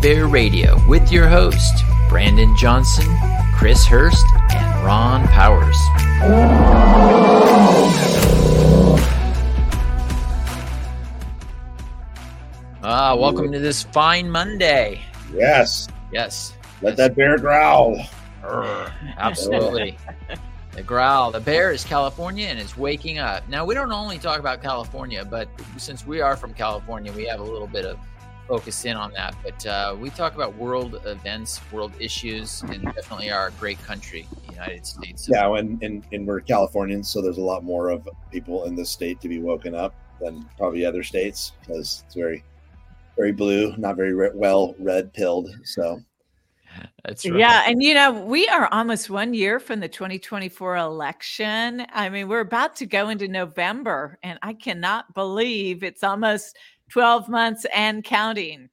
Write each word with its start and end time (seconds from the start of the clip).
to 0.00 0.08
Wake 0.08 0.14
the 0.14 0.14
Bear 0.14 0.26
Radio 0.26 0.88
with 0.88 1.12
your 1.12 1.28
host, 1.28 1.84
Brandon 2.08 2.54
Johnson, 2.56 3.06
Chris 3.54 3.86
Hurst, 3.86 4.24
and 4.50 4.84
Ron 4.84 5.26
Powers. 5.28 5.76
Ah, 12.82 13.14
welcome 13.16 13.52
to 13.52 13.58
this 13.58 13.82
fine 13.82 14.30
Monday. 14.30 15.02
Yes. 15.32 15.88
Yes. 16.12 16.54
Let 16.82 16.96
that 16.96 17.16
bear 17.16 17.38
growl. 17.38 17.96
Urgh, 18.42 18.92
absolutely. 19.18 19.98
the 20.72 20.82
growl. 20.82 21.30
The 21.30 21.40
bear 21.40 21.72
is 21.72 21.84
California 21.84 22.46
and 22.46 22.58
is 22.58 22.76
waking 22.76 23.18
up. 23.18 23.48
Now, 23.48 23.64
we 23.64 23.74
don't 23.74 23.92
only 23.92 24.18
talk 24.18 24.38
about 24.38 24.62
California, 24.62 25.24
but 25.24 25.48
since 25.76 26.06
we 26.06 26.20
are 26.20 26.36
from 26.36 26.54
California, 26.54 27.12
we 27.12 27.26
have 27.26 27.40
a 27.40 27.44
little 27.44 27.66
bit 27.66 27.84
of 27.84 27.98
focus 28.48 28.84
in 28.84 28.96
on 28.96 29.12
that. 29.12 29.36
But 29.44 29.66
uh, 29.66 29.96
we 30.00 30.10
talk 30.10 30.34
about 30.34 30.56
world 30.56 31.00
events, 31.04 31.60
world 31.70 31.92
issues, 32.00 32.62
and 32.62 32.82
definitely 32.82 33.30
our 33.30 33.50
great 33.60 33.80
country, 33.84 34.26
the 34.46 34.52
United 34.52 34.86
States. 34.86 35.28
Yeah, 35.28 35.54
and, 35.56 35.80
and, 35.82 36.04
and 36.12 36.26
we're 36.26 36.40
Californians, 36.40 37.08
so 37.10 37.20
there's 37.20 37.38
a 37.38 37.42
lot 37.42 37.62
more 37.62 37.90
of 37.90 38.08
people 38.32 38.64
in 38.64 38.74
this 38.74 38.90
state 38.90 39.20
to 39.20 39.28
be 39.28 39.38
woken 39.38 39.74
up 39.74 39.94
than 40.20 40.48
probably 40.56 40.84
other 40.84 41.02
states 41.02 41.52
because 41.60 42.02
it's 42.06 42.14
very, 42.14 42.42
very 43.16 43.32
blue, 43.32 43.76
not 43.76 43.96
very 43.96 44.14
re- 44.14 44.30
well 44.34 44.74
red 44.78 45.12
pilled. 45.12 45.50
So 45.64 46.00
That's 47.04 47.28
right. 47.28 47.38
Yeah, 47.38 47.64
and 47.66 47.82
you 47.82 47.94
know, 47.94 48.24
we 48.24 48.48
are 48.48 48.68
almost 48.72 49.10
one 49.10 49.34
year 49.34 49.60
from 49.60 49.80
the 49.80 49.88
2024 49.88 50.76
election. 50.76 51.86
I 51.92 52.08
mean, 52.08 52.28
we're 52.28 52.40
about 52.40 52.76
to 52.76 52.86
go 52.86 53.08
into 53.08 53.28
November, 53.28 54.18
and 54.22 54.38
I 54.42 54.54
cannot 54.54 55.14
believe 55.14 55.82
it's 55.82 56.02
almost 56.02 56.56
12 56.88 57.28
months 57.28 57.66
and 57.74 58.04
counting. 58.04 58.68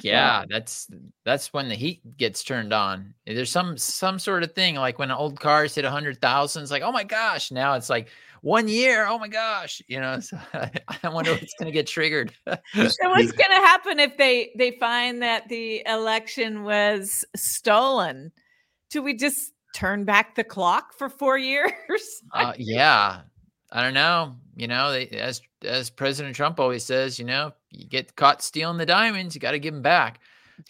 yeah 0.00 0.44
that's 0.48 0.88
that's 1.24 1.52
when 1.52 1.68
the 1.68 1.74
heat 1.74 2.00
gets 2.16 2.42
turned 2.42 2.72
on 2.72 3.12
there's 3.26 3.50
some 3.50 3.76
some 3.76 4.18
sort 4.18 4.42
of 4.42 4.52
thing 4.54 4.74
like 4.76 4.98
when 4.98 5.10
old 5.10 5.38
cars 5.38 5.74
hit 5.74 5.84
a 5.84 5.90
hundred 5.90 6.18
thousand 6.20 6.62
it's 6.62 6.72
like 6.72 6.82
oh 6.82 6.92
my 6.92 7.04
gosh 7.04 7.50
now 7.50 7.74
it's 7.74 7.90
like 7.90 8.08
one 8.40 8.68
year 8.68 9.06
oh 9.06 9.18
my 9.18 9.28
gosh 9.28 9.82
you 9.88 10.00
know 10.00 10.18
so 10.18 10.38
i 10.54 11.08
wonder 11.10 11.32
what's 11.32 11.52
going 11.58 11.66
to 11.66 11.72
get 11.72 11.86
triggered 11.86 12.32
So 12.46 12.56
what's 13.10 13.32
going 13.32 13.50
to 13.50 13.66
happen 13.66 14.00
if 14.00 14.16
they 14.16 14.52
they 14.56 14.70
find 14.80 15.20
that 15.22 15.48
the 15.48 15.82
election 15.86 16.62
was 16.64 17.24
stolen? 17.36 18.32
Do 18.90 19.02
we 19.02 19.14
just 19.14 19.52
turn 19.74 20.04
back 20.04 20.34
the 20.36 20.44
clock 20.44 20.94
for 20.94 21.08
4 21.10 21.36
years? 21.52 22.22
uh, 22.32 22.54
yeah 22.56 23.20
i 23.72 23.82
don't 23.82 23.94
know 23.94 24.36
you 24.56 24.68
know 24.68 24.90
they, 24.92 25.06
as 25.08 25.42
as 25.64 25.90
president 25.90 26.34
trump 26.36 26.58
always 26.60 26.84
says 26.84 27.18
you 27.18 27.24
know 27.24 27.52
you 27.70 27.86
get 27.86 28.14
caught 28.16 28.42
stealing 28.42 28.78
the 28.78 28.86
diamonds 28.86 29.34
you 29.34 29.40
got 29.40 29.52
to 29.52 29.58
give 29.58 29.74
them 29.74 29.82
back 29.82 30.20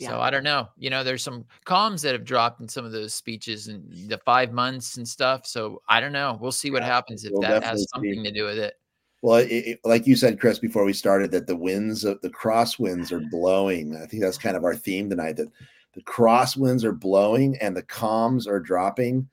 So 0.00 0.20
I 0.20 0.30
don't 0.30 0.44
know. 0.44 0.68
You 0.78 0.88
know, 0.90 1.04
there's 1.04 1.22
some 1.22 1.44
columns 1.64 2.00
that 2.02 2.14
have 2.14 2.24
dropped 2.24 2.60
in 2.62 2.68
some 2.68 2.84
of 2.86 2.92
those 2.92 3.12
speeches 3.12 3.68
and 3.68 3.84
the 4.08 4.16
five 4.18 4.50
months 4.52 4.96
and 4.96 5.06
stuff. 5.06 5.46
So 5.46 5.82
I 5.86 6.00
don't 6.00 6.12
know. 6.12 6.38
We'll 6.40 6.50
see 6.52 6.70
what 6.70 6.82
Yeah, 6.82 6.88
happens 6.94 7.24
if 7.24 7.32
we'll 7.32 7.42
that 7.42 7.62
has 7.62 7.80
see. 7.82 7.86
something 7.92 8.24
to 8.24 8.30
do 8.32 8.44
with 8.44 8.58
it. 8.58 8.78
Well, 9.20 9.36
it, 9.40 9.48
it- 9.50 9.80
like 9.84 10.06
you 10.06 10.16
said, 10.16 10.40
Chris, 10.40 10.58
before 10.58 10.84
we 10.84 10.94
started, 10.94 11.30
that 11.32 11.46
the 11.46 11.56
winds 11.56 12.04
of 12.04 12.20
the 12.22 12.30
crosswinds 12.30 13.12
are 13.12 13.20
blowing. 13.30 13.94
I 13.94 14.06
think 14.06 14.22
that's 14.22 14.38
kind 14.38 14.56
of 14.56 14.64
our 14.64 14.74
theme 14.74 15.10
tonight. 15.10 15.36
That 15.36 15.50
the 15.94 16.02
crosswinds 16.02 16.84
are 16.84 16.92
blowing 16.92 17.58
and 17.60 17.76
the 17.76 17.82
comms 17.82 18.46
are 18.46 18.60
dropping, 18.60 19.28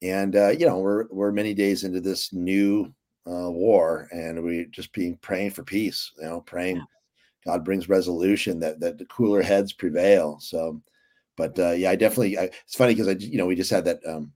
and 0.00 0.34
uh, 0.36 0.48
you 0.50 0.66
know 0.66 0.78
we're 0.78 1.06
we're 1.10 1.32
many 1.32 1.52
days 1.52 1.84
into 1.84 2.00
this 2.00 2.32
new 2.32 2.92
uh, 3.28 3.50
war, 3.50 4.08
and 4.10 4.42
we 4.42 4.66
just 4.70 4.92
being 4.92 5.16
praying 5.18 5.50
for 5.50 5.62
peace. 5.62 6.12
You 6.18 6.24
know, 6.24 6.40
praying. 6.40 6.82
God 7.46 7.64
brings 7.64 7.88
resolution 7.88 8.58
that 8.60 8.80
that 8.80 8.98
the 8.98 9.06
cooler 9.06 9.42
heads 9.42 9.72
prevail. 9.72 10.38
So, 10.40 10.80
but 11.36 11.58
uh, 11.58 11.72
yeah, 11.72 11.90
I 11.90 11.96
definitely. 11.96 12.38
I, 12.38 12.44
it's 12.44 12.76
funny 12.76 12.94
because 12.94 13.08
I 13.08 13.12
you 13.12 13.38
know 13.38 13.46
we 13.46 13.54
just 13.54 13.70
had 13.70 13.84
that 13.84 14.00
um, 14.06 14.32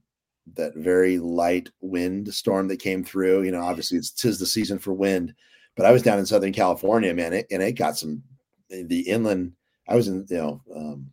that 0.55 0.75
very 0.75 1.19
light 1.19 1.69
wind 1.81 2.33
storm 2.33 2.67
that 2.67 2.77
came 2.77 3.03
through. 3.03 3.43
You 3.43 3.51
know, 3.51 3.61
obviously 3.61 3.97
it's 3.97 4.11
tis 4.11 4.39
the 4.39 4.45
season 4.45 4.79
for 4.79 4.93
wind, 4.93 5.33
but 5.75 5.85
I 5.85 5.91
was 5.91 6.03
down 6.03 6.19
in 6.19 6.25
Southern 6.25 6.53
California, 6.53 7.13
man, 7.13 7.33
it, 7.33 7.47
and 7.51 7.61
it 7.61 7.73
got 7.73 7.97
some 7.97 8.23
the 8.69 9.01
inland. 9.01 9.53
I 9.87 9.95
was 9.95 10.07
in, 10.07 10.25
you 10.29 10.37
know, 10.37 10.61
um, 10.75 11.11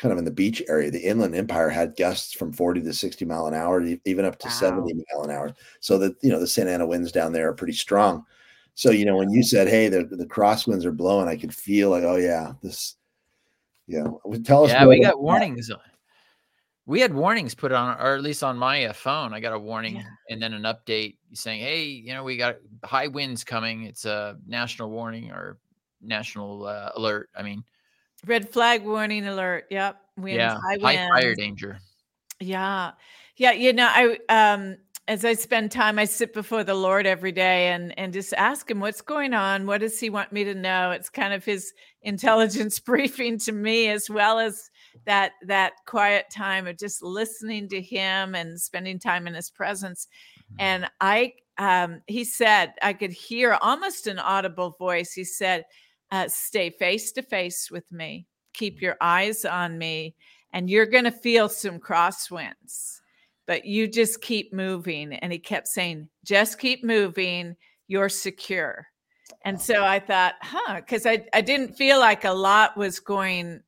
kind 0.00 0.12
of 0.12 0.18
in 0.18 0.24
the 0.24 0.30
beach 0.30 0.62
area. 0.66 0.90
The 0.90 0.98
inland 0.98 1.34
empire 1.34 1.68
had 1.68 1.94
gusts 1.96 2.32
from 2.32 2.52
40 2.52 2.80
to 2.82 2.92
60 2.92 3.24
mile 3.26 3.46
an 3.46 3.54
hour, 3.54 3.84
even 4.04 4.24
up 4.24 4.38
to 4.38 4.46
Wow. 4.48 4.52
70 4.52 4.94
mile 5.12 5.24
an 5.24 5.30
hour. 5.30 5.54
So 5.80 5.98
that, 5.98 6.16
you 6.22 6.30
know, 6.30 6.40
the 6.40 6.46
Santa 6.46 6.72
Ana 6.72 6.86
winds 6.86 7.12
down 7.12 7.32
there 7.32 7.48
are 7.50 7.54
pretty 7.54 7.74
strong. 7.74 8.24
So, 8.74 8.90
you 8.90 9.04
know, 9.04 9.16
when 9.16 9.30
you 9.30 9.42
said, 9.42 9.68
Hey, 9.68 9.88
the, 9.88 10.04
the 10.04 10.24
crosswinds 10.26 10.86
are 10.86 10.92
blowing, 10.92 11.28
I 11.28 11.36
could 11.36 11.54
feel 11.54 11.90
like, 11.90 12.02
oh 12.02 12.16
yeah, 12.16 12.52
this, 12.62 12.96
you 13.86 14.02
know, 14.02 14.20
tell 14.42 14.64
us. 14.64 14.70
Yeah, 14.70 14.86
we 14.86 14.96
about 14.96 15.02
got 15.02 15.16
that. 15.16 15.22
warnings. 15.22 15.70
We 16.86 17.00
had 17.00 17.14
warnings 17.14 17.54
put 17.54 17.70
on, 17.70 18.00
or 18.00 18.14
at 18.14 18.22
least 18.22 18.42
on 18.42 18.56
my 18.56 18.86
uh, 18.86 18.92
phone. 18.94 19.34
I 19.34 19.38
got 19.40 19.52
a 19.52 19.58
warning 19.58 19.96
Yeah. 19.96 20.04
and 20.30 20.42
then 20.42 20.54
an 20.54 20.62
update 20.62 21.18
saying, 21.34 21.60
"Hey, 21.60 21.84
you 21.84 22.14
know, 22.14 22.24
we 22.24 22.36
got 22.36 22.56
high 22.84 23.06
winds 23.06 23.44
coming. 23.44 23.84
It's 23.84 24.06
a 24.06 24.38
national 24.46 24.90
warning 24.90 25.30
or 25.30 25.58
national 26.00 26.66
uh, 26.66 26.90
alert." 26.96 27.28
I 27.36 27.42
mean, 27.42 27.62
Red 28.26 28.50
flag 28.50 28.84
warning 28.84 29.26
alert. 29.26 29.66
Yep. 29.70 29.96
Winds, 30.16 30.36
yeah, 30.36 30.60
high, 30.60 30.78
high 30.82 31.08
fire 31.08 31.34
danger. 31.34 31.80
Yeah. 32.40 32.92
Yeah, 33.36 33.52
you 33.52 33.72
know, 33.72 33.88
I 33.90 34.18
um 34.28 34.76
as 35.08 35.24
I 35.24 35.32
spend 35.32 35.72
time 35.72 35.98
I 35.98 36.04
sit 36.04 36.32
before 36.32 36.62
the 36.62 36.74
Lord 36.74 37.06
every 37.06 37.32
day 37.32 37.68
and 37.68 37.98
and 37.98 38.12
just 38.12 38.32
ask 38.34 38.70
him 38.70 38.80
what's 38.80 39.00
going 39.00 39.34
on, 39.34 39.66
what 39.66 39.80
does 39.80 39.98
he 39.98 40.10
want 40.10 40.32
me 40.32 40.44
to 40.44 40.54
know? 40.54 40.90
It's 40.90 41.08
kind 41.08 41.32
of 41.32 41.44
his 41.44 41.72
intelligence 42.02 42.78
briefing 42.78 43.38
to 43.40 43.52
me 43.52 43.88
as 43.88 44.08
well 44.08 44.38
as 44.38 44.70
that 45.06 45.32
that 45.46 45.72
quiet 45.86 46.26
time 46.30 46.66
of 46.66 46.78
just 46.78 47.02
listening 47.02 47.68
to 47.70 47.80
him 47.80 48.34
and 48.34 48.60
spending 48.60 48.98
time 48.98 49.26
in 49.26 49.34
his 49.34 49.50
presence. 49.50 50.06
And 50.58 50.86
I 51.00 51.34
um 51.58 52.02
he 52.06 52.24
said 52.24 52.74
I 52.82 52.92
could 52.92 53.12
hear 53.12 53.58
almost 53.60 54.06
an 54.06 54.18
audible 54.18 54.76
voice. 54.78 55.12
He 55.12 55.24
said, 55.24 55.64
uh, 56.10 56.28
stay 56.28 56.70
face 56.70 57.12
to 57.12 57.22
face 57.22 57.70
with 57.70 57.90
me. 57.92 58.26
Keep 58.52 58.80
your 58.82 58.96
eyes 59.00 59.44
on 59.44 59.78
me 59.78 60.14
and 60.52 60.68
you're 60.68 60.86
going 60.86 61.04
to 61.04 61.10
feel 61.10 61.48
some 61.48 61.78
crosswinds, 61.78 63.00
but 63.46 63.64
you 63.64 63.86
just 63.86 64.20
keep 64.20 64.52
moving. 64.52 65.12
And 65.14 65.32
he 65.32 65.38
kept 65.38 65.68
saying, 65.68 66.08
just 66.24 66.58
keep 66.58 66.84
moving. 66.84 67.56
You're 67.86 68.08
secure. 68.08 68.86
And 69.44 69.60
so 69.60 69.84
I 69.84 70.00
thought, 70.00 70.34
huh, 70.40 70.76
because 70.76 71.06
I, 71.06 71.24
I 71.32 71.40
didn't 71.40 71.74
feel 71.74 71.98
like 72.00 72.24
a 72.24 72.32
lot 72.32 72.76
was 72.76 73.00
going. 73.00 73.60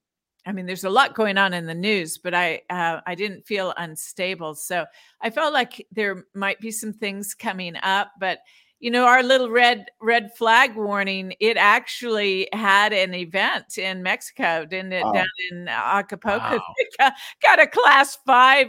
I 0.45 0.51
mean, 0.51 0.67
there's 0.67 0.83
a 0.83 0.91
lot 0.91 1.15
going 1.15 1.39
on 1.39 1.55
in 1.55 1.67
the 1.67 1.75
news, 1.75 2.19
but 2.19 2.35
I 2.35 2.63
uh, 2.69 3.01
I 3.07 3.15
didn't 3.15 3.47
feel 3.47 3.73
unstable. 3.77 4.57
So 4.57 4.85
I 5.21 5.31
felt 5.31 5.53
like 5.53 5.87
there 5.93 6.25
might 6.35 6.59
be 6.59 6.73
some 6.73 6.93
things 6.93 7.33
coming 7.33 7.77
up, 7.77 8.11
but 8.19 8.41
you 8.83 8.91
know, 8.91 9.07
our 9.07 9.23
little 9.23 9.49
red 9.49 9.87
red 10.01 10.37
flag 10.37 10.75
warning, 10.75 11.35
it 11.39 11.57
actually 11.57 12.49
had 12.53 12.93
an 12.93 13.15
event 13.15 13.79
in 13.79 14.03
Mexico, 14.03 14.67
didn't 14.69 14.93
it? 14.93 15.05
Wow. 15.05 15.13
Down 15.13 15.27
in 15.51 15.69
Acapulco, 15.69 16.57
Wow. 16.57 16.75
Got, 16.99 17.13
got 17.41 17.61
a 17.61 17.69
class 17.69 18.19
five, 18.27 18.67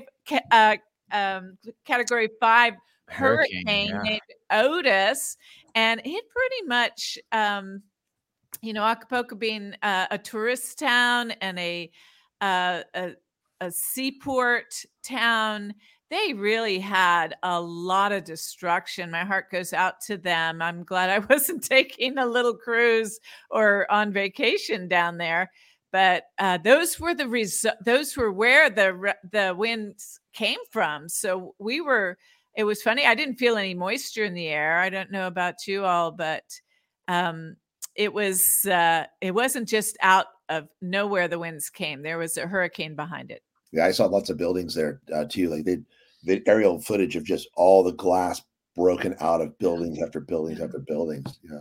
uh, 0.51 0.77
um, 1.11 1.57
category 1.83 2.29
five 2.39 2.75
Hurricane, 3.07 3.65
hurricane, 3.65 3.89
yeah. 3.89 4.01
named 4.03 4.21
Otis, 4.51 5.35
and 5.73 5.99
it 6.05 6.23
pretty 6.29 6.67
much, 6.67 7.17
um, 7.31 7.81
you 8.61 8.71
know, 8.71 8.83
Acapulco 8.83 9.35
being 9.35 9.73
uh, 9.81 10.05
a 10.11 10.19
tourist 10.19 10.77
town 10.77 11.31
and 11.41 11.57
a, 11.57 11.89
uh, 12.39 12.81
a 12.93 13.13
a 13.61 13.71
seaport 13.71 14.75
town 15.03 15.73
they 16.13 16.33
really 16.33 16.79
had 16.79 17.35
a 17.41 17.59
lot 17.59 18.11
of 18.11 18.23
destruction. 18.23 19.09
My 19.09 19.25
heart 19.25 19.49
goes 19.49 19.73
out 19.73 19.99
to 20.01 20.17
them. 20.17 20.61
I'm 20.61 20.83
glad 20.83 21.09
I 21.09 21.19
wasn't 21.29 21.63
taking 21.63 22.17
a 22.17 22.25
little 22.25 22.55
cruise 22.55 23.19
or 23.49 23.91
on 23.91 24.13
vacation 24.13 24.87
down 24.87 25.17
there. 25.17 25.51
But 25.91 26.25
uh, 26.39 26.57
those 26.57 26.99
were 26.99 27.13
the 27.13 27.25
resu- 27.25 27.77
those 27.83 28.15
were 28.17 28.31
where 28.31 28.69
the 28.69 29.15
the 29.31 29.53
winds 29.57 30.19
came 30.33 30.59
from. 30.71 31.09
So 31.09 31.55
we 31.59 31.81
were. 31.81 32.17
It 32.55 32.65
was 32.65 32.83
funny. 32.83 33.05
I 33.05 33.15
didn't 33.15 33.37
feel 33.37 33.57
any 33.57 33.73
moisture 33.73 34.25
in 34.25 34.35
the 34.35 34.47
air. 34.47 34.79
I 34.79 34.89
don't 34.89 35.11
know 35.11 35.25
about 35.25 35.65
you 35.65 35.85
all, 35.85 36.11
but 36.11 36.43
um, 37.07 37.55
it 37.95 38.13
was. 38.13 38.65
Uh, 38.65 39.05
it 39.21 39.35
wasn't 39.35 39.67
just 39.67 39.97
out 40.01 40.27
of 40.49 40.67
nowhere. 40.81 41.27
The 41.27 41.39
winds 41.39 41.69
came. 41.69 42.01
There 42.01 42.17
was 42.17 42.37
a 42.37 42.47
hurricane 42.47 42.95
behind 42.95 43.31
it. 43.31 43.43
Yeah, 43.71 43.85
I 43.85 43.91
saw 43.91 44.05
lots 44.05 44.29
of 44.29 44.37
buildings 44.37 44.75
there 44.75 45.01
uh, 45.13 45.25
too. 45.25 45.49
Like 45.49 45.65
they, 45.65 45.79
the 46.23 46.41
aerial 46.47 46.79
footage 46.81 47.15
of 47.15 47.23
just 47.23 47.47
all 47.55 47.83
the 47.83 47.93
glass 47.93 48.41
broken 48.75 49.15
out 49.19 49.41
of 49.41 49.57
buildings 49.59 50.01
after 50.01 50.19
buildings 50.19 50.59
after 50.61 50.79
buildings. 50.79 51.39
Yeah, 51.49 51.59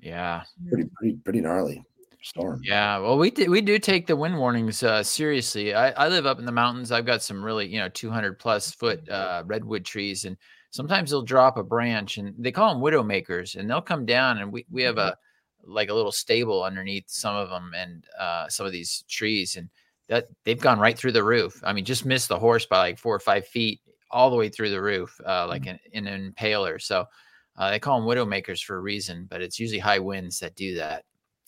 Yeah, 0.00 0.42
pretty 0.68 0.88
pretty 0.96 1.16
pretty 1.24 1.40
gnarly 1.40 1.84
storm. 2.22 2.60
yeah. 2.62 2.98
Well, 2.98 3.18
we 3.18 3.30
do, 3.30 3.50
we 3.50 3.60
do 3.60 3.78
take 3.78 4.06
the 4.06 4.16
wind 4.16 4.38
warnings 4.38 4.82
uh, 4.82 5.02
seriously. 5.02 5.74
I, 5.74 5.90
I 5.90 6.08
live 6.08 6.26
up 6.26 6.38
in 6.38 6.46
the 6.46 6.52
mountains. 6.52 6.92
I've 6.92 7.06
got 7.06 7.22
some 7.22 7.44
really 7.44 7.66
you 7.66 7.78
know 7.78 7.88
200 7.88 8.38
plus 8.38 8.72
foot 8.72 9.08
uh, 9.08 9.42
redwood 9.46 9.84
trees, 9.84 10.24
and 10.24 10.36
sometimes 10.70 11.10
they'll 11.10 11.22
drop 11.22 11.56
a 11.56 11.62
branch, 11.62 12.18
and 12.18 12.34
they 12.38 12.52
call 12.52 12.72
them 12.72 12.82
widow 12.82 13.02
makers, 13.02 13.56
and 13.56 13.68
they'll 13.68 13.82
come 13.82 14.06
down, 14.06 14.38
and 14.38 14.52
we 14.52 14.64
we 14.70 14.82
have 14.82 14.98
a 14.98 15.16
like 15.66 15.88
a 15.88 15.94
little 15.94 16.12
stable 16.12 16.62
underneath 16.62 17.04
some 17.08 17.34
of 17.34 17.48
them 17.48 17.72
and 17.74 18.04
uh, 18.18 18.48
some 18.48 18.66
of 18.66 18.72
these 18.72 19.04
trees, 19.08 19.56
and 19.56 19.68
that 20.08 20.28
they've 20.44 20.60
gone 20.60 20.78
right 20.78 20.98
through 20.98 21.12
the 21.12 21.24
roof. 21.24 21.58
I 21.64 21.72
mean, 21.72 21.84
just 21.86 22.04
missed 22.04 22.28
the 22.28 22.38
horse 22.38 22.66
by 22.66 22.78
like 22.78 22.98
four 22.98 23.14
or 23.14 23.20
five 23.20 23.46
feet, 23.46 23.80
all 24.10 24.30
the 24.30 24.36
way 24.36 24.48
through 24.48 24.70
the 24.70 24.80
roof, 24.80 25.20
uh, 25.26 25.46
like 25.46 25.62
mm-hmm. 25.62 25.76
in, 25.92 26.06
in 26.06 26.14
an 26.14 26.32
impaler. 26.32 26.80
So 26.80 27.06
uh, 27.56 27.70
they 27.70 27.78
call 27.78 28.00
them 28.00 28.08
widowmakers 28.08 28.62
for 28.62 28.76
a 28.76 28.80
reason, 28.80 29.26
but 29.30 29.40
it's 29.40 29.58
usually 29.58 29.78
high 29.78 29.98
winds 29.98 30.38
that 30.40 30.54
do 30.54 30.74
that. 30.76 31.04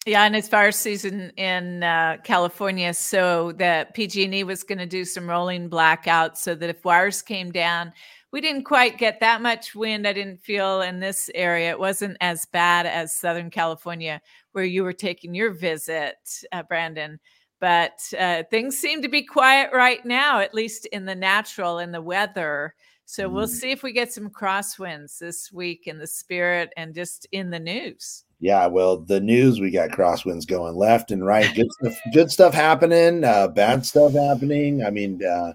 Yeah, 0.06 0.22
and 0.22 0.36
it's 0.36 0.46
fire 0.46 0.70
season 0.70 1.32
in 1.36 1.82
uh, 1.82 2.18
California, 2.22 2.94
so 2.94 3.50
that 3.52 3.92
PG&E 3.94 4.44
was 4.44 4.62
going 4.62 4.78
to 4.78 4.86
do 4.86 5.04
some 5.04 5.28
rolling 5.28 5.68
blackouts, 5.68 6.36
so 6.36 6.54
that 6.54 6.70
if 6.70 6.84
wires 6.84 7.22
came 7.22 7.50
down, 7.50 7.92
we 8.30 8.40
didn't 8.40 8.62
quite 8.64 8.98
get 8.98 9.18
that 9.18 9.42
much 9.42 9.74
wind. 9.74 10.06
I 10.06 10.12
didn't 10.12 10.44
feel 10.44 10.82
in 10.82 11.00
this 11.00 11.28
area. 11.34 11.70
It 11.70 11.78
wasn't 11.80 12.18
as 12.20 12.46
bad 12.46 12.86
as 12.86 13.16
Southern 13.16 13.50
California, 13.50 14.20
where 14.52 14.64
you 14.64 14.84
were 14.84 14.92
taking 14.92 15.34
your 15.34 15.50
visit, 15.50 16.16
uh, 16.52 16.62
Brandon. 16.62 17.18
But 17.60 18.12
uh, 18.18 18.42
things 18.50 18.76
seem 18.78 19.02
to 19.02 19.08
be 19.08 19.22
quiet 19.22 19.70
right 19.72 20.04
now, 20.04 20.40
at 20.40 20.54
least 20.54 20.86
in 20.86 21.06
the 21.06 21.14
natural 21.14 21.78
and 21.78 21.92
the 21.92 22.02
weather. 22.02 22.74
So 23.06 23.28
we'll 23.28 23.46
mm-hmm. 23.46 23.54
see 23.54 23.70
if 23.70 23.82
we 23.82 23.92
get 23.92 24.12
some 24.12 24.28
crosswinds 24.28 25.18
this 25.18 25.52
week 25.52 25.86
in 25.86 25.98
the 25.98 26.06
spirit 26.06 26.72
and 26.76 26.94
just 26.94 27.26
in 27.32 27.50
the 27.50 27.60
news. 27.60 28.24
Yeah, 28.40 28.66
well, 28.66 28.98
the 28.98 29.20
news 29.20 29.60
we 29.60 29.70
got 29.70 29.90
crosswinds 29.90 30.46
going 30.46 30.76
left 30.76 31.10
and 31.10 31.24
right. 31.24 31.54
Good 31.54 31.72
stuff, 31.72 31.98
good 32.12 32.30
stuff 32.30 32.52
happening, 32.52 33.24
uh, 33.24 33.48
bad 33.48 33.86
stuff 33.86 34.12
happening. 34.12 34.84
I 34.84 34.90
mean, 34.90 35.24
uh, 35.24 35.52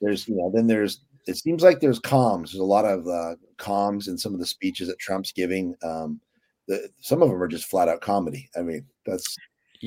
there's 0.00 0.26
you 0.28 0.36
know, 0.36 0.50
then 0.54 0.66
there's 0.66 1.00
it 1.26 1.36
seems 1.36 1.62
like 1.62 1.80
there's 1.80 2.00
comms. 2.00 2.52
There's 2.52 2.56
a 2.56 2.64
lot 2.64 2.84
of 2.84 3.06
uh, 3.06 3.34
comms 3.58 4.08
in 4.08 4.16
some 4.16 4.32
of 4.32 4.40
the 4.40 4.46
speeches 4.46 4.88
that 4.88 4.98
Trump's 4.98 5.32
giving. 5.32 5.74
Um, 5.82 6.20
the, 6.68 6.88
some 7.00 7.22
of 7.22 7.28
them 7.28 7.42
are 7.42 7.48
just 7.48 7.66
flat 7.66 7.88
out 7.88 8.00
comedy. 8.00 8.48
I 8.56 8.62
mean, 8.62 8.86
that's 9.04 9.36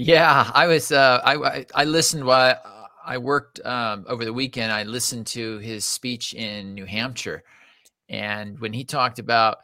yeah. 0.05 0.51
I 0.53 0.67
was 0.67 0.91
uh, 0.91 1.21
I 1.23 1.65
I 1.73 1.83
listened 1.85 2.25
while 2.25 2.59
I 3.05 3.17
worked 3.17 3.59
um, 3.65 4.05
over 4.07 4.25
the 4.25 4.33
weekend. 4.33 4.71
I 4.71 4.83
listened 4.83 5.27
to 5.27 5.57
his 5.59 5.85
speech 5.85 6.33
in 6.33 6.73
New 6.73 6.85
Hampshire, 6.85 7.43
and 8.09 8.59
when 8.59 8.73
he 8.73 8.83
talked 8.83 9.19
about 9.19 9.59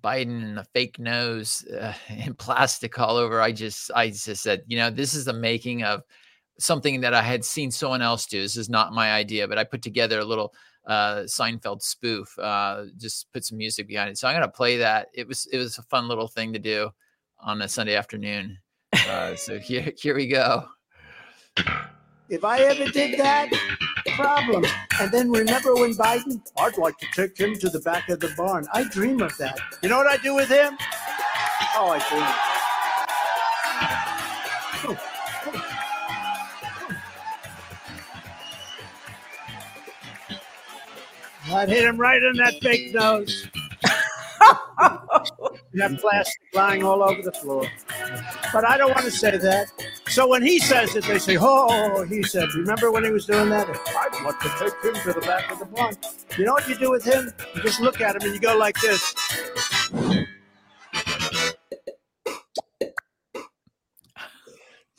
Biden 0.00 0.42
and 0.42 0.56
the 0.56 0.64
fake 0.64 0.98
nose 0.98 1.64
uh, 1.66 1.94
and 2.08 2.36
plastic 2.38 2.98
all 2.98 3.16
over. 3.16 3.40
I 3.40 3.52
just, 3.52 3.90
I 3.94 4.08
just 4.08 4.42
said, 4.42 4.62
you 4.66 4.76
know, 4.78 4.90
this 4.90 5.14
is 5.14 5.24
the 5.24 5.32
making 5.32 5.84
of 5.84 6.02
something 6.58 7.00
that 7.00 7.14
I 7.14 7.22
had 7.22 7.44
seen 7.44 7.70
someone 7.70 8.02
else 8.02 8.26
do. 8.26 8.40
This 8.40 8.56
is 8.56 8.68
not 8.68 8.92
my 8.92 9.12
idea, 9.12 9.48
but 9.48 9.58
I 9.58 9.64
put 9.64 9.82
together 9.82 10.20
a 10.20 10.24
little 10.24 10.54
uh, 10.86 11.22
Seinfeld 11.22 11.82
spoof. 11.82 12.36
Uh, 12.38 12.84
just 12.98 13.32
put 13.32 13.44
some 13.44 13.58
music 13.58 13.88
behind 13.88 14.10
it. 14.10 14.18
So 14.18 14.28
I'm 14.28 14.34
gonna 14.34 14.48
play 14.48 14.78
that. 14.78 15.08
It 15.14 15.26
was, 15.26 15.46
it 15.52 15.58
was 15.58 15.78
a 15.78 15.82
fun 15.82 16.08
little 16.08 16.28
thing 16.28 16.52
to 16.52 16.58
do 16.58 16.90
on 17.40 17.62
a 17.62 17.68
Sunday 17.68 17.96
afternoon. 17.96 18.58
Uh, 19.08 19.34
so 19.34 19.58
here, 19.58 19.92
here 19.96 20.14
we 20.14 20.26
go. 20.26 20.68
If 22.28 22.44
I 22.44 22.60
ever 22.60 22.90
did 22.90 23.18
that, 23.18 23.50
problem. 24.16 24.64
And 25.00 25.10
then 25.12 25.30
remember 25.30 25.74
when 25.74 25.94
Biden? 25.94 26.40
I'd 26.56 26.78
like 26.78 26.96
to 26.98 27.06
take 27.14 27.38
him 27.38 27.54
to 27.56 27.68
the 27.68 27.80
back 27.80 28.08
of 28.08 28.20
the 28.20 28.32
barn. 28.36 28.66
I 28.72 28.84
dream 28.84 29.20
of 29.20 29.36
that. 29.38 29.58
You 29.82 29.88
know 29.88 29.98
what 29.98 30.06
I 30.06 30.16
do 30.18 30.34
with 30.34 30.48
him? 30.48 30.76
Oh, 31.76 31.90
I 31.90 31.98
dream. 32.08 32.24
I'd 41.52 41.68
hit 41.68 41.84
him 41.84 41.98
right 41.98 42.22
in 42.22 42.36
that 42.36 42.54
fake 42.62 42.94
nose. 42.94 43.48
have 45.80 45.98
plastic 45.98 46.42
lying 46.52 46.84
all 46.84 47.02
over 47.02 47.22
the 47.22 47.32
floor. 47.32 47.66
But 48.52 48.64
I 48.64 48.76
don't 48.76 48.90
want 48.90 49.04
to 49.04 49.10
say 49.10 49.36
that. 49.36 49.68
So 50.08 50.28
when 50.28 50.42
he 50.42 50.58
says 50.58 50.94
it, 50.94 51.04
they 51.04 51.18
say, 51.18 51.36
oh, 51.40 52.04
he 52.04 52.22
said, 52.22 52.48
remember 52.54 52.90
when 52.90 53.04
he 53.04 53.10
was 53.10 53.26
doing 53.26 53.48
that? 53.50 53.68
I'd 53.68 54.24
want 54.24 54.40
to 54.40 54.48
take 54.58 54.94
him 54.94 55.02
to 55.02 55.12
the 55.18 55.26
back 55.26 55.50
of 55.50 55.58
the 55.58 55.66
barn. 55.66 55.94
You 56.38 56.44
know 56.44 56.52
what 56.52 56.68
you 56.68 56.76
do 56.76 56.90
with 56.90 57.04
him? 57.04 57.32
You 57.54 57.62
just 57.62 57.80
look 57.80 58.00
at 58.00 58.16
him 58.16 58.22
and 58.22 58.34
you 58.34 58.40
go 58.40 58.56
like 58.56 58.76
this. 58.80 59.14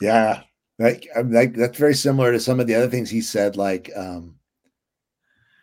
Yeah, 0.01 0.43
like, 0.77 1.07
like 1.23 1.53
that's 1.53 1.77
very 1.77 1.93
similar 1.95 2.31
to 2.33 2.39
some 2.39 2.59
of 2.59 2.67
the 2.67 2.75
other 2.75 2.89
things 2.89 3.09
he 3.09 3.21
said. 3.21 3.55
Like, 3.55 3.89
um, 3.95 4.35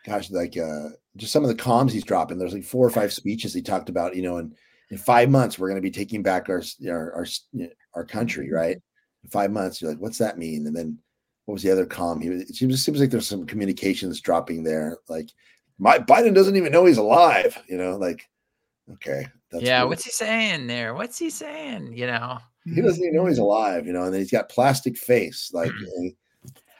gosh, 0.06 0.30
like 0.30 0.56
uh, 0.56 0.88
just 1.16 1.32
some 1.32 1.44
of 1.44 1.48
the 1.48 1.62
comms 1.62 1.90
he's 1.90 2.04
dropping. 2.04 2.38
There's 2.38 2.54
like 2.54 2.64
four 2.64 2.86
or 2.86 2.90
five 2.90 3.12
speeches 3.12 3.52
he 3.52 3.60
talked 3.60 3.90
about. 3.90 4.16
You 4.16 4.22
know, 4.22 4.38
and 4.38 4.54
in 4.92 4.98
five 4.98 5.30
months 5.30 5.58
we're 5.58 5.68
going 5.68 5.80
to 5.80 5.82
be 5.82 5.90
taking 5.90 6.22
back 6.22 6.48
our 6.50 6.62
our 6.86 7.14
our, 7.14 7.26
our 7.94 8.04
country, 8.04 8.52
right? 8.52 8.76
In 9.24 9.30
five 9.30 9.50
months, 9.50 9.80
you're 9.80 9.90
like, 9.90 10.00
what's 10.00 10.18
that 10.18 10.38
mean? 10.38 10.66
And 10.66 10.76
then 10.76 10.98
what 11.46 11.54
was 11.54 11.62
the 11.62 11.72
other 11.72 11.86
calm? 11.86 12.20
He 12.20 12.28
it 12.28 12.54
seems, 12.54 12.84
seems 12.84 13.00
like 13.00 13.10
there's 13.10 13.26
some 13.26 13.46
communications 13.46 14.20
dropping 14.20 14.62
there. 14.62 14.98
Like 15.08 15.30
my 15.78 15.98
Biden 15.98 16.34
doesn't 16.34 16.56
even 16.56 16.72
know 16.72 16.84
he's 16.84 16.98
alive. 16.98 17.60
You 17.66 17.78
know, 17.78 17.96
like 17.96 18.28
okay, 18.92 19.26
yeah. 19.54 19.82
What's 19.82 20.04
he 20.04 20.10
saying 20.10 20.66
there? 20.66 20.94
What's 20.94 21.18
he 21.18 21.30
saying? 21.30 21.94
You 21.96 22.08
know, 22.08 22.38
he 22.66 22.82
doesn't 22.82 23.02
even 23.02 23.16
know 23.16 23.26
he's 23.26 23.38
alive. 23.38 23.86
You 23.86 23.94
know, 23.94 24.02
and 24.02 24.12
then 24.12 24.20
he's 24.20 24.30
got 24.30 24.50
plastic 24.50 24.98
face. 24.98 25.50
Like 25.54 25.70
mm-hmm. 25.70 26.08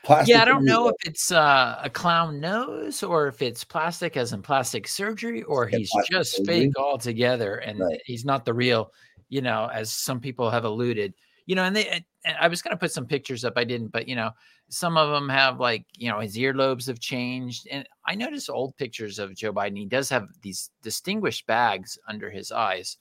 Plastic 0.05 0.35
yeah, 0.35 0.43
I 0.43 0.45
don't 0.45 0.65
know 0.65 0.89
if 0.89 0.97
it's 1.05 1.31
uh, 1.31 1.79
a 1.81 1.89
clown 1.89 2.41
nose 2.41 3.05
or 3.05 3.29
if 3.29 3.41
it's 3.41 3.63
plastic 3.63 4.17
as 4.17 4.33
in 4.33 4.43
plastic 4.43 4.89
surgery 4.89 5.45
or 5.45 5.67
he's 5.69 5.93
just 6.11 6.37
surgery. 6.37 6.65
fake 6.65 6.77
altogether 6.77 7.57
and 7.57 7.79
right. 7.79 8.03
he's 8.05 8.25
not 8.25 8.45
the 8.45 8.53
real, 8.53 8.91
you 9.29 9.41
know, 9.43 9.71
as 9.73 9.93
some 9.93 10.19
people 10.19 10.51
have 10.51 10.65
alluded. 10.65 11.15
You 11.47 11.55
know, 11.55 11.63
and 11.65 11.77
they 11.77 11.89
and 12.25 12.37
I 12.41 12.49
was 12.49 12.63
going 12.63 12.73
to 12.73 12.81
put 12.81 12.93
some 12.93 13.07
pictures 13.07 13.45
up 13.45 13.53
I 13.57 13.63
didn't, 13.63 13.93
but 13.93 14.09
you 14.09 14.17
know, 14.17 14.33
some 14.69 14.97
of 14.97 15.11
them 15.11 15.29
have 15.29 15.61
like, 15.61 15.85
you 15.97 16.11
know, 16.11 16.19
his 16.19 16.37
earlobes 16.37 16.89
have 16.89 16.99
changed 16.99 17.69
and 17.71 17.87
I 18.05 18.17
noticed 18.17 18.51
old 18.51 18.77
pictures 18.77 19.21
of 19.21 19.37
Joe 19.37 19.53
Biden. 19.53 19.79
He 19.79 19.87
does 19.87 20.09
have 20.09 20.27
these 20.43 20.71
distinguished 20.83 21.47
bags 21.47 21.97
under 22.09 22.29
his 22.29 22.51
eyes 22.51 22.97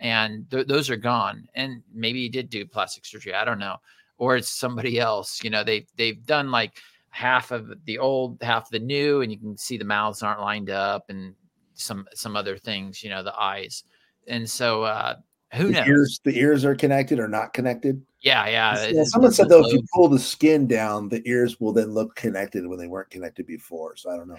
and 0.00 0.50
th- 0.50 0.66
those 0.66 0.88
are 0.88 0.96
gone 0.96 1.46
and 1.54 1.82
maybe 1.92 2.22
he 2.22 2.30
did 2.30 2.48
do 2.48 2.64
plastic 2.64 3.04
surgery. 3.04 3.34
I 3.34 3.44
don't 3.44 3.58
know 3.58 3.76
or 4.18 4.36
it's 4.36 4.48
somebody 4.48 4.98
else. 4.98 5.42
You 5.42 5.50
know, 5.50 5.64
they 5.64 5.86
they've 5.96 6.24
done 6.26 6.50
like 6.50 6.78
half 7.10 7.50
of 7.50 7.72
the 7.84 7.98
old, 7.98 8.42
half 8.42 8.70
the 8.70 8.78
new, 8.78 9.22
and 9.22 9.32
you 9.32 9.38
can 9.38 9.56
see 9.56 9.76
the 9.76 9.84
mouths 9.84 10.22
aren't 10.22 10.40
lined 10.40 10.70
up 10.70 11.08
and 11.08 11.34
some 11.74 12.06
some 12.14 12.36
other 12.36 12.58
things. 12.58 13.02
You 13.02 13.10
know, 13.10 13.22
the 13.22 13.38
eyes, 13.38 13.84
and 14.26 14.48
so 14.48 14.82
uh, 14.82 15.16
who 15.54 15.68
the 15.68 15.72
knows? 15.72 15.88
Ears, 15.88 16.20
the 16.24 16.38
ears 16.38 16.64
are 16.64 16.74
connected 16.74 17.18
or 17.18 17.28
not 17.28 17.52
connected. 17.52 18.02
Yeah, 18.20 18.48
yeah. 18.48 18.88
yeah 18.88 19.04
someone 19.04 19.32
said 19.32 19.48
though, 19.48 19.64
if 19.64 19.72
you 19.72 19.82
pull 19.94 20.08
the 20.08 20.18
skin 20.18 20.66
down, 20.66 21.08
the 21.08 21.22
ears 21.26 21.60
will 21.60 21.72
then 21.72 21.94
look 21.94 22.14
connected 22.16 22.66
when 22.66 22.78
they 22.78 22.88
weren't 22.88 23.10
connected 23.10 23.46
before. 23.46 23.96
So 23.96 24.10
I 24.10 24.16
don't 24.16 24.28
know. 24.28 24.38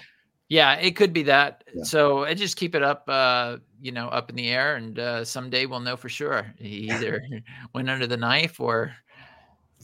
Yeah, 0.50 0.74
it 0.74 0.96
could 0.96 1.14
be 1.14 1.24
that. 1.24 1.64
Yeah. 1.74 1.84
So 1.84 2.26
I 2.26 2.34
just 2.34 2.58
keep 2.58 2.74
it 2.74 2.82
up, 2.82 3.04
uh, 3.08 3.58
you 3.82 3.92
know, 3.92 4.08
up 4.08 4.32
in 4.32 4.36
the 4.36 4.50
air, 4.50 4.76
and 4.76 4.98
uh, 4.98 5.24
someday 5.24 5.68
we'll 5.68 5.80
know 5.80 5.96
for 5.96 6.10
sure. 6.10 6.52
He 6.58 6.90
either 6.92 7.22
went 7.74 7.90
under 7.90 8.08
the 8.08 8.18
knife 8.18 8.60
or 8.60 8.92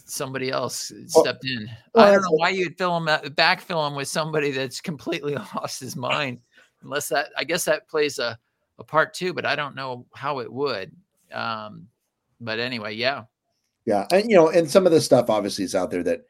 somebody 0.06 0.50
else 0.52 0.92
stepped 1.08 1.46
in. 1.46 1.70
Well, 1.94 2.06
I 2.06 2.12
don't 2.12 2.22
know 2.22 2.32
why 2.32 2.50
you'd 2.50 2.78
fill 2.78 2.96
him 2.98 3.06
backfill 3.06 3.88
him 3.88 3.96
with 3.96 4.08
somebody 4.08 4.52
that's 4.52 4.80
completely 4.80 5.36
lost 5.56 5.80
his 5.80 5.96
mind, 5.96 6.40
unless 6.82 7.10
that 7.10 7.30
I 7.38 7.44
guess 7.44 7.66
that 7.66 7.90
plays 7.90 8.20
a, 8.20 8.38
a 8.80 8.84
part 8.84 9.14
too, 9.14 9.34
but 9.34 9.46
I 9.46 9.56
don't 9.56 9.76
know 9.76 10.06
how 10.16 10.40
it 10.40 10.52
would. 10.52 10.92
Um, 11.34 11.88
but 12.40 12.60
anyway, 12.60 12.94
yeah, 12.94 13.24
yeah, 13.86 14.08
and 14.12 14.30
you 14.30 14.36
know, 14.36 14.50
and 14.50 14.70
some 14.70 14.86
of 14.86 14.92
the 14.92 15.02
stuff 15.02 15.30
obviously 15.30 15.66
is 15.66 15.76
out 15.76 15.92
there 15.92 16.04
that 16.04 16.22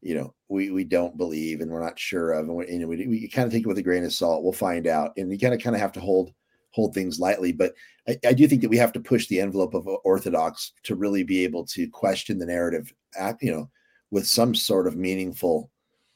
you 0.00 0.14
know 0.14 0.34
we 0.48 0.70
we 0.70 0.84
don't 0.84 1.16
believe 1.16 1.60
and 1.60 1.70
we're 1.70 1.82
not 1.82 1.98
sure 1.98 2.32
of, 2.32 2.48
and 2.48 2.56
we, 2.56 2.70
you 2.70 2.78
know, 2.80 2.86
we, 2.86 3.06
we 3.06 3.28
kind 3.28 3.46
of 3.46 3.52
take 3.52 3.64
it 3.64 3.68
with 3.68 3.78
a 3.78 3.82
grain 3.82 4.04
of 4.04 4.12
salt. 4.12 4.42
We'll 4.42 4.52
find 4.52 4.86
out, 4.86 5.12
and 5.16 5.30
you 5.30 5.38
kind 5.38 5.54
of 5.54 5.60
kind 5.60 5.76
of 5.76 5.80
have 5.80 5.92
to 5.92 6.00
hold 6.00 6.32
hold 6.72 6.94
things 6.94 7.20
lightly. 7.20 7.52
But 7.52 7.74
I, 8.08 8.16
I, 8.26 8.32
do 8.32 8.48
think 8.48 8.62
that 8.62 8.70
we 8.70 8.76
have 8.78 8.92
to 8.92 9.00
push 9.00 9.26
the 9.26 9.40
envelope 9.40 9.74
of 9.74 9.86
orthodox 10.04 10.72
to 10.84 10.96
really 10.96 11.22
be 11.22 11.44
able 11.44 11.64
to 11.66 11.88
question 11.88 12.38
the 12.38 12.46
narrative, 12.46 12.92
at, 13.18 13.36
you 13.40 13.52
know, 13.52 13.70
with 14.10 14.26
some 14.26 14.54
sort 14.54 14.86
of 14.86 14.96
meaningful 14.96 15.70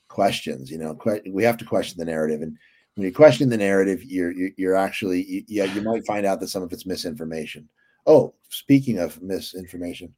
questions. 0.09 0.71
You 0.71 0.79
know, 0.79 0.95
que- 0.95 1.23
we 1.31 1.45
have 1.45 1.57
to 1.59 1.65
question 1.65 1.99
the 1.99 2.05
narrative, 2.05 2.43
and 2.43 2.57
when 2.95 3.07
you 3.07 3.13
question 3.13 3.49
the 3.49 3.57
narrative, 3.57 4.03
you're 4.05 4.33
you're, 4.33 4.51
you're 4.57 4.77
actually 4.77 5.25
you, 5.27 5.43
yeah, 5.49 5.65
you 5.65 5.83
might 5.83 6.07
find 6.07 6.27
out 6.27 6.41
that 6.41 6.49
some 6.49 6.63
of 6.63 6.73
it's 6.73 6.87
misinformation. 6.87 7.69
Oh, 8.07 8.35
speaking 8.49 8.99
of 8.99 9.21
misinformation. 9.23 10.15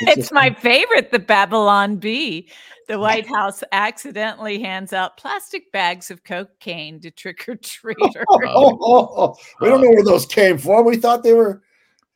It's 0.00 0.32
my 0.32 0.50
favorite, 0.54 1.10
the 1.10 1.18
Babylon 1.18 1.96
Bee. 1.96 2.50
The 2.88 2.98
White 2.98 3.26
House 3.26 3.62
accidentally 3.70 4.60
hands 4.62 4.94
out 4.94 5.18
plastic 5.18 5.70
bags 5.72 6.10
of 6.10 6.24
cocaine 6.24 7.00
to 7.00 7.10
trick 7.10 7.46
or 7.46 7.56
treaters. 7.62 8.24
Oh, 8.30 8.78
oh, 8.80 9.14
oh, 9.16 9.36
we 9.60 9.68
don't 9.68 9.82
know 9.82 9.90
where 9.90 10.04
those 10.04 10.24
came 10.24 10.56
from. 10.56 10.86
We 10.86 10.96
thought 10.96 11.22
they 11.22 11.34
were 11.34 11.62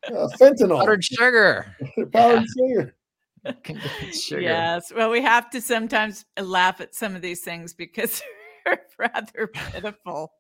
uh, 0.08 0.28
fentanyl. 0.38 0.78
Powdered 0.78 1.04
sugar. 1.04 1.76
Powdered 2.12 2.46
sugar. 2.48 2.94
sugar. 4.12 4.40
Yes. 4.40 4.92
Well, 4.94 5.10
we 5.10 5.20
have 5.20 5.50
to 5.50 5.60
sometimes 5.60 6.24
laugh 6.40 6.80
at 6.80 6.94
some 6.94 7.14
of 7.14 7.22
these 7.22 7.42
things 7.42 7.74
because 7.74 8.22
they're 8.64 8.82
rather 8.98 9.48
pitiful. 9.48 10.32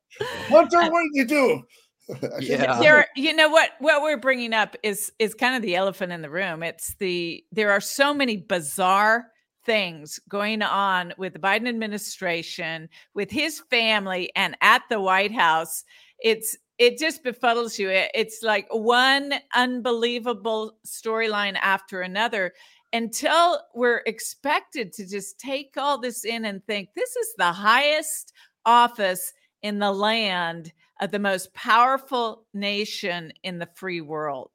Hunter, 0.48 0.90
what 0.90 1.02
did 1.02 1.10
you 1.14 1.24
do? 1.26 1.62
Yeah. 2.40 2.78
there 2.80 3.06
you 3.16 3.32
know 3.34 3.48
what 3.48 3.70
what 3.78 4.02
we're 4.02 4.16
bringing 4.16 4.52
up 4.52 4.76
is 4.82 5.12
is 5.18 5.34
kind 5.34 5.54
of 5.56 5.62
the 5.62 5.76
elephant 5.76 6.12
in 6.12 6.22
the 6.22 6.30
room. 6.30 6.62
It's 6.62 6.94
the 6.96 7.44
there 7.52 7.70
are 7.70 7.80
so 7.80 8.12
many 8.12 8.36
bizarre 8.36 9.26
things 9.64 10.18
going 10.28 10.62
on 10.62 11.14
with 11.16 11.32
the 11.34 11.38
biden 11.38 11.68
administration 11.68 12.88
with 13.14 13.30
his 13.30 13.60
family 13.70 14.30
and 14.34 14.56
at 14.60 14.82
the 14.90 15.00
white 15.00 15.32
house. 15.32 15.84
It's 16.18 16.56
it 16.78 16.98
just 16.98 17.22
befuddles 17.24 17.78
you. 17.78 17.88
It- 17.90 18.10
it's 18.14 18.42
like 18.42 18.66
one 18.70 19.34
unbelievable 19.54 20.76
storyline 20.86 21.56
after 21.62 22.00
another 22.02 22.52
until 22.92 23.60
we're 23.74 24.02
expected 24.06 24.92
to 24.92 25.06
just 25.08 25.38
take 25.38 25.74
all 25.76 25.98
this 25.98 26.24
in 26.24 26.44
and 26.44 26.64
think 26.66 26.90
this 26.94 27.14
is 27.16 27.34
the 27.38 27.52
highest 27.52 28.32
office 28.66 29.32
in 29.62 29.78
the 29.78 29.92
land 29.92 30.72
of 31.02 31.10
the 31.10 31.18
most 31.18 31.52
powerful 31.52 32.46
nation 32.54 33.32
in 33.42 33.58
the 33.58 33.68
free 33.74 34.00
world. 34.00 34.52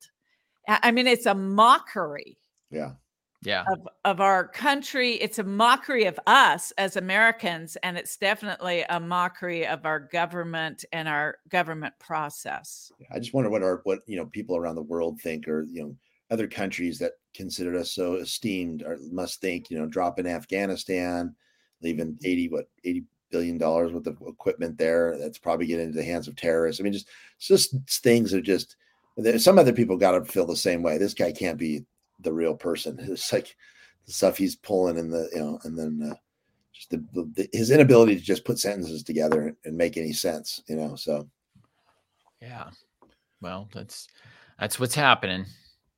I 0.68 0.80
I 0.84 0.92
mean, 0.92 1.06
it's 1.06 1.28
a 1.28 1.36
mockery 1.36 2.40
Yeah. 2.72 2.94
Yeah. 3.44 3.66
of, 3.72 3.88
of 4.04 4.20
our 4.20 4.48
country. 4.48 5.14
It's 5.16 5.38
a 5.38 5.44
mockery 5.44 6.06
of 6.06 6.20
us 6.26 6.74
as 6.78 6.96
Americans, 6.98 7.78
and 7.84 7.96
it's 7.98 8.18
definitely 8.18 8.84
a 8.90 9.00
mockery 9.00 9.68
of 9.68 9.86
our 9.86 10.00
government 10.00 10.84
and 10.92 11.08
our 11.08 11.38
government 11.50 11.94
process. 12.00 12.92
I 13.12 13.20
just 13.20 13.34
wonder 13.36 13.52
what 13.52 13.62
our 13.62 13.82
what 13.84 14.00
you 14.08 14.18
know 14.18 14.26
people 14.26 14.58
around 14.58 14.76
the 14.76 14.82
world 14.82 15.22
think, 15.22 15.48
or 15.48 15.66
you 15.72 15.84
know 15.84 15.96
other 16.32 16.48
countries 16.48 16.98
that 17.00 17.14
considered 17.36 17.76
us 17.76 17.92
so 17.92 18.16
esteemed 18.16 18.82
or 18.82 18.98
must 19.12 19.40
think. 19.40 19.70
You 19.70 19.78
know, 19.78 19.86
dropping 19.86 20.28
Afghanistan, 20.28 21.36
leaving 21.82 22.14
mm-hmm. 22.14 22.26
eighty 22.26 22.50
what 22.50 22.70
eighty 22.84 23.04
billion 23.30 23.58
dollars 23.58 23.92
worth 23.92 24.08
of 24.08 24.22
equipment 24.28 24.78
there. 24.78 25.18
That's 25.18 25.38
probably 25.38 25.66
getting 25.68 25.88
into 25.88 25.98
the 25.98 26.06
hands 26.06 26.28
of 26.28 26.36
terrorists. 26.36 26.82
I 26.82 26.84
mean, 26.84 26.94
just 26.94 27.08
just 27.40 27.76
things 27.90 28.34
are 28.34 28.42
just. 28.42 28.76
Some 29.38 29.58
other 29.58 29.74
people 29.74 29.98
got 29.98 30.12
to 30.12 30.24
feel 30.26 30.46
the 30.46 30.56
same 30.56 30.84
way. 30.84 31.00
This 31.00 31.16
guy 31.16 31.32
can't 31.32 31.58
be 31.58 31.86
the 32.20 32.34
real 32.34 32.56
person. 32.56 32.98
It's 33.12 33.34
like 33.34 33.56
the 34.06 34.14
stuff 34.14 34.38
he's 34.38 34.56
pulling 34.56 34.98
in 34.98 35.10
the 35.10 35.30
you 35.34 35.40
know, 35.40 35.60
and 35.64 35.78
then. 35.78 36.12
Uh, 36.12 36.16
just 36.78 36.92
the, 36.92 37.04
the, 37.14 37.50
his 37.54 37.72
inability 37.72 38.16
to 38.16 38.22
just 38.22 38.46
put 38.46 38.60
sentences 38.60 39.04
together 39.04 39.48
and, 39.48 39.56
and 39.66 39.76
make 39.76 39.98
any 39.98 40.14
sense, 40.14 40.62
you 40.68 40.76
know. 40.76 40.96
So 40.96 41.28
Yeah. 42.42 42.70
Well, 43.42 43.68
that's 43.74 44.08
that's 44.60 44.80
what's 44.80 44.96
happening. 44.96 45.46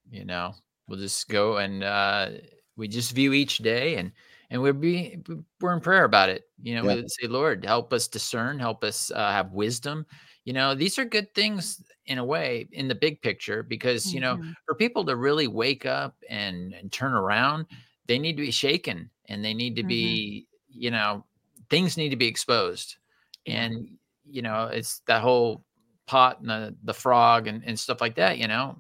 You 0.10 0.26
know, 0.26 0.56
we'll 0.88 1.00
just 1.00 1.28
go 1.30 1.58
and 1.58 1.84
uh 1.84 2.30
we 2.78 2.88
just 2.88 3.12
view 3.12 3.34
each 3.34 3.58
day 3.58 3.98
and 3.98 4.12
and 4.50 4.62
we're 4.62 4.74
be 4.74 5.18
we're 5.62 5.74
in 5.74 5.82
prayer 5.82 6.04
about 6.06 6.30
it. 6.30 6.44
You 6.62 6.76
know, 6.76 6.84
Yeah. 6.84 6.96
we 6.96 7.04
say, 7.08 7.28
Lord, 7.28 7.66
help 7.66 7.94
us 7.94 8.08
discern, 8.08 8.60
help 8.60 8.84
us 8.84 9.12
uh, 9.12 9.32
have 9.32 9.52
wisdom. 9.54 10.06
You 10.46 10.54
know, 10.54 10.74
these 10.76 10.98
are 10.98 11.06
good 11.06 11.34
things 11.36 11.82
in 12.06 12.18
a 12.18 12.26
way 12.26 12.68
in 12.72 12.88
the 12.88 12.96
big 12.96 13.22
picture 13.22 13.62
because 13.64 14.12
you 14.14 14.20
know 14.20 14.38
Mhm. 14.38 14.56
for 14.66 14.76
people 14.76 15.06
to 15.06 15.16
really 15.16 15.48
wake 15.48 15.86
up 15.86 16.16
and, 16.30 16.74
and 16.74 16.92
turn 16.92 17.14
around, 17.14 17.68
they 18.08 18.18
need 18.20 18.38
to 18.38 18.44
be 18.44 18.52
shaken 18.52 19.10
and 19.28 19.44
they 19.46 19.54
need 19.54 19.76
to 19.76 19.84
Mhm. 19.84 20.20
be, 20.24 20.48
you 20.68 20.92
know, 20.92 21.26
things 21.70 21.98
need 21.98 22.10
to 22.10 22.16
be 22.16 22.28
exposed. 22.28 22.98
And, 23.46 23.98
you 24.26 24.42
know, 24.42 24.66
it's 24.68 25.00
that 25.08 25.22
whole 25.22 25.66
pot 26.08 26.40
and 26.40 26.50
the, 26.50 26.76
the 26.84 26.94
frog 26.94 27.48
and, 27.48 27.64
and 27.64 27.80
stuff 27.80 28.02
like 28.02 28.16
that, 28.16 28.38
you 28.40 28.48
know. 28.48 28.78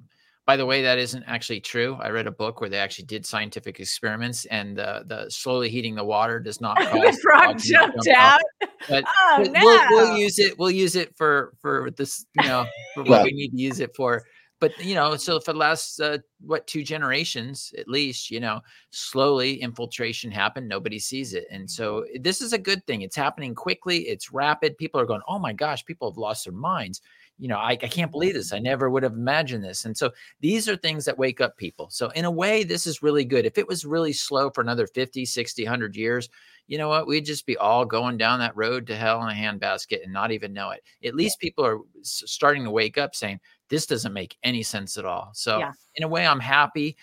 By 0.49 0.57
the 0.57 0.65
way, 0.65 0.81
that 0.81 0.97
isn't 0.97 1.23
actually 1.27 1.59
true. 1.59 1.95
I 2.01 2.09
read 2.09 2.25
a 2.25 2.31
book 2.31 2.59
where 2.59 2.71
they 2.71 2.79
actually 2.79 3.05
did 3.05 3.23
scientific 3.23 3.79
experiments 3.79 4.45
and 4.45 4.79
uh, 4.79 5.03
the 5.05 5.29
slowly 5.29 5.69
heating 5.69 5.93
the 5.93 6.03
water 6.03 6.39
does 6.39 6.59
not 6.59 6.75
the 6.79 7.19
frog 7.21 7.59
to 7.59 7.63
jumped 7.67 8.03
jump 8.03 8.17
out. 8.17 8.41
But 8.89 9.03
Oh 9.05 9.35
we'll, 9.41 9.51
no! 9.51 9.59
we'll, 9.61 9.89
we'll 9.91 10.17
use 10.17 10.39
it. 10.39 10.57
We'll 10.57 10.71
use 10.71 10.95
it 10.95 11.15
for 11.15 11.53
for 11.61 11.91
this, 11.91 12.25
you 12.33 12.47
know, 12.47 12.65
for 12.95 13.03
what 13.03 13.17
Yeah. 13.19 13.23
we 13.25 13.33
need 13.33 13.49
to 13.49 13.57
use 13.61 13.79
it 13.79 13.95
for. 13.95 14.23
But 14.59 14.75
you 14.83 14.95
know, 14.95 15.17
so 15.17 15.39
for 15.39 15.53
the 15.53 15.59
last 15.59 16.01
uh, 16.01 16.17
what 16.41 16.65
two 16.65 16.83
generations 16.83 17.71
at 17.77 17.87
least, 17.87 18.31
you 18.31 18.39
know, 18.39 18.59
slowly 18.89 19.61
infiltration 19.61 20.31
happened. 20.31 20.67
Nobody 20.67 20.97
sees 20.97 21.35
it, 21.35 21.45
and 21.51 21.69
so 21.69 22.05
this 22.19 22.41
is 22.41 22.53
a 22.53 22.57
good 22.57 22.83
thing. 22.87 23.03
It's 23.03 23.15
happening 23.15 23.53
quickly. 23.53 23.99
It's 24.07 24.33
rapid. 24.33 24.79
People 24.79 24.99
are 24.99 25.05
going, 25.05 25.21
"Oh 25.27 25.37
my 25.37 25.53
gosh!" 25.53 25.85
People 25.85 26.09
have 26.09 26.17
lost 26.17 26.45
their 26.45 26.53
minds. 26.53 27.01
You 27.39 27.47
know, 27.47 27.57
I, 27.57 27.71
I 27.71 27.75
can't 27.87 28.11
believe 28.11 28.33
this. 28.33 28.51
I 28.51 28.59
never 28.59 28.89
would 28.89 29.03
have 29.03 29.13
imagined 29.13 29.63
this. 29.63 29.85
And 29.85 29.95
so 29.97 30.11
these 30.41 30.67
are 30.67 30.75
things 30.75 31.05
that 31.05 31.17
wake 31.17 31.39
up 31.39 31.55
people. 31.57 31.89
So 31.89 32.09
in 32.09 32.25
a 32.25 32.31
way, 32.31 32.63
this 32.63 32.85
is 32.85 33.01
really 33.01 33.23
good. 33.23 33.45
If 33.45 33.57
it 33.57 33.67
was 33.67 33.85
really 33.85 34.11
slow 34.13 34.49
for 34.49 34.61
another 34.61 34.85
50, 34.87 35.25
60, 35.25 35.63
100 35.63 35.95
years, 35.95 36.29
you 36.67 36.77
know 36.77 36.89
what? 36.89 37.07
We'd 37.07 37.25
just 37.25 37.45
be 37.45 37.57
all 37.57 37.85
going 37.85 38.17
down 38.17 38.39
that 38.39 38.55
road 38.55 38.85
to 38.87 38.95
hell 38.95 39.23
in 39.23 39.29
a 39.29 39.33
handbasket 39.39 40.03
and 40.03 40.13
not 40.13 40.31
even 40.31 40.53
know 40.53 40.71
it. 40.71 40.83
At 41.03 41.15
least 41.15 41.39
people 41.39 41.65
are 41.65 41.79
starting 42.03 42.63
to 42.65 42.71
wake 42.71 42.97
up 42.97 43.15
saying, 43.15 43.39
this 43.69 43.85
doesn't 43.85 44.13
make 44.13 44.37
any 44.43 44.61
sense 44.61 44.97
at 44.97 45.05
all. 45.05 45.31
So, 45.33 45.59
Yeah. 45.59 45.71
in 45.95 46.03
a 46.03 46.07
way, 46.07 46.27
I'm 46.27 46.39
happy 46.39 46.97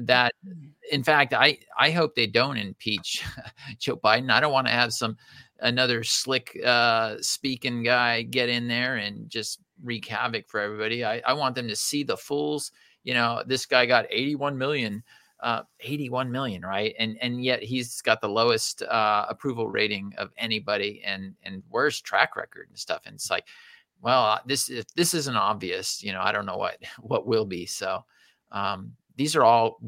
that, 0.00 0.32
in 0.90 1.04
fact, 1.04 1.34
I, 1.34 1.58
I 1.78 1.90
hope 1.90 2.14
they 2.14 2.26
don't 2.26 2.56
impeach 2.56 3.22
Joe 3.78 3.96
Biden. 3.96 4.30
I 4.30 4.40
don't 4.40 4.52
want 4.52 4.66
to 4.68 4.72
have 4.72 4.92
some 4.92 5.16
another 5.60 6.02
slick 6.02 6.58
uh, 6.64 7.16
speaking 7.20 7.82
guy 7.84 8.22
get 8.22 8.48
in 8.48 8.66
there 8.68 8.96
and 8.96 9.30
just 9.30 9.60
wreak 9.82 10.06
havoc 10.06 10.48
for 10.48 10.60
everybody. 10.60 11.04
I, 11.04 11.22
I 11.26 11.32
want 11.32 11.54
them 11.54 11.68
to 11.68 11.76
see 11.76 12.02
the 12.02 12.16
fools. 12.16 12.72
You 13.04 13.14
know, 13.14 13.42
this 13.46 13.66
guy 13.66 13.86
got 13.86 14.06
81 14.10 14.56
million 14.56 15.02
uh, 15.42 15.62
81 15.80 16.30
million, 16.30 16.62
right? 16.62 16.94
And 16.98 17.18
and 17.20 17.44
yet 17.44 17.62
he's 17.62 18.00
got 18.00 18.20
the 18.20 18.28
lowest 18.28 18.82
uh, 18.82 19.26
approval 19.28 19.68
rating 19.68 20.14
of 20.16 20.30
anybody, 20.38 21.02
and 21.04 21.34
and 21.42 21.62
worst 21.68 22.04
track 22.04 22.36
record 22.36 22.68
and 22.68 22.78
stuff. 22.78 23.02
And 23.06 23.16
it's 23.16 23.30
like, 23.30 23.46
well, 24.00 24.24
uh, 24.24 24.38
this 24.46 24.70
if 24.70 24.86
this 24.94 25.14
isn't 25.14 25.36
obvious, 25.36 26.02
you 26.02 26.12
know, 26.12 26.20
I 26.20 26.32
don't 26.32 26.46
know 26.46 26.56
what 26.56 26.78
what 27.00 27.26
will 27.26 27.44
be. 27.44 27.66
So 27.66 28.04
um, 28.52 28.92
these 29.16 29.34
are 29.34 29.42
all 29.42 29.80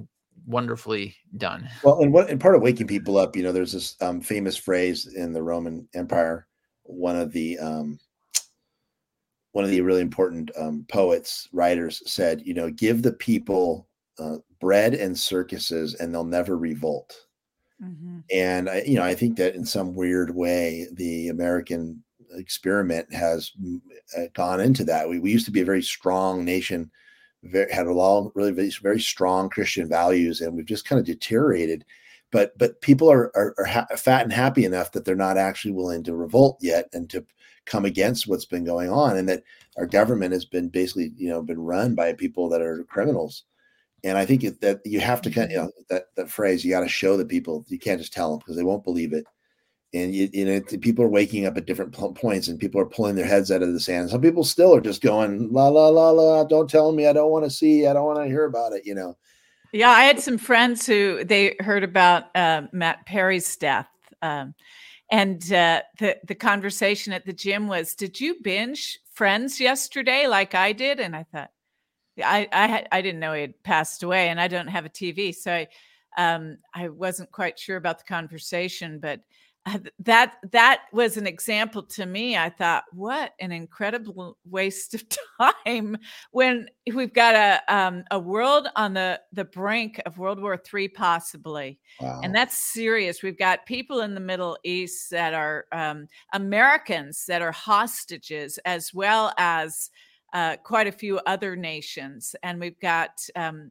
wonderfully 0.46 1.14
done. 1.36 1.68
Well, 1.84 2.00
and 2.00 2.12
what 2.12 2.28
and 2.28 2.40
part 2.40 2.56
of 2.56 2.62
waking 2.62 2.88
people 2.88 3.16
up, 3.16 3.36
you 3.36 3.44
know, 3.44 3.52
there's 3.52 3.72
this 3.72 3.96
um, 4.00 4.20
famous 4.20 4.56
phrase 4.56 5.06
in 5.06 5.32
the 5.32 5.42
Roman 5.42 5.88
Empire. 5.94 6.48
One 6.82 7.16
of 7.16 7.32
the 7.32 7.58
um, 7.60 8.00
one 9.54 9.64
of 9.64 9.70
the 9.70 9.80
really 9.80 10.02
important 10.02 10.50
um, 10.58 10.84
poets, 10.88 11.48
writers 11.52 12.02
said, 12.06 12.42
you 12.44 12.54
know, 12.54 12.70
give 12.70 13.02
the 13.02 13.12
people 13.12 13.88
uh, 14.18 14.36
bread 14.60 14.94
and 14.94 15.16
circuses, 15.16 15.94
and 15.94 16.12
they'll 16.12 16.24
never 16.24 16.58
revolt. 16.58 17.14
Mhm. 17.80 18.24
And 18.32 18.68
I, 18.68 18.82
you 18.82 18.96
know, 18.96 19.04
I 19.04 19.14
think 19.14 19.36
that 19.38 19.54
in 19.54 19.64
some 19.64 19.94
weird 19.94 20.34
way, 20.34 20.88
the 20.92 21.28
American 21.28 22.02
experiment 22.32 23.12
has 23.14 23.52
uh, 24.18 24.24
gone 24.34 24.60
into 24.60 24.84
that. 24.84 25.08
We, 25.08 25.20
we 25.20 25.30
used 25.30 25.46
to 25.46 25.52
be 25.52 25.60
a 25.60 25.64
very 25.64 25.82
strong 25.82 26.44
nation, 26.44 26.90
very, 27.44 27.72
had 27.72 27.86
a 27.86 27.92
long, 27.92 28.32
really 28.34 28.50
very, 28.50 28.72
very 28.82 29.00
strong 29.00 29.48
Christian 29.48 29.88
values, 29.88 30.40
and 30.40 30.56
we've 30.56 30.66
just 30.66 30.84
kind 30.84 30.98
of 30.98 31.06
deteriorated. 31.06 31.84
But 32.32 32.58
but 32.58 32.80
people 32.80 33.08
are 33.08 33.30
are, 33.36 33.54
are 33.58 33.64
ha- 33.66 33.86
fat 33.96 34.22
and 34.24 34.32
happy 34.32 34.64
enough 34.64 34.90
that 34.92 35.04
they're 35.04 35.14
not 35.14 35.36
actually 35.36 35.72
willing 35.72 36.02
to 36.04 36.16
revolt 36.16 36.58
yet 36.60 36.88
and 36.92 37.08
to 37.10 37.24
come 37.66 37.84
against 37.84 38.28
what's 38.28 38.44
been 38.44 38.64
going 38.64 38.90
on, 38.90 39.16
and 39.16 39.28
that 39.28 39.42
our 39.76 39.86
government 39.86 40.32
has 40.32 40.44
been 40.44 40.68
basically 40.68 41.12
you 41.16 41.28
know 41.28 41.42
been 41.42 41.60
run 41.60 41.94
by 41.94 42.12
people 42.12 42.48
that 42.48 42.62
are 42.62 42.84
criminals. 42.84 43.44
And 44.04 44.18
I 44.18 44.26
think 44.26 44.42
that 44.60 44.82
you 44.84 45.00
have 45.00 45.22
to 45.22 45.30
kind 45.30 45.46
of, 45.46 45.50
you 45.50 45.56
know, 45.56 45.70
that, 45.88 46.14
that 46.16 46.30
phrase, 46.30 46.62
you 46.62 46.70
got 46.70 46.80
to 46.80 46.88
show 46.88 47.16
the 47.16 47.24
people, 47.24 47.64
you 47.68 47.78
can't 47.78 47.98
just 47.98 48.12
tell 48.12 48.30
them 48.30 48.38
because 48.38 48.54
they 48.54 48.62
won't 48.62 48.84
believe 48.84 49.14
it. 49.14 49.24
And 49.94 50.14
you, 50.14 50.28
you 50.30 50.44
know, 50.44 50.60
people 50.60 51.02
are 51.04 51.08
waking 51.08 51.46
up 51.46 51.56
at 51.56 51.64
different 51.64 51.94
points 51.94 52.48
and 52.48 52.58
people 52.58 52.80
are 52.80 52.86
pulling 52.86 53.14
their 53.14 53.24
heads 53.24 53.50
out 53.50 53.62
of 53.62 53.72
the 53.72 53.80
sand. 53.80 54.10
Some 54.10 54.20
people 54.20 54.44
still 54.44 54.74
are 54.74 54.80
just 54.80 55.00
going, 55.00 55.50
la, 55.50 55.68
la, 55.68 55.88
la, 55.88 56.10
la, 56.10 56.44
don't 56.44 56.68
tell 56.68 56.92
me. 56.92 57.06
I 57.06 57.14
don't 57.14 57.30
want 57.30 57.46
to 57.46 57.50
see, 57.50 57.86
I 57.86 57.94
don't 57.94 58.04
want 58.04 58.18
to 58.18 58.26
hear 58.26 58.44
about 58.44 58.74
it, 58.74 58.84
you 58.84 58.94
know? 58.94 59.16
Yeah, 59.72 59.90
I 59.90 60.04
had 60.04 60.20
some 60.20 60.36
friends 60.36 60.86
who 60.86 61.24
they 61.24 61.56
heard 61.60 61.82
about 61.82 62.24
uh, 62.36 62.62
Matt 62.72 63.06
Perry's 63.06 63.56
death, 63.56 63.88
um, 64.20 64.54
and 65.14 65.52
uh, 65.52 65.82
the 66.00 66.16
the 66.26 66.34
conversation 66.34 67.12
at 67.12 67.24
the 67.24 67.32
gym 67.32 67.68
was, 67.68 67.94
"Did 67.94 68.20
you 68.20 68.36
binge 68.42 68.98
Friends 69.12 69.60
yesterday 69.60 70.26
like 70.26 70.56
I 70.56 70.72
did?" 70.72 70.98
And 70.98 71.14
I 71.14 71.22
thought, 71.22 71.50
I 72.24 72.48
I, 72.52 72.86
I 72.90 73.00
didn't 73.02 73.20
know 73.20 73.32
he 73.32 73.42
had 73.42 73.62
passed 73.62 74.02
away, 74.02 74.28
and 74.28 74.40
I 74.40 74.48
don't 74.48 74.66
have 74.68 74.86
a 74.86 74.90
TV, 74.90 75.32
so 75.32 75.52
I 75.52 75.68
um, 76.18 76.58
I 76.74 76.88
wasn't 76.88 77.30
quite 77.32 77.58
sure 77.60 77.76
about 77.76 77.98
the 77.98 78.04
conversation, 78.04 78.98
but. 79.00 79.20
Th- 79.66 79.94
that 80.00 80.34
that 80.52 80.82
was 80.92 81.16
an 81.16 81.26
example 81.26 81.82
to 81.84 82.04
me. 82.04 82.36
I 82.36 82.50
thought, 82.50 82.84
what 82.92 83.32
an 83.40 83.50
incredible 83.50 84.36
waste 84.44 84.92
of 84.94 85.04
time 85.64 85.96
when 86.32 86.68
we've 86.92 87.14
got 87.14 87.34
a 87.34 87.74
um, 87.74 88.04
a 88.10 88.18
world 88.18 88.68
on 88.76 88.92
the 88.92 89.20
the 89.32 89.46
brink 89.46 90.02
of 90.04 90.18
World 90.18 90.38
War 90.40 90.60
III, 90.74 90.88
possibly, 90.88 91.78
Wow. 91.98 92.20
and 92.22 92.34
that's 92.34 92.56
serious. 92.58 93.22
We've 93.22 93.38
got 93.38 93.64
people 93.64 94.00
in 94.00 94.12
the 94.12 94.20
Middle 94.20 94.58
East 94.64 95.10
that 95.12 95.32
are 95.32 95.64
um, 95.72 96.08
Americans 96.34 97.24
that 97.26 97.40
are 97.40 97.52
hostages, 97.52 98.58
as 98.66 98.92
well 98.92 99.32
as 99.38 99.90
uh, 100.34 100.56
quite 100.62 100.88
a 100.88 100.92
few 100.92 101.20
other 101.26 101.56
nations, 101.56 102.36
and 102.42 102.60
we've 102.60 102.80
got. 102.80 103.26
Um, 103.34 103.70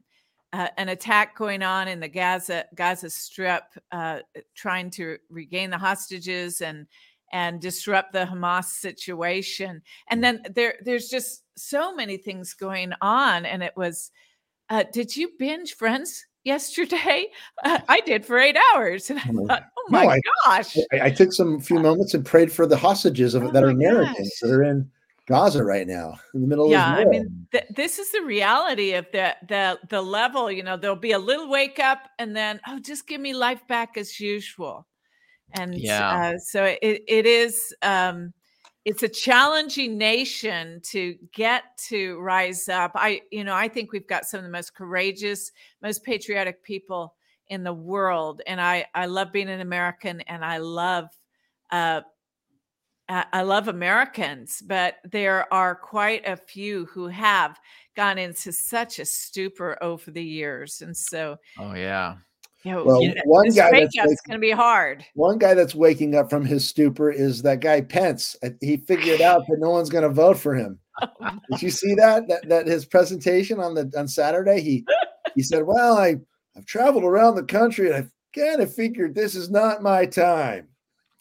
uh, 0.53 0.67
an 0.77 0.89
attack 0.89 1.36
going 1.36 1.63
on 1.63 1.88
in 1.88 2.00
the 2.00 2.07
Gaza 2.07 2.65
Gaza 2.75 3.10
Strip, 3.10 3.63
uh, 3.91 4.19
trying 4.55 4.89
to 4.91 5.17
regain 5.29 5.69
the 5.72 5.77
hostages 5.77 6.62
and 6.62 6.88
and 7.31 7.60
disrupt 7.60 8.13
the 8.13 8.25
Hamas 8.25 8.65
situation. 8.65 9.81
And 10.10 10.24
then 10.24 10.43
there 10.55 10.75
there's 10.86 11.10
just 11.10 11.43
so 11.57 11.93
many 11.95 12.17
things 12.17 12.53
going 12.53 12.93
on, 13.01 13.45
and 13.45 13.62
it 13.63 13.74
was. 13.75 14.12
Uh, 14.69 14.83
did 14.93 15.15
you 15.15 15.29
binge 15.38 15.74
Friends 15.75 16.25
yesterday? 16.43 17.27
Uh, 17.65 17.79
I 17.88 18.00
did 18.01 18.25
for 18.25 18.38
eight 18.38 18.57
hours, 18.74 19.10
and 19.10 19.19
I 19.19 19.24
thought, 19.24 19.63
oh 19.77 19.86
my 19.89 20.03
No, 20.03 20.10
I- 20.10 20.22
gosh, 20.45 20.77
I, 20.91 21.01
I 21.05 21.10
took 21.10 21.31
some 21.33 21.60
few 21.62 21.79
moments 21.79 22.13
and 22.13 22.25
prayed 22.25 22.51
for 22.51 22.65
the 22.65 22.75
hostages 22.77 23.36
of 23.36 23.43
Oh 23.43 23.51
that 23.51 23.63
are 23.63 23.74
gosh. 23.74 24.15
that 24.41 24.50
are 24.51 24.63
in 24.63 24.89
Gaza 25.27 25.63
right 25.63 25.88
now 25.88 26.15
in 26.34 26.42
the 26.42 26.48
middle 26.48 26.65
of 26.65 26.72
yeah 26.72 26.94
i 26.96 27.06
mean 27.06 27.48
th- 27.51 27.65
this 27.75 28.00
is 28.00 28.12
the 28.12 28.22
reality 28.22 28.94
of 28.94 29.06
the 29.13 29.36
the 29.48 29.80
the 29.89 30.01
level 30.01 30.51
you 30.51 30.63
know 30.63 30.75
there'll 30.75 30.96
be 30.96 31.12
a 31.12 31.20
little 31.20 31.50
wake 31.50 31.80
up 31.80 32.10
and 32.20 32.36
then 32.36 32.60
oh 32.68 32.80
just 32.80 33.08
give 33.08 33.22
me 33.22 33.34
life 33.34 33.65
back 33.68 33.98
as 33.98 34.20
usual. 34.20 34.86
And 35.56 35.75
Yeah. 35.75 36.34
uh, 36.34 36.38
so 36.39 36.63
it, 36.65 37.03
it 37.08 37.25
is 37.25 37.75
um 37.84 38.34
it's 38.86 39.03
a 39.03 39.08
challenging 39.08 39.98
nation 39.98 40.82
to 40.84 41.15
get 41.32 41.63
to 41.89 42.20
rise 42.20 42.68
up. 42.68 42.92
I 42.96 43.22
you 43.32 43.44
know 43.44 43.56
i 43.56 43.68
think 43.68 43.92
we've 43.92 44.08
got 44.08 44.25
some 44.25 44.39
of 44.39 44.44
the 44.44 44.50
most 44.50 44.74
courageous 44.74 45.51
most 45.82 46.03
patriotic 46.03 46.63
people 46.63 47.15
in 47.48 47.63
the 47.63 47.74
world 47.74 48.42
and 48.48 48.60
i 48.60 48.86
i 48.96 49.06
love 49.06 49.32
being 49.32 49.50
an 49.50 49.60
american 49.60 50.22
and 50.22 50.46
i 50.46 50.58
love 50.58 51.10
uh 51.72 52.01
I 53.10 53.25
I 53.33 53.41
love 53.41 53.67
Americans, 53.67 54.62
but 54.65 54.95
there 55.03 55.51
are 55.53 55.75
quite 55.75 56.27
a 56.27 56.38
few 56.38 56.86
who 56.86 57.07
have 57.07 57.60
gone 57.95 58.17
into 58.17 58.51
such 58.51 59.00
a 59.00 59.05
stupor 59.05 59.77
over 59.81 60.12
the 60.12 60.24
years, 60.24 60.81
and 60.81 60.95
so 60.95 61.38
Oh 61.60 61.74
yeah. 61.75 62.15
you 62.63 62.72
know, 62.72 62.83
Well, 62.86 63.01
you 63.01 63.13
know, 63.13 63.22
one 63.25 63.45
this 63.45 63.55
guy 63.55 63.72
wake 63.72 63.89
that's 63.95 64.12
up's 64.12 64.22
going 64.22 64.39
to 64.39 64.41
be 64.41 64.51
hard. 64.51 65.05
One 65.15 65.38
guy 65.38 65.53
that's 65.53 65.75
waking 65.75 66.15
up 66.15 66.29
from 66.29 66.45
his 66.45 66.67
stupor 66.67 67.12
is 67.12 67.41
that 67.43 67.60
guy 67.60 67.81
Pence. 67.81 68.36
He 68.62 68.77
figured 68.77 69.22
out 69.22 69.43
that 69.48 69.60
no 69.60 69.69
one's 69.69 69.89
going 69.89 70.03
to 70.03 70.10
vote 70.10 70.38
for 70.38 70.55
him. 70.55 70.79
Oh, 71.01 71.39
Did 71.50 71.62
you 71.63 71.72
see 71.72 71.95
that? 71.95 72.27
That 72.27 72.48
that 72.50 72.67
his 72.67 72.86
presentation 72.86 73.60
on 73.60 73.74
the 73.74 73.91
on 73.98 74.07
Saturday, 74.07 74.62
he 74.62 74.86
he 75.33 75.41
said, 75.41 75.63
"Well, 75.63 75.98
I 75.98 76.17
I've 76.55 76.67
traveled 76.67 77.03
around 77.03 77.33
the 77.33 77.43
country 77.43 77.88
and 77.88 77.95
I've 77.95 78.12
kind 78.36 78.62
of 78.62 78.72
figured 78.72 79.15
this 79.15 79.33
is 79.33 79.50
not 79.50 79.81
my 79.81 80.05
time." 80.05 80.67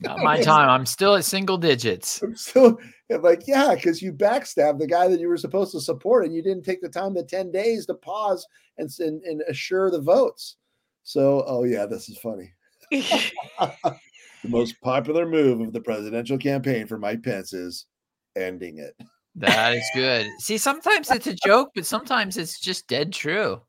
Not 0.02 0.18
my 0.18 0.40
time. 0.40 0.68
I'm 0.68 0.86
still 0.86 1.14
at 1.14 1.24
single 1.24 1.58
digits. 1.58 2.22
I'm 2.22 2.36
so 2.36 2.78
I'm 3.10 3.22
like, 3.22 3.42
yeah, 3.46 3.74
because 3.74 4.00
you 4.00 4.12
backstabbed 4.12 4.78
the 4.78 4.86
guy 4.86 5.08
that 5.08 5.20
you 5.20 5.28
were 5.28 5.36
supposed 5.36 5.72
to 5.72 5.80
support, 5.80 6.24
and 6.24 6.34
you 6.34 6.42
didn't 6.42 6.64
take 6.64 6.80
the 6.80 6.88
time, 6.88 7.14
the 7.14 7.24
ten 7.24 7.50
days, 7.50 7.86
to 7.86 7.94
pause 7.94 8.46
and 8.78 8.90
and, 8.98 9.22
and 9.22 9.42
assure 9.48 9.90
the 9.90 10.00
votes. 10.00 10.56
So, 11.02 11.44
oh 11.46 11.64
yeah, 11.64 11.86
this 11.86 12.08
is 12.08 12.18
funny. 12.18 12.52
the 12.90 13.98
most 14.44 14.80
popular 14.80 15.26
move 15.26 15.60
of 15.60 15.72
the 15.72 15.80
presidential 15.80 16.38
campaign 16.38 16.86
for 16.86 16.98
Mike 16.98 17.22
Pence 17.22 17.52
is 17.52 17.86
ending 18.36 18.78
it. 18.78 18.94
That 19.36 19.74
is 19.74 19.84
good. 19.94 20.26
See, 20.40 20.58
sometimes 20.58 21.10
it's 21.10 21.26
a 21.26 21.34
joke, 21.34 21.70
but 21.74 21.86
sometimes 21.86 22.36
it's 22.36 22.60
just 22.60 22.86
dead 22.86 23.12
true. 23.12 23.62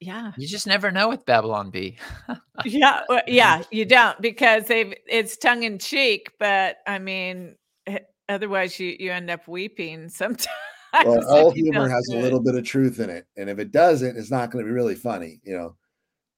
Yeah, 0.00 0.32
You 0.38 0.48
just 0.48 0.66
never 0.66 0.90
know 0.90 1.10
with 1.10 1.26
Babylon 1.26 1.70
Bee. 1.70 1.98
yeah, 2.64 3.02
well, 3.10 3.20
yeah. 3.26 3.62
You 3.70 3.84
don't 3.84 4.18
because 4.22 4.64
they've 4.66 4.94
it's 5.06 5.36
tongue 5.36 5.62
in 5.62 5.78
cheek, 5.78 6.32
but 6.38 6.78
I 6.86 6.98
mean, 6.98 7.56
eh, 7.86 7.98
otherwise 8.26 8.80
you 8.80 8.96
you 8.98 9.12
end 9.12 9.30
up 9.30 9.46
weeping 9.46 10.08
sometimes. 10.08 10.48
Well, 11.04 11.24
all 11.28 11.50
humor 11.50 11.88
has 11.88 12.08
do 12.10 12.18
a 12.18 12.22
little 12.22 12.40
bit 12.40 12.54
of 12.54 12.64
truth 12.64 12.98
in 12.98 13.10
it, 13.10 13.26
and 13.36 13.50
if 13.50 13.58
it 13.58 13.72
doesn't, 13.72 14.16
it's 14.16 14.30
not 14.30 14.50
going 14.50 14.64
to 14.64 14.68
be 14.68 14.74
really 14.74 14.94
funny. 14.94 15.38
You 15.44 15.56
know, 15.56 15.76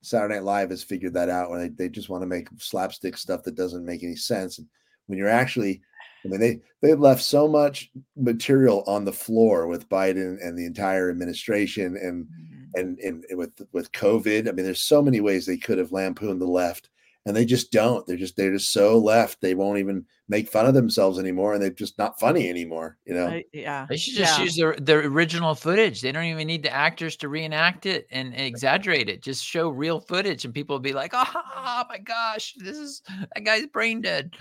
Saturday 0.02 0.34
Night 0.34 0.44
Live 0.44 0.70
has 0.70 0.82
figured 0.82 1.14
that 1.14 1.28
out. 1.28 1.48
Where 1.48 1.60
they, 1.60 1.68
they 1.68 1.88
just 1.88 2.08
want 2.08 2.22
to 2.22 2.26
make 2.26 2.48
slapstick 2.58 3.16
stuff 3.16 3.44
that 3.44 3.54
doesn't 3.54 3.86
make 3.86 4.02
any 4.02 4.16
sense. 4.16 4.58
And 4.58 4.66
when 5.06 5.18
you're 5.20 5.28
actually, 5.28 5.80
I 6.24 6.28
mean, 6.28 6.40
they 6.40 6.58
they 6.82 6.94
left 6.94 7.22
so 7.22 7.46
much 7.46 7.90
material 8.16 8.82
on 8.88 9.04
the 9.04 9.12
floor 9.12 9.68
with 9.68 9.88
Biden 9.88 10.36
and 10.44 10.58
the 10.58 10.66
entire 10.66 11.10
administration, 11.10 11.96
and 11.96 12.26
And 12.74 12.98
and 13.00 13.24
with 13.32 13.60
with 13.72 13.92
COVID. 13.92 14.48
I 14.48 14.52
mean, 14.52 14.64
there's 14.64 14.82
so 14.82 15.02
many 15.02 15.20
ways 15.20 15.46
they 15.46 15.56
could 15.56 15.78
have 15.78 15.92
lampooned 15.92 16.40
the 16.40 16.46
left, 16.46 16.88
and 17.26 17.36
they 17.36 17.44
just 17.44 17.70
don't. 17.70 18.06
They're 18.06 18.16
just 18.16 18.36
they're 18.36 18.52
just 18.52 18.72
so 18.72 18.98
left. 18.98 19.40
They 19.40 19.54
won't 19.54 19.78
even 19.78 20.06
make 20.28 20.48
fun 20.48 20.66
of 20.66 20.74
themselves 20.74 21.18
anymore, 21.18 21.52
and 21.52 21.62
they're 21.62 21.70
just 21.70 21.98
not 21.98 22.18
funny 22.18 22.48
anymore. 22.48 22.96
You 23.04 23.14
know. 23.14 23.26
Uh, 23.26 23.40
yeah, 23.52 23.86
They 23.88 23.96
should 23.96 24.14
just 24.14 24.38
yeah. 24.38 24.44
use 24.44 24.56
their 24.56 24.74
the 24.76 24.94
original 24.94 25.54
footage. 25.54 26.00
They 26.00 26.10
don't 26.10 26.24
even 26.24 26.46
need 26.46 26.62
the 26.62 26.72
actors 26.72 27.16
to 27.18 27.28
reenact 27.28 27.86
it 27.86 28.06
and 28.10 28.34
exaggerate 28.34 29.08
it. 29.08 29.22
Just 29.22 29.44
show 29.44 29.68
real 29.68 30.00
footage, 30.00 30.44
and 30.44 30.54
people 30.54 30.74
will 30.74 30.80
be 30.80 30.94
like, 30.94 31.12
"Oh 31.14 31.84
my 31.88 31.98
gosh, 31.98 32.54
this 32.56 32.78
is 32.78 33.02
that 33.34 33.44
guy's 33.44 33.66
brain 33.66 34.00
dead." 34.00 34.34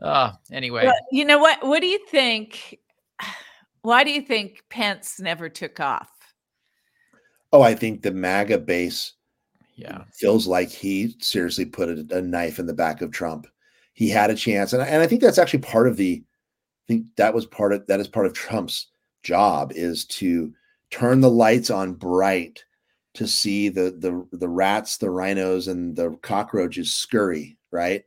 Uh, 0.00 0.32
anyway, 0.52 0.84
Well, 0.84 0.94
you 1.10 1.24
know 1.24 1.38
what? 1.38 1.64
What 1.66 1.80
do 1.80 1.86
you 1.86 1.98
think? 2.08 2.78
Why 3.82 4.02
do 4.02 4.10
you 4.10 4.22
think 4.22 4.62
Pence 4.70 5.20
never 5.20 5.50
took 5.50 5.78
off? 5.78 6.08
Oh, 7.54 7.62
I 7.62 7.72
think 7.72 8.02
the 8.02 8.10
MAGA 8.10 8.58
base 8.58 9.12
yeah, 9.76 10.02
feels 10.12 10.48
like 10.48 10.70
he 10.70 11.14
seriously 11.20 11.64
put 11.64 11.88
a, 11.88 12.18
a 12.18 12.20
knife 12.20 12.58
in 12.58 12.66
the 12.66 12.74
back 12.74 13.00
of 13.00 13.12
Trump. 13.12 13.46
He 13.92 14.08
had 14.08 14.28
a 14.28 14.34
chance, 14.34 14.72
and 14.72 14.82
I, 14.82 14.86
and 14.86 15.00
I 15.00 15.06
think 15.06 15.20
that's 15.20 15.38
actually 15.38 15.60
part 15.60 15.86
of 15.86 15.96
the. 15.96 16.24
I 16.24 16.84
think 16.88 17.06
that 17.14 17.32
was 17.32 17.46
part 17.46 17.72
of 17.72 17.86
that 17.86 18.00
is 18.00 18.08
part 18.08 18.26
of 18.26 18.32
Trump's 18.32 18.88
job 19.22 19.70
is 19.70 20.04
to 20.06 20.52
turn 20.90 21.20
the 21.20 21.30
lights 21.30 21.70
on 21.70 21.94
bright 21.94 22.64
to 23.14 23.28
see 23.28 23.68
the 23.68 23.92
the 24.00 24.26
the 24.36 24.48
rats, 24.48 24.96
the 24.96 25.06
RINOs, 25.06 25.68
and 25.68 25.94
the 25.94 26.18
cockroaches 26.22 26.92
scurry 26.92 27.56
right, 27.70 28.02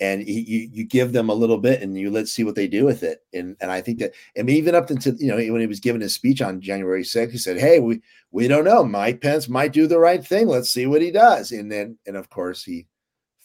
and 0.00 0.26
you 0.26 0.68
you 0.72 0.84
give 0.84 1.12
them 1.12 1.28
a 1.28 1.34
little 1.34 1.58
bit, 1.58 1.82
and 1.82 1.96
you 1.96 2.10
let's 2.10 2.32
see 2.32 2.44
what 2.44 2.54
they 2.54 2.66
do 2.66 2.84
with 2.84 3.02
it, 3.02 3.20
and 3.32 3.56
and 3.60 3.70
I 3.70 3.80
think 3.80 3.98
that 4.00 4.12
I 4.38 4.42
mean 4.42 4.56
even 4.56 4.74
up 4.74 4.90
into 4.90 5.12
you 5.12 5.28
know 5.28 5.36
when 5.36 5.60
he 5.60 5.66
was 5.66 5.80
giving 5.80 6.00
his 6.00 6.14
speech 6.14 6.42
on 6.42 6.60
January 6.60 7.02
6th, 7.02 7.30
he 7.30 7.38
said, 7.38 7.58
"Hey, 7.58 7.80
we 7.80 8.00
we 8.30 8.48
don't 8.48 8.64
know. 8.64 8.82
Mike 8.84 9.20
Pence 9.20 9.48
might 9.48 9.72
do 9.72 9.86
the 9.86 9.98
right 9.98 10.24
thing. 10.24 10.48
Let's 10.48 10.70
see 10.70 10.86
what 10.86 11.02
he 11.02 11.12
does. 11.12 11.52
And 11.52 11.70
then, 11.70 11.96
and 12.06 12.16
of 12.16 12.30
course, 12.30 12.64
he 12.64 12.88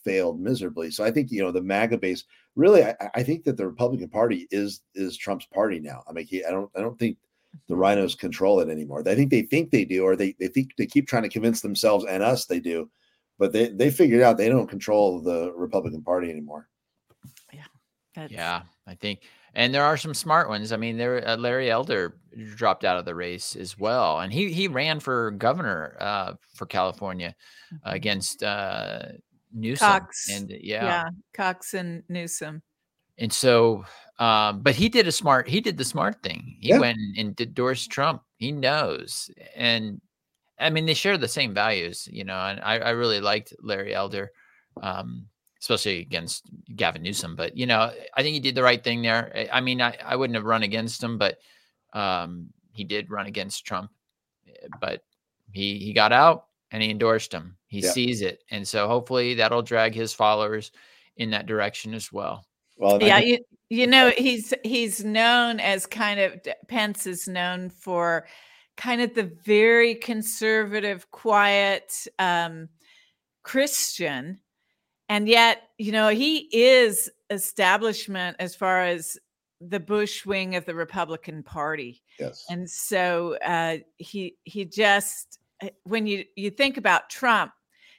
failed 0.03 0.39
miserably. 0.39 0.89
So 0.89 1.03
I 1.03 1.12
think 1.12 1.31
you 1.31 1.43
know 1.43 1.51
the 1.51 1.62
MAGA 1.62 1.97
base. 1.97 2.23
Really, 2.55 2.83
I, 2.83 2.95
I 3.13 3.23
think 3.23 3.43
that 3.43 3.57
the 3.57 3.67
Republican 3.67 4.09
Party 4.09 4.47
is 4.51 4.81
is 4.95 5.17
Trump's 5.17 5.45
party 5.45 5.79
now. 5.79 6.03
I 6.09 6.13
mean, 6.13 6.25
he, 6.25 6.43
I 6.43 6.49
don't 6.49 6.71
I 6.75 6.81
don't 6.81 6.97
think 6.97 7.17
the 7.67 7.75
mm-hmm. 7.75 7.83
RINOs 7.83 8.17
control 8.17 8.59
it 8.59 8.69
anymore. 8.69 9.03
I 9.07 9.15
think 9.15 9.29
they 9.29 9.43
think 9.43 9.71
they 9.71 9.85
do, 9.85 10.03
or 10.03 10.15
they 10.15 10.35
they 10.39 10.47
think 10.47 10.75
they 10.77 10.88
keep 10.88 11.07
trying 11.07 11.23
to 11.23 11.29
convince 11.29 11.62
themselves 11.62 12.05
and 12.05 12.23
us 12.23 12.45
they 12.45 12.59
do, 12.59 12.89
but 13.39 13.52
they 13.52 13.69
they 13.69 13.89
figured 13.89 14.21
out 14.21 14.38
they 14.38 14.49
don't 14.49 14.67
control 14.69 15.19
the 15.21 15.52
Republican 15.56 16.04
Party 16.04 16.30
anymore. 16.30 16.67
Yeah, 17.52 17.65
that's- 18.13 18.32
yeah, 18.32 18.62
I 18.86 18.95
think, 18.95 19.21
and 19.56 19.73
there 19.73 19.84
are 19.84 19.97
some 19.97 20.13
smart 20.13 20.49
ones. 20.49 20.71
I 20.71 20.78
mean, 20.78 20.97
there 20.97 21.28
uh, 21.28 21.38
Larry 21.38 21.71
Elder 21.71 22.17
dropped 22.56 22.84
out 22.86 22.97
of 22.97 23.06
the 23.06 23.15
race 23.15 23.56
as 23.56 23.80
well, 23.80 24.19
and 24.19 24.32
he 24.32 24.52
he 24.54 24.67
ran 24.67 24.99
for 24.99 25.32
governor 25.32 25.95
uh, 25.99 26.34
for 26.54 26.65
California 26.67 27.34
Mhm. 27.73 27.80
against 27.86 28.43
uh, 28.43 29.04
Newsom, 29.54 29.88
Cox. 29.88 30.30
and 30.30 30.49
yeah. 30.52 30.84
yeah, 30.86 31.10
Cox 31.34 31.73
and 31.73 32.04
Newsom. 32.10 32.62
and 33.17 33.34
so 33.34 33.84
um 34.19 34.62
but 34.62 34.75
he 34.75 34.88
did 34.89 35.08
a 35.08 35.12
smart 35.12 35.47
he 35.47 35.60
did 35.60 35.75
the 35.78 35.84
smart 35.84 36.21
thing 36.23 36.56
he 36.62 36.69
Yeah. 36.69 36.80
went 36.80 36.97
and 37.17 37.39
endorsed 37.39 37.89
trump 37.91 38.21
he 38.38 38.52
knows 38.52 39.30
and 39.56 39.99
i 40.60 40.69
mean 40.69 40.86
they 40.86 40.93
share 40.93 41.17
the 41.17 41.28
same 41.28 41.54
values 41.54 42.08
you 42.12 42.24
know 42.24 42.38
and 42.38 42.60
i, 42.62 42.80
I 42.80 42.89
really 42.91 43.22
liked 43.22 43.54
larry 43.62 43.93
elder 43.93 44.32
um 44.82 45.26
especially 45.60 46.00
against 46.00 46.45
gavin 46.76 47.02
newsom 47.02 47.36
but 47.36 47.56
you 47.58 47.65
know 47.65 47.91
i 48.15 48.24
think 48.24 48.34
he 48.34 48.39
did 48.39 48.56
the 48.56 48.63
right 48.63 48.84
thing 48.84 49.02
there. 49.02 49.32
I, 49.36 49.58
I 49.58 49.62
mean 49.62 49.82
I, 49.82 49.95
I 50.04 50.15
wouldn't 50.15 50.36
have 50.36 50.45
run 50.45 50.63
against 50.63 51.04
him 51.04 51.17
but 51.17 51.38
um 51.93 52.48
he 52.72 52.84
did 52.84 53.10
run 53.10 53.26
against 53.26 53.65
trump 53.65 53.91
eh, 54.48 54.67
but 54.80 55.04
he 55.52 55.78
he 55.80 55.93
got 55.93 56.12
out 56.13 56.45
and 56.72 56.84
he 56.84 56.89
endorsed 56.89 57.34
him. 57.34 57.58
He 57.67 57.82
Yeah. 57.82 57.91
sees 57.91 58.22
it. 58.22 58.43
And 58.52 58.67
so 58.67 58.88
hopefully 58.88 59.36
that'll 59.36 59.62
drag 59.62 59.93
his 59.93 60.13
followers 60.13 60.72
in 61.17 61.32
that 61.32 61.45
direction 61.45 61.93
as 61.93 62.12
well. 62.12 62.45
Well, 62.78 63.02
Yeah, 63.02 63.19
you, 63.19 63.39
you 63.69 63.88
know 63.88 64.12
he's 64.17 64.54
he's 64.63 65.04
known 65.04 65.60
as 65.60 65.86
kind 65.86 66.19
of 66.19 66.39
Pence 66.67 67.06
is 67.06 67.28
known 67.28 67.69
for 67.69 68.26
kind 68.80 69.02
of 69.02 69.13
the 69.13 69.30
very 69.44 69.94
conservative, 69.94 71.12
quiet 71.12 72.08
um, 72.18 72.70
Christian, 73.44 74.39
and 75.10 75.28
yet 75.28 75.63
you 75.78 75.92
know 75.92 76.08
he 76.08 76.48
is 76.52 77.12
establishment 77.30 78.38
as 78.39 78.56
far 78.56 78.82
as 78.82 79.20
the 79.62 79.80
Bush 79.80 80.26
wing 80.26 80.56
of 80.56 80.65
the 80.65 80.74
Republican 80.74 81.44
Party. 81.44 82.02
yes. 82.18 82.46
And 82.50 82.70
so 82.70 83.38
uh, 83.46 83.80
he 83.98 84.38
he 84.44 84.63
just 84.63 85.39
uh, 85.62 85.68
when 85.84 86.08
you 86.08 86.24
you 86.38 86.50
think 86.50 86.78
about 86.78 87.10
Trump, 87.10 87.52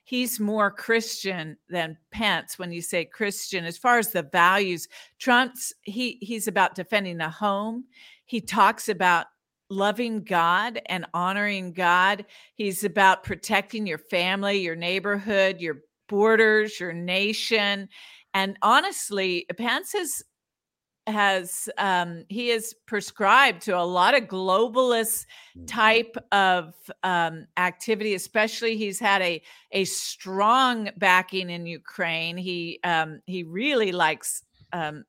he's 0.04 0.40
more 0.40 0.70
Christian 0.70 1.58
than 1.68 1.98
Pence. 2.10 2.58
When 2.58 2.72
you 2.72 2.80
say 2.80 3.04
Christian, 3.04 3.66
as 3.66 3.76
far 3.76 3.98
as 3.98 4.12
the 4.12 4.22
values, 4.22 4.88
Trump's 5.18 5.74
he 5.82 6.16
he's 6.22 6.48
about 6.48 6.74
defending 6.74 7.18
the 7.18 7.28
home. 7.28 7.84
He 8.24 8.40
talks 8.40 8.88
about 8.88 9.26
loving 9.70 10.24
God 10.24 10.80
and 10.86 11.06
honoring 11.14 11.72
God. 11.72 12.26
He's 12.56 12.84
about 12.84 13.22
protecting 13.24 13.86
your 13.86 13.98
family, 13.98 14.58
your 14.58 14.76
neighborhood, 14.76 15.60
your 15.60 15.82
borders, 16.08 16.78
your 16.80 16.92
nation. 16.92 17.88
And 18.34 18.58
honestly, 18.62 19.46
Pence 19.56 19.92
has 19.92 20.22
has 21.06 21.68
um, 21.78 22.24
he 22.28 22.50
is 22.50 22.74
prescribed 22.86 23.62
to 23.62 23.76
a 23.78 23.82
lot 23.82 24.14
of 24.14 24.24
globalist 24.24 25.26
Mm. 25.56 25.66
type 25.66 26.16
of 26.30 26.74
um, 27.02 27.46
activity. 27.56 28.14
Especially, 28.14 28.76
he's 28.76 29.00
had 29.00 29.22
a 29.22 29.42
a 29.72 29.84
strong 29.84 30.90
backing 30.98 31.50
in 31.50 31.66
Ukraine. 31.66 32.36
He 32.36 32.78
um, 32.84 33.20
he 33.26 33.42
really 33.42 33.90
likes 33.90 34.42
um, 34.72 35.04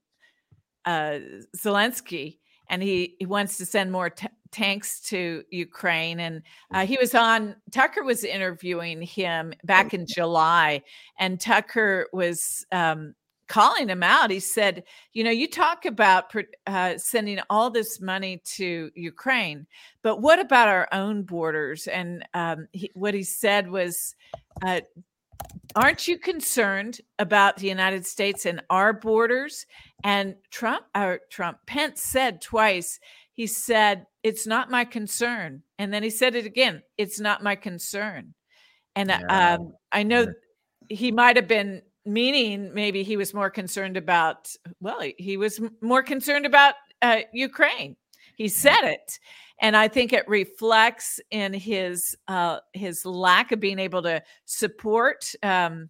uh, 0.86 1.19
Zelensky, 1.56 2.39
and 2.72 2.82
he 2.82 3.16
he 3.20 3.26
wants 3.28 3.58
to 3.58 3.66
send 3.66 3.92
more 3.92 4.10
t- 4.10 4.28
tanks 4.50 5.02
to 5.02 5.44
Ukraine. 5.52 6.20
And 6.20 6.42
uh, 6.74 6.86
he 6.86 6.98
was 6.98 7.14
on 7.14 7.56
Tucker 7.72 8.04
was 8.04 8.24
interviewing 8.24 9.02
him 9.02 9.54
back 9.64 9.94
in 9.94 10.08
July, 10.08 10.82
and 11.20 11.40
Tucker 11.40 12.08
was 12.14 12.66
um, 12.72 13.14
calling 13.48 13.90
him 13.90 14.02
out. 14.02 14.32
He 14.32 14.40
said, 14.40 14.84
"You 15.14 15.26
know, 15.26 15.32
you 15.32 15.48
talk 15.48 15.86
about 15.86 16.34
uh, 16.66 16.98
sending 16.98 17.40
all 17.50 17.70
this 17.70 18.00
money 18.00 18.42
to 18.56 18.90
Ukraine, 18.96 19.68
but 20.02 20.22
what 20.22 20.40
about 20.40 20.70
our 20.70 20.88
own 20.94 21.24
borders?" 21.24 21.88
And 21.88 22.26
um, 22.34 22.68
he, 22.72 22.90
what 22.96 23.14
he 23.14 23.24
said 23.24 23.70
was. 23.70 24.16
Uh, 24.66 24.82
Aren't 25.75 26.08
you 26.08 26.17
concerned 26.17 26.99
about 27.19 27.58
the 27.58 27.67
United 27.67 28.06
States 28.06 28.45
and 28.45 28.62
our 28.69 28.91
borders? 28.93 29.65
And 30.04 30.36
Trump, 30.49 30.86
or 30.95 31.21
Trump, 31.30 31.60
Pence 31.65 32.01
said 32.01 32.41
twice, 32.41 32.99
he 33.34 33.47
said, 33.47 34.06
It's 34.23 34.45
not 34.45 34.69
my 34.69 34.84
concern. 34.84 35.63
And 35.80 35.93
then 35.93 36.04
he 36.04 36.10
said 36.10 36.36
it 36.36 36.45
again, 36.45 36.82
It's 36.97 37.19
not 37.19 37.43
my 37.43 37.56
concern. 37.56 38.34
And 38.95 39.10
Yeah. 39.10 39.56
um, 39.56 39.73
I 39.91 40.04
know 40.04 40.27
he 40.89 41.12
might 41.12 41.38
have 41.38 41.47
been 41.47 41.82
meaning 42.06 42.73
maybe 42.73 43.04
he 43.04 43.15
was 43.15 43.34
more 43.34 43.49
concerned 43.49 43.95
about, 43.95 44.54
well, 44.82 44.99
he- 44.99 45.15
he 45.17 45.38
was 45.38 45.62
more 45.82 46.04
concerned 46.04 46.45
about 46.45 46.75
uh, 47.01 47.21
Ukraine. 47.34 47.95
He 48.36 48.47
said 48.47 48.84
it. 48.84 49.19
And 49.62 49.78
I 49.78 49.88
think 49.88 50.12
it 50.12 50.28
reflects 50.28 51.19
in 51.30 51.54
his 51.54 52.15
uh, 52.28 52.60
his 52.74 53.06
lack 53.06 53.52
of 53.52 53.60
being 53.60 53.80
able 53.80 54.02
to 54.04 54.21
support 54.45 55.34
um, 55.43 55.89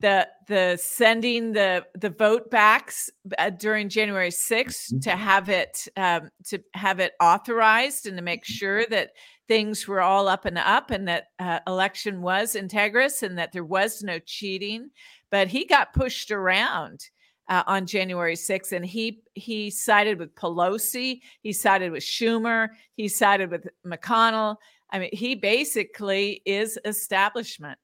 the 0.00 0.26
the 0.48 0.78
sending 0.82 1.52
the 1.52 1.84
the 1.94 2.08
vote 2.10 2.50
backs 2.50 3.10
uh, 3.38 3.50
during 3.50 3.88
January 3.90 4.30
6th 4.30 4.92
Mhm. 4.94 5.02
to 5.02 5.10
have 5.10 5.50
it 5.50 5.88
um, 5.96 6.30
to 6.46 6.58
have 6.74 7.00
it 7.00 7.12
authorized 7.20 8.06
and 8.06 8.16
to 8.16 8.22
make 8.22 8.44
sure 8.46 8.86
that 8.86 9.10
things 9.46 9.86
were 9.86 10.00
all 10.00 10.26
up 10.28 10.46
and 10.46 10.56
up 10.56 10.90
and 10.90 11.06
that 11.08 11.26
uh, 11.38 11.60
election 11.66 12.22
was 12.22 12.54
integrous 12.54 13.22
and 13.22 13.36
that 13.36 13.52
there 13.52 13.64
was 13.64 14.02
no 14.02 14.18
cheating. 14.20 14.90
But 15.30 15.48
he 15.48 15.66
got 15.66 15.92
pushed 15.92 16.30
around 16.30 17.10
uh, 17.50 17.64
on 17.66 17.84
January 17.84 18.36
6th, 18.36 18.72
and 18.72 18.86
he 18.86 19.22
he 19.34 19.70
sided 19.70 20.18
with 20.18 20.34
Pelosi, 20.34 21.20
he 21.42 21.52
sided 21.52 21.92
with 21.92 22.02
Schumer, 22.02 22.68
he 22.94 23.08
sided 23.08 23.50
with 23.50 23.66
McConnell. 23.84 24.56
I 24.90 25.00
mean, 25.00 25.10
he 25.12 25.34
basically 25.34 26.42
is 26.46 26.78
establishment. 26.84 27.78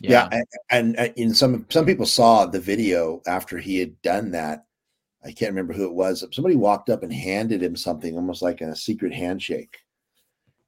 yeah, 0.00 0.28
and, 0.30 0.44
and 0.70 0.98
uh, 0.98 1.08
in 1.16 1.32
some 1.32 1.64
some 1.70 1.86
people 1.86 2.06
saw 2.06 2.44
the 2.44 2.60
video 2.60 3.22
after 3.26 3.56
he 3.58 3.78
had 3.78 4.00
done 4.02 4.30
that 4.32 4.66
i 5.24 5.32
can't 5.32 5.52
remember 5.52 5.72
who 5.72 5.86
it 5.86 5.94
was 5.94 6.26
somebody 6.32 6.56
walked 6.56 6.90
up 6.90 7.02
and 7.02 7.12
handed 7.12 7.62
him 7.62 7.74
something 7.76 8.16
almost 8.16 8.42
like 8.42 8.60
a 8.60 8.76
secret 8.76 9.14
handshake 9.14 9.78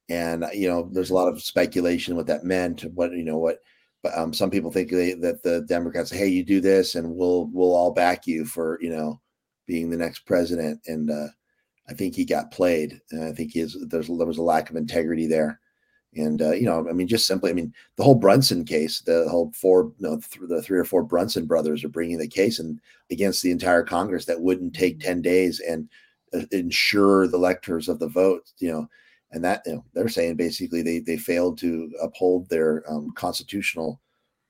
and 0.09 0.45
uh, 0.45 0.49
you 0.55 0.69
know 0.69 0.89
there's 0.93 1.11
a 1.11 1.15
lot 1.15 1.29
of 1.29 1.43
speculation 1.43 2.17
what 2.17 2.27
that 2.27 2.45
meant 2.45 2.83
what 2.95 3.13
you 3.13 3.25
know 3.25 3.37
what 3.37 3.59
but 4.05 4.17
um, 4.17 4.35
some 4.35 4.51
people 4.51 4.71
think 4.71 4.91
they, 4.91 5.15
that 5.15 5.43
the 5.43 5.63
democrats 5.63 6.11
hey 6.11 6.29
you 6.29 6.45
do 6.45 6.61
this 6.61 6.95
and 6.95 7.17
we'll 7.17 7.47
we'll 7.53 7.75
all 7.75 7.91
back 7.91 8.27
you 8.27 8.45
for 8.45 8.79
you 8.81 8.91
know 8.91 9.21
being 9.67 9.89
the 9.91 9.97
next 9.97 10.21
president. 10.21 10.79
And 10.87 11.11
uh, 11.11 11.29
i 11.89 11.95
think 11.95 12.15
he 12.15 12.25
got 12.25 12.53
played 12.53 13.01
and 13.11 13.25
i 13.25 13.33
think 13.33 13.53
he 13.53 13.61
is 13.61 13.77
there's 13.89 14.07
there 14.07 14.27
was 14.27 14.39
a 14.39 14.43
lack 14.43 14.71
of 14.71 14.77
integrity 14.77 15.27
there. 15.27 15.59
And 16.17 16.41
uh, 16.41 16.53
you 16.53 16.65
know, 16.67 16.87
I 16.89 16.93
mean, 16.93 17.09
just 17.09 17.27
simply, 17.27 17.51
I 17.51 17.55
mean, 17.55 17.75
the 17.97 18.05
whole 18.05 18.15
Brunson 18.15 18.65
case, 18.65 19.01
the 19.01 19.27
whole 19.29 19.51
four, 19.53 19.93
you 19.99 20.09
know, 20.09 20.21
th- 20.21 20.49
the 20.49 20.63
three 20.63 20.79
or 20.79 20.85
four 20.85 21.03
Brunson 21.03 21.45
brothers 21.45 21.83
are 21.83 21.89
bringing 21.89 22.19
the 22.19 22.29
case 22.29 22.61
and 22.61 22.81
against 23.11 23.43
the 23.43 23.51
entire 23.51 23.83
Congress 23.83 24.25
that 24.27 24.41
wouldn't 24.41 24.77
take 24.77 25.01
ten 25.01 25.21
days 25.23 25.59
and 25.59 25.89
uh, 26.33 26.43
ensure 26.53 27.27
the 27.27 27.37
electors 27.37 27.89
of 27.89 27.99
the 27.99 28.07
vote, 28.07 28.45
you 28.59 28.71
know, 28.71 28.87
and 29.35 29.45
that 29.45 29.63
you 29.67 29.75
know, 29.75 29.85
they're 29.93 30.09
saying 30.09 30.37
basically 30.37 30.83
they 30.83 31.01
they 31.01 31.17
failed 31.17 31.59
to 31.59 31.91
uphold 32.01 32.49
their 32.49 32.83
um, 32.91 33.13
constitutional 33.15 34.01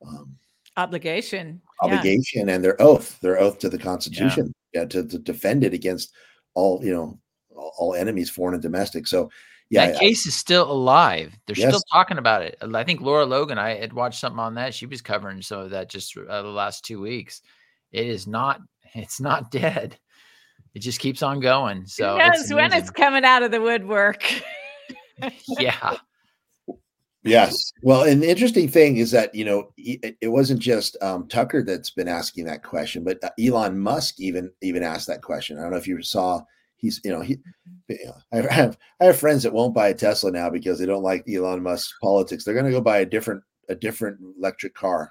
um, 0.06 0.36
Obligation. 0.76 1.60
Yeah. 1.84 1.98
obligation 1.98 2.48
and 2.48 2.64
their 2.64 2.80
oath, 2.82 3.20
their 3.20 3.38
oath 3.38 3.58
to 3.60 3.68
the 3.68 3.78
Constitution, 3.78 4.52
yeah, 4.72 4.84
to, 4.86 5.06
to 5.06 5.18
defend 5.18 5.62
it 5.62 5.72
against 5.72 6.12
all 6.54 6.84
you 6.84 6.92
know 6.92 7.18
all, 7.54 7.72
all 7.78 7.94
enemies, 7.94 8.28
foreign 8.28 8.54
and 8.54 8.62
domestic. 8.62 9.06
So 9.06 9.30
yeah, 9.70 9.86
that 9.86 10.00
case 10.00 10.26
is 10.26 10.34
still 10.34 10.68
alive. 10.68 11.32
They're 11.46 11.54
still 11.54 11.82
talking 11.92 12.18
about 12.18 12.42
it. 12.42 12.56
I 12.60 12.82
think 12.82 13.00
Lara 13.00 13.24
Logan, 13.24 13.56
I 13.56 13.76
had 13.76 13.92
watched 13.92 14.18
something 14.18 14.40
on 14.40 14.54
that. 14.54 14.74
She 14.74 14.86
was 14.86 15.00
covering 15.00 15.42
some 15.42 15.60
of 15.60 15.70
that 15.70 15.88
just 15.88 16.16
uh, 16.16 16.42
the 16.42 16.48
last 16.48 16.84
two 16.84 17.00
weeks. 17.00 17.40
It 17.92 18.06
is 18.06 18.26
not. 18.26 18.60
It's 18.96 19.20
not 19.20 19.50
dead. 19.50 19.98
It 20.72 20.78
just 20.78 21.00
keeps 21.00 21.20
on 21.20 21.40
going. 21.40 21.84
So 21.84 22.14
Who 22.14 22.20
it's 22.20 22.52
when 22.52 22.72
it's 22.72 22.90
coming 22.90 23.24
out 23.24 23.42
of 23.42 23.50
the 23.50 23.60
woodwork? 23.60 24.22
yeah, 25.58 25.96
Yes. 27.24 27.72
Well, 27.82 28.02
and 28.02 28.22
the 28.22 28.28
interesting 28.28 28.68
thing 28.68 28.98
is 28.98 29.10
that, 29.12 29.34
you 29.34 29.46
know, 29.46 29.72
it, 29.78 30.28
wasn't 30.28 30.60
just 30.60 30.96
um, 31.00 31.26
Tucker 31.26 31.62
that's 31.62 31.88
been 31.88 32.06
asking 32.06 32.44
that 32.44 32.62
question, 32.62 33.02
but 33.02 33.22
uh, 33.24 33.30
Elon 33.42 33.78
Musk 33.78 34.20
even 34.20 34.50
even 34.60 34.82
asked 34.82 35.06
that 35.06 35.22
question. 35.22 35.58
I 35.58 35.62
don't 35.62 35.70
know 35.70 35.78
if 35.78 35.88
you 35.88 36.02
saw 36.02 36.42
he's, 36.76 37.00
you 37.02 37.10
know, 37.10 37.22
he 37.22 37.38
you 37.88 38.04
know, 38.04 38.14
I 38.32 38.52
have 38.52 38.76
I 39.00 39.06
have 39.06 39.18
friends 39.18 39.42
that 39.42 39.54
won't 39.54 39.74
buy 39.74 39.88
a 39.88 39.94
Tesla 39.94 40.30
now 40.30 40.50
because 40.50 40.78
they 40.78 40.86
don't 40.86 41.02
like 41.02 41.24
Elon 41.26 41.62
Musk's 41.62 41.94
politics. 42.02 42.44
They're 42.44 42.52
going 42.52 42.66
to 42.66 42.72
go 42.72 42.82
buy 42.82 42.98
a 42.98 43.06
different 43.06 43.42
a 43.70 43.74
different 43.74 44.18
electric 44.38 44.74
car, 44.74 45.10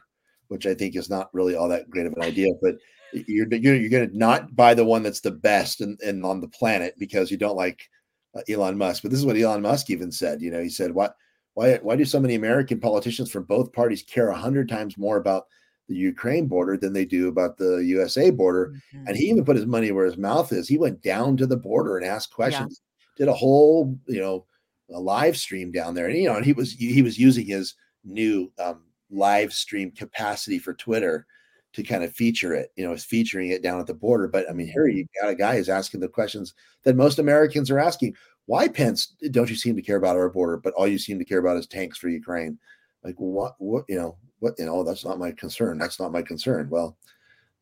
which 0.50 0.68
I 0.68 0.76
think 0.76 0.96
is 0.96 1.10
not 1.10 1.34
really 1.34 1.56
all 1.56 1.70
that 1.70 1.90
great 1.90 2.06
of 2.06 2.14
an 2.14 2.22
idea, 2.22 2.50
but 2.62 2.76
you're 3.12 3.52
you're, 3.52 3.76
you're 3.76 3.90
going 3.90 4.10
to 4.10 4.18
not 4.18 4.56
buy 4.56 4.76
the 4.76 4.86
one 4.86 5.02
that's 5.02 5.22
the 5.22 5.32
best 5.32 5.82
and 5.82 6.24
on 6.24 6.42
the 6.42 6.48
planet 6.48 6.94
because 7.00 7.32
you 7.32 7.38
don't 7.38 7.58
like 7.58 7.90
Elon 8.50 8.78
Musk. 8.78 9.04
But 9.04 9.12
this 9.12 9.20
is 9.20 9.26
what 9.26 9.38
Elon 9.38 9.62
Musk 9.62 9.90
even 9.90 10.12
said. 10.12 10.42
You 10.42 10.52
know, 10.52 10.62
he 10.62 10.70
said, 10.70 10.92
"What 10.92 11.16
why 11.54 11.78
why 11.78 11.96
do 11.96 12.06
so 12.06 12.20
many 12.20 12.36
American 12.36 12.80
politicians 12.80 13.32
from 13.32 13.44
both 13.44 13.74
parties 13.74 14.04
care 14.04 14.30
a 14.30 14.38
hundred 14.38 14.70
times 14.70 14.98
more 14.98 15.18
about 15.18 15.46
the 15.88 15.96
Ukraine 15.96 16.48
border 16.48 16.78
than 16.78 16.94
they 16.94 17.06
do 17.06 17.28
about 17.28 17.58
the 17.58 17.78
USA 17.86 18.30
border?" 18.32 18.74
And 19.08 19.16
he 19.16 19.30
even 19.30 19.46
put 19.46 19.56
his 19.56 19.66
money 19.66 19.92
where 19.92 20.06
his 20.06 20.18
mouth 20.18 20.52
is. 20.52 20.68
He 20.68 20.78
went 20.78 21.02
down 21.02 21.38
to 21.38 21.48
the 21.48 21.58
border 21.58 21.98
and 21.98 22.06
asked 22.06 22.34
questions. 22.34 22.82
Did 23.18 23.28
a 23.28 23.34
whole 23.34 23.98
you 24.08 24.20
know 24.20 24.46
a 24.92 25.00
live 25.00 25.38
stream 25.38 25.72
down 25.72 25.94
there, 25.94 26.08
and 26.08 26.18
you 26.18 26.28
know, 26.28 26.36
and 26.36 26.46
he 26.46 26.54
was 26.54 26.74
he 26.74 27.02
was 27.02 27.20
using 27.20 27.46
his 27.46 27.76
new 28.04 28.52
um, 28.60 28.84
live 29.10 29.54
stream 29.54 29.92
capacity 29.92 30.60
for 30.60 30.74
Twitter 30.74 31.26
to 31.74 31.84
kind 31.84 32.04
of 32.04 32.14
feature 32.14 32.54
it. 32.54 32.72
You 32.76 32.86
know, 32.86 32.94
is 32.94 33.04
featuring 33.04 33.50
it 33.50 33.64
down 33.64 33.80
at 33.80 33.88
the 33.88 33.94
border. 33.94 34.28
But 34.28 34.50
I 34.50 34.54
mean, 34.54 34.68
here 34.68 34.88
you 34.88 35.06
got 35.22 35.30
a 35.30 35.36
guy 35.36 35.58
who's 35.58 35.70
asking 35.70 36.00
the 36.00 36.08
questions 36.08 36.54
that 36.84 36.96
most 36.96 37.20
Americans 37.20 37.70
are 37.70 37.80
asking 37.80 38.16
why 38.46 38.68
Pence 38.68 39.14
don't 39.32 39.50
you 39.50 39.56
seem 39.56 39.76
to 39.76 39.82
care 39.82 39.98
about 39.98 40.18
our 40.18 40.30
border, 40.30 40.58
but 40.58 40.74
all 40.74 40.88
you 40.88 40.98
seem 40.98 41.18
to 41.20 41.26
care 41.26 41.40
about 41.40 41.58
is 41.58 41.68
tanks 41.68 41.98
for 41.98 42.10
Ukraine? 42.10 42.58
Like 43.04 43.16
what 43.18 43.56
what 43.58 43.86
you 43.88 43.96
know, 43.96 44.18
what 44.40 44.56
you 44.58 44.66
know, 44.66 44.84
that's 44.84 45.06
not 45.06 45.20
my 45.20 45.32
concern. 45.32 45.78
That's 45.78 46.00
not 46.00 46.12
my 46.12 46.22
concern. 46.22 46.70
Well, 46.70 46.98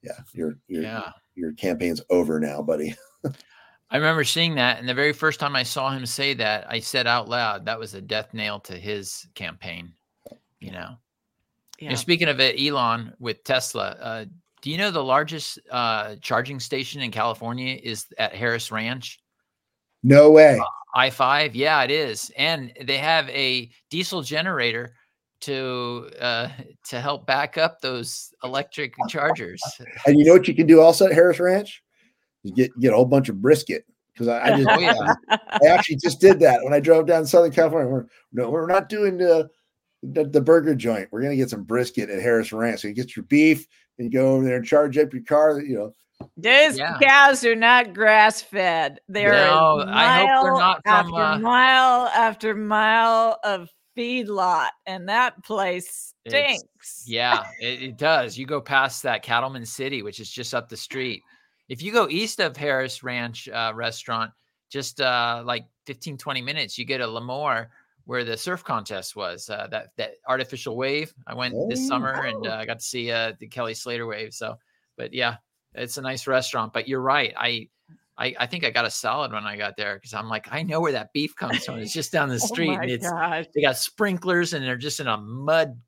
yeah, 0.01 0.19
your 0.33 0.57
your 0.67 0.83
yeah. 0.83 1.11
your 1.35 1.53
campaign's 1.53 2.01
over 2.09 2.39
now, 2.39 2.61
buddy. 2.61 2.95
I 3.91 3.97
remember 3.97 4.23
seeing 4.23 4.55
that, 4.55 4.79
and 4.79 4.87
the 4.87 4.93
very 4.93 5.11
first 5.11 5.39
time 5.39 5.55
I 5.55 5.63
saw 5.63 5.91
him 5.91 6.05
say 6.05 6.33
that, 6.35 6.65
I 6.69 6.79
said 6.79 7.07
out 7.07 7.27
loud, 7.27 7.65
"That 7.65 7.79
was 7.79 7.93
a 7.93 8.01
death 8.01 8.33
nail 8.33 8.59
to 8.61 8.73
his 8.73 9.27
campaign." 9.35 9.93
You 10.59 10.71
know. 10.71 10.97
You 11.81 11.87
know, 11.87 11.93
Yeah. 11.93 11.97
speaking 11.97 12.27
of 12.27 12.39
it, 12.39 12.59
Elon 12.61 13.13
with 13.19 13.43
Tesla, 13.43 13.97
uh, 13.99 14.25
do 14.61 14.69
you 14.69 14.77
know 14.77 14.91
the 14.91 15.03
largest 15.03 15.59
uh, 15.71 16.15
charging 16.21 16.59
station 16.59 17.01
in 17.01 17.09
California 17.09 17.79
is 17.81 18.05
at 18.19 18.35
Harris 18.35 18.71
Ranch? 18.71 19.19
No 20.03 20.29
way. 20.29 20.61
I 20.93 21.09
five, 21.09 21.55
yeah, 21.55 21.81
it 21.83 21.89
is, 21.89 22.31
and 22.37 22.71
they 22.81 22.97
have 22.97 23.27
a 23.29 23.71
diesel 23.89 24.21
generator 24.21 24.93
to 25.41 26.11
uh, 26.19 26.49
to 26.89 27.01
help 27.01 27.25
back 27.25 27.57
up 27.57 27.81
those 27.81 28.31
electric 28.43 28.93
chargers. 29.09 29.61
And 30.05 30.19
you 30.19 30.25
know 30.25 30.33
what 30.33 30.47
you 30.47 30.53
can 30.53 30.67
do 30.67 30.81
also 30.81 31.05
at 31.07 31.13
Harris 31.13 31.39
Ranch? 31.39 31.81
You 32.43 32.53
get 32.53 32.71
get 32.79 32.93
a 32.93 32.95
whole 32.95 33.05
bunch 33.05 33.29
of 33.29 33.41
brisket. 33.41 33.85
Because 34.13 34.27
I, 34.27 34.53
I 34.53 34.57
just 34.57 34.69
Oh, 34.71 34.79
yeah. 34.79 35.13
I 35.29 35.67
actually 35.67 35.95
just 35.95 36.19
did 36.21 36.39
that 36.41 36.63
when 36.63 36.73
I 36.73 36.79
drove 36.79 37.07
down 37.07 37.25
Southern 37.25 37.51
California. 37.51 37.89
We're 37.91 38.05
no, 38.33 38.51
we're 38.51 38.67
not 38.67 38.89
doing 38.89 39.17
the, 39.17 39.49
the 40.03 40.23
the 40.25 40.41
burger 40.41 40.75
joint. 40.75 41.09
We're 41.11 41.21
gonna 41.21 41.35
get 41.35 41.49
some 41.49 41.63
brisket 41.63 42.09
at 42.09 42.21
Harris 42.21 42.51
Ranch. 42.51 42.81
So 42.81 42.87
you 42.87 42.93
get 42.93 43.15
your 43.15 43.23
beef 43.25 43.67
and 43.97 44.11
you 44.11 44.19
go 44.19 44.33
over 44.35 44.43
there 44.45 44.57
and 44.57 44.65
charge 44.65 44.97
up 44.97 45.13
your 45.13 45.23
car. 45.23 45.61
You 45.61 45.75
know, 45.77 45.95
these 46.37 46.77
Yeah. 46.77 46.97
cows 47.01 47.45
are 47.45 47.55
not 47.55 47.93
grass 47.93 48.41
fed. 48.41 48.99
They're 49.07 49.31
No, 49.33 49.79
a 49.81 49.85
I 49.87 50.25
hope 50.25 50.43
they're 50.43 50.53
mile 50.53 50.59
not 50.59 50.81
from, 50.83 50.93
after 50.93 51.15
uh, 51.15 51.39
mile 51.39 52.07
after 52.07 52.55
mile 52.55 53.39
of 53.43 53.69
feedlot, 53.97 54.69
and 54.85 55.09
that 55.09 55.43
place 55.43 56.13
It's- 56.25 56.59
stinks. 56.59 57.03
Yeah, 57.05 57.43
it, 57.59 57.81
it 57.83 57.97
does. 57.97 58.37
You 58.37 58.45
go 58.45 58.61
past 58.61 59.03
that 59.03 59.21
Cattleman 59.21 59.65
City, 59.65 60.01
which 60.01 60.19
is 60.19 60.31
just 60.31 60.53
up 60.53 60.69
the 60.69 60.77
street. 60.77 61.21
If 61.69 61.81
you 61.81 61.91
go 61.91 62.07
east 62.09 62.39
of 62.39 62.55
Harris 62.57 63.03
Ranch 63.03 63.47
uh, 63.49 63.71
Restaurant, 63.75 64.31
just 64.69 64.99
uh, 65.01 65.43
like 65.45 65.65
15, 65.85 66.17
20 66.17 66.41
minutes, 66.41 66.77
you 66.77 66.85
get 66.85 67.01
a 67.01 67.05
Lemoore 67.05 67.67
where 68.05 68.23
the 68.23 68.37
surf 68.37 68.63
contest 68.63 69.15
was. 69.15 69.49
Uh, 69.49 69.67
that 69.71 69.89
that 69.97 70.13
artificial 70.27 70.75
wave. 70.75 71.13
I 71.27 71.33
went 71.33 71.53
oh, 71.55 71.67
this 71.69 71.87
summer 71.87 72.11
and 72.25 72.47
uh, 72.47 72.55
I 72.55 72.65
got 72.65 72.79
to 72.79 72.85
see 72.85 73.11
uh, 73.11 73.33
the 73.39 73.47
Kelly 73.47 73.73
Slater 73.73 74.05
wave. 74.05 74.33
So, 74.33 74.57
but 74.97 75.13
yeah, 75.13 75.37
it's 75.73 75.97
a 75.97 76.01
nice 76.01 76.27
restaurant. 76.27 76.73
But 76.73 76.87
you're 76.87 77.01
right. 77.01 77.33
I 77.37 77.69
I, 78.17 78.35
I 78.39 78.45
think 78.45 78.63
I 78.63 78.69
got 78.69 78.85
a 78.85 78.91
salad 78.91 79.31
when 79.31 79.45
I 79.45 79.57
got 79.57 79.77
there 79.77 79.95
because 79.95 80.13
I'm 80.13 80.29
like, 80.29 80.47
I 80.51 80.61
know 80.63 80.79
where 80.79 80.91
that 80.91 81.11
beef 81.13 81.35
comes 81.35 81.65
from. 81.65 81.79
It's 81.79 81.93
just 81.93 82.11
down 82.11 82.29
the 82.29 82.35
oh 82.43 82.45
street. 82.45 82.69
oh 82.69 82.81
and 82.81 82.91
it's 82.91 83.09
gosh. 83.09 83.45
they 83.55 83.61
got 83.61 83.77
sprinklers 83.77 84.53
and 84.53 84.63
they're 84.63 84.77
just 84.77 84.99
in 84.99 85.07
a 85.07 85.17
mud 85.17 85.79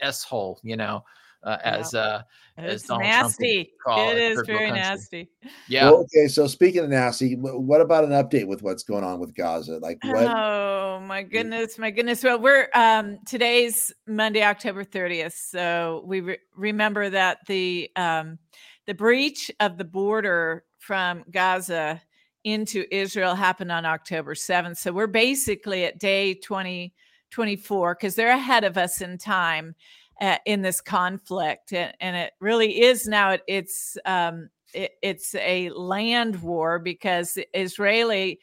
s 0.00 0.22
hole, 0.22 0.60
you 0.62 0.76
know. 0.76 1.02
Uh, 1.42 1.56
as 1.62 1.94
uh 1.94 2.22
as 2.56 2.82
Donald 2.82 3.04
nasty. 3.04 3.72
Trump 3.82 4.10
it 4.10 4.18
is 4.18 4.42
very 4.46 4.68
country. 4.70 4.80
nasty. 4.80 5.28
Yeah. 5.68 5.90
Well, 5.90 6.00
okay. 6.00 6.26
So 6.26 6.46
speaking 6.48 6.82
of 6.82 6.90
nasty, 6.90 7.34
what 7.34 7.80
about 7.80 8.04
an 8.04 8.10
update 8.10 8.48
with 8.48 8.62
what's 8.62 8.82
going 8.82 9.04
on 9.04 9.20
with 9.20 9.34
Gaza? 9.34 9.78
Like 9.78 9.98
what? 10.02 10.26
Oh 10.26 11.00
my 11.00 11.22
goodness, 11.22 11.78
my 11.78 11.90
goodness. 11.90 12.24
Well, 12.24 12.40
we're 12.40 12.68
um 12.74 13.18
today's 13.24 13.92
Monday, 14.06 14.42
October 14.42 14.84
30th. 14.84 15.34
So 15.34 16.02
we 16.06 16.20
re- 16.20 16.38
remember 16.56 17.08
that 17.10 17.38
the 17.46 17.90
um 17.94 18.38
the 18.86 18.94
breach 18.94 19.50
of 19.60 19.78
the 19.78 19.84
border 19.84 20.64
from 20.78 21.22
Gaza 21.30 22.02
into 22.44 22.84
Israel 22.94 23.34
happened 23.34 23.70
on 23.70 23.84
October 23.84 24.34
7th. 24.34 24.78
So 24.78 24.90
we're 24.90 25.06
basically 25.06 25.84
at 25.84 25.98
day 25.98 26.34
20, 26.34 26.94
24 27.30 27.94
because 27.94 28.14
they're 28.14 28.30
ahead 28.30 28.64
of 28.64 28.78
us 28.78 29.00
in 29.00 29.18
time 29.18 29.74
uh, 30.20 30.36
in 30.46 30.62
this 30.62 30.80
conflict. 30.80 31.72
And, 31.72 31.94
and, 32.00 32.16
it 32.16 32.32
really 32.40 32.82
is 32.82 33.06
now, 33.06 33.30
it, 33.30 33.42
it's, 33.46 33.96
um, 34.04 34.48
it, 34.74 34.92
it's 35.02 35.34
a 35.36 35.70
land 35.70 36.42
war 36.42 36.78
because 36.78 37.38
Israeli 37.54 38.40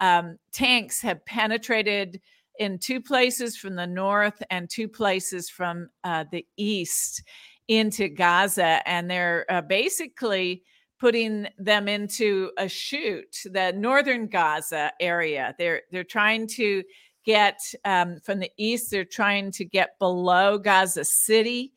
um, 0.00 0.38
tanks 0.52 1.02
have 1.02 1.24
penetrated 1.24 2.20
in 2.58 2.78
two 2.78 3.00
places 3.00 3.56
from 3.56 3.76
the 3.76 3.86
north 3.86 4.42
and 4.50 4.68
two 4.68 4.88
places 4.88 5.48
from 5.48 5.88
uh, 6.04 6.24
the 6.30 6.46
east 6.56 7.22
into 7.68 8.08
Gaza. 8.08 8.86
And 8.88 9.10
they're 9.10 9.46
uh, 9.48 9.60
basically 9.62 10.62
putting 10.98 11.46
them 11.58 11.86
into 11.88 12.50
a 12.58 12.68
chute, 12.68 13.36
the 13.44 13.72
northern 13.72 14.26
Gaza 14.26 14.92
area. 15.00 15.54
They're 15.58 15.82
they're 15.92 16.04
trying 16.04 16.48
to 16.48 16.82
get 17.28 17.60
um, 17.84 18.18
from 18.24 18.38
the 18.38 18.50
east. 18.56 18.90
They're 18.90 19.04
trying 19.04 19.52
to 19.52 19.64
get 19.64 19.98
below 19.98 20.56
Gaza 20.58 21.04
City 21.04 21.72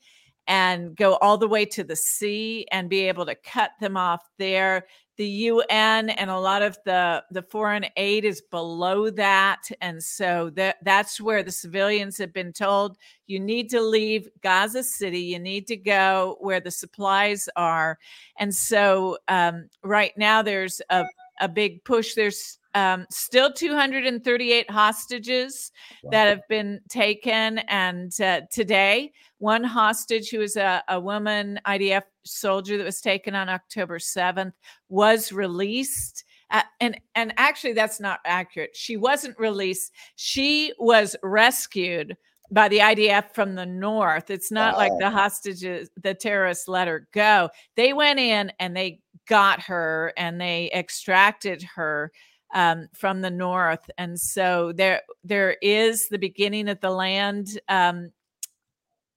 and 0.48 0.96
go 0.96 1.18
all 1.18 1.38
the 1.38 1.48
way 1.48 1.66
to 1.66 1.84
the 1.84 1.96
sea 1.96 2.66
and 2.72 2.90
be 2.90 3.02
able 3.02 3.26
to 3.26 3.36
cut 3.36 3.72
them 3.80 3.98
off 3.98 4.22
there 4.40 4.86
the 5.22 5.28
UN 5.28 6.10
and 6.10 6.32
a 6.32 6.40
lot 6.40 6.64
of 6.64 6.80
the 6.84 7.24
the 7.30 7.44
foreign 7.44 7.86
aid 7.96 8.26
is 8.26 8.42
below 8.42 9.12
that, 9.12 9.62
and 9.80 10.02
so 10.02 10.50
that 10.56 10.78
that's 10.82 11.22
where 11.22 11.44
the 11.44 11.52
civilians 11.52 12.18
have 12.18 12.34
been 12.34 12.52
told 12.52 12.98
you 13.28 13.40
need 13.40 13.70
to 13.70 13.82
leave 13.82 14.28
Gaza 14.42 14.84
City, 14.84 15.20
you 15.20 15.38
need 15.38 15.68
to 15.68 15.78
go 15.78 16.38
where 16.40 16.60
the 16.60 16.72
supplies 16.72 17.48
are, 17.56 18.00
and 18.40 18.56
so 18.56 19.18
um, 19.28 19.70
right 19.84 20.14
now 20.18 20.42
there's 20.42 20.82
a 20.90 21.06
a 21.40 21.48
big 21.48 21.84
push. 21.84 22.16
There's 22.16 22.58
um, 22.74 23.06
still 23.10 23.52
238 23.52 24.70
hostages 24.70 25.72
wow. 26.04 26.10
that 26.12 26.28
have 26.28 26.48
been 26.48 26.80
taken. 26.90 27.60
And 27.60 28.12
uh, 28.22 28.42
today, 28.52 29.12
one 29.40 29.64
hostage 29.64 30.30
who 30.30 30.42
is 30.42 30.56
a, 30.56 30.84
a 30.88 31.00
woman 31.00 31.60
IDF 31.66 32.04
soldier 32.24 32.78
that 32.78 32.84
was 32.84 33.02
taken 33.02 33.36
on 33.36 33.50
October 33.50 34.00
7th 34.00 34.54
was 34.90 35.32
released. 35.32 36.24
Uh, 36.50 36.64
and 36.82 37.00
and 37.16 37.34
actually 37.38 37.72
that's 37.72 38.02
not 38.02 38.20
accurate 38.26 38.72
she 38.74 38.98
wasn't 38.98 39.34
released 39.40 39.94
she 40.18 40.74
was 40.80 41.16
rescued 41.24 42.18
by 42.52 42.68
the 42.68 42.80
IDF 42.80 43.34
from 43.34 43.56
the 43.56 43.66
north. 43.66 44.30
It's 44.30 44.52
not 44.52 44.76
like 44.76 44.92
the 45.00 45.10
hostages, 45.10 45.90
the 46.02 46.14
terrorists 46.14 46.68
let 46.68 46.88
her 46.88 47.08
go. 47.14 47.50
They 47.78 47.94
went 47.94 48.20
in 48.20 48.52
and 48.60 48.76
they 48.76 49.00
got 49.28 49.62
her 49.62 50.12
and 50.18 50.40
they 50.40 50.70
extracted 50.74 51.64
her 51.76 52.12
um, 52.54 52.88
from 52.94 53.22
the 53.22 53.32
north, 53.32 53.90
and 53.98 54.20
so 54.20 54.72
there 54.74 55.02
there 55.24 55.58
is 55.62 56.10
the 56.10 56.20
beginning 56.20 56.68
of 56.70 56.80
the 56.82 56.90
land 56.90 57.60
um, 57.70 58.12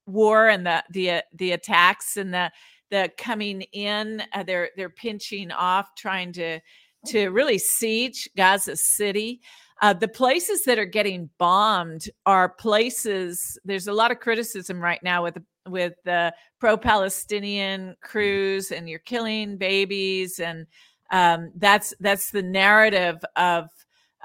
war 0.07 0.49
and 0.49 0.67
the 0.67 0.85
the 0.91 1.23
the 1.35 1.53
attacks 1.53 2.17
and 2.17 2.33
the 2.33 2.51
the 2.91 3.11
coming 3.19 3.63
in. 3.73 4.23
Uh, 4.33 4.43
they're 4.43 4.71
they're 4.77 4.91
pinching 4.91 5.51
off, 5.51 5.95
trying 5.97 6.33
to 6.33 6.61
to 7.07 7.29
really 7.29 7.59
siege 7.59 8.29
Gaza 8.37 8.77
City. 8.77 9.41
Uh, 9.83 9.93
the 9.93 10.09
places 10.09 10.63
that 10.65 10.79
are 10.79 10.85
getting 10.85 11.29
bombed 11.39 12.09
are 12.27 12.49
places. 12.49 13.59
There's 13.65 13.89
a 13.89 13.93
lot 13.93 14.11
of 14.11 14.21
criticism 14.21 14.81
right 14.81 15.03
now 15.03 15.23
with 15.23 15.39
with 15.67 15.95
the 16.05 16.33
pro-Palestinian 16.61 17.97
crews, 18.03 18.71
and 18.71 18.89
you're 18.89 18.99
killing 19.01 19.57
babies 19.57 20.39
and 20.39 20.67
um, 21.11 21.53
that's 21.57 21.95
that's 22.01 22.31
the 22.31 22.43
narrative 22.43 23.23
of 23.37 23.69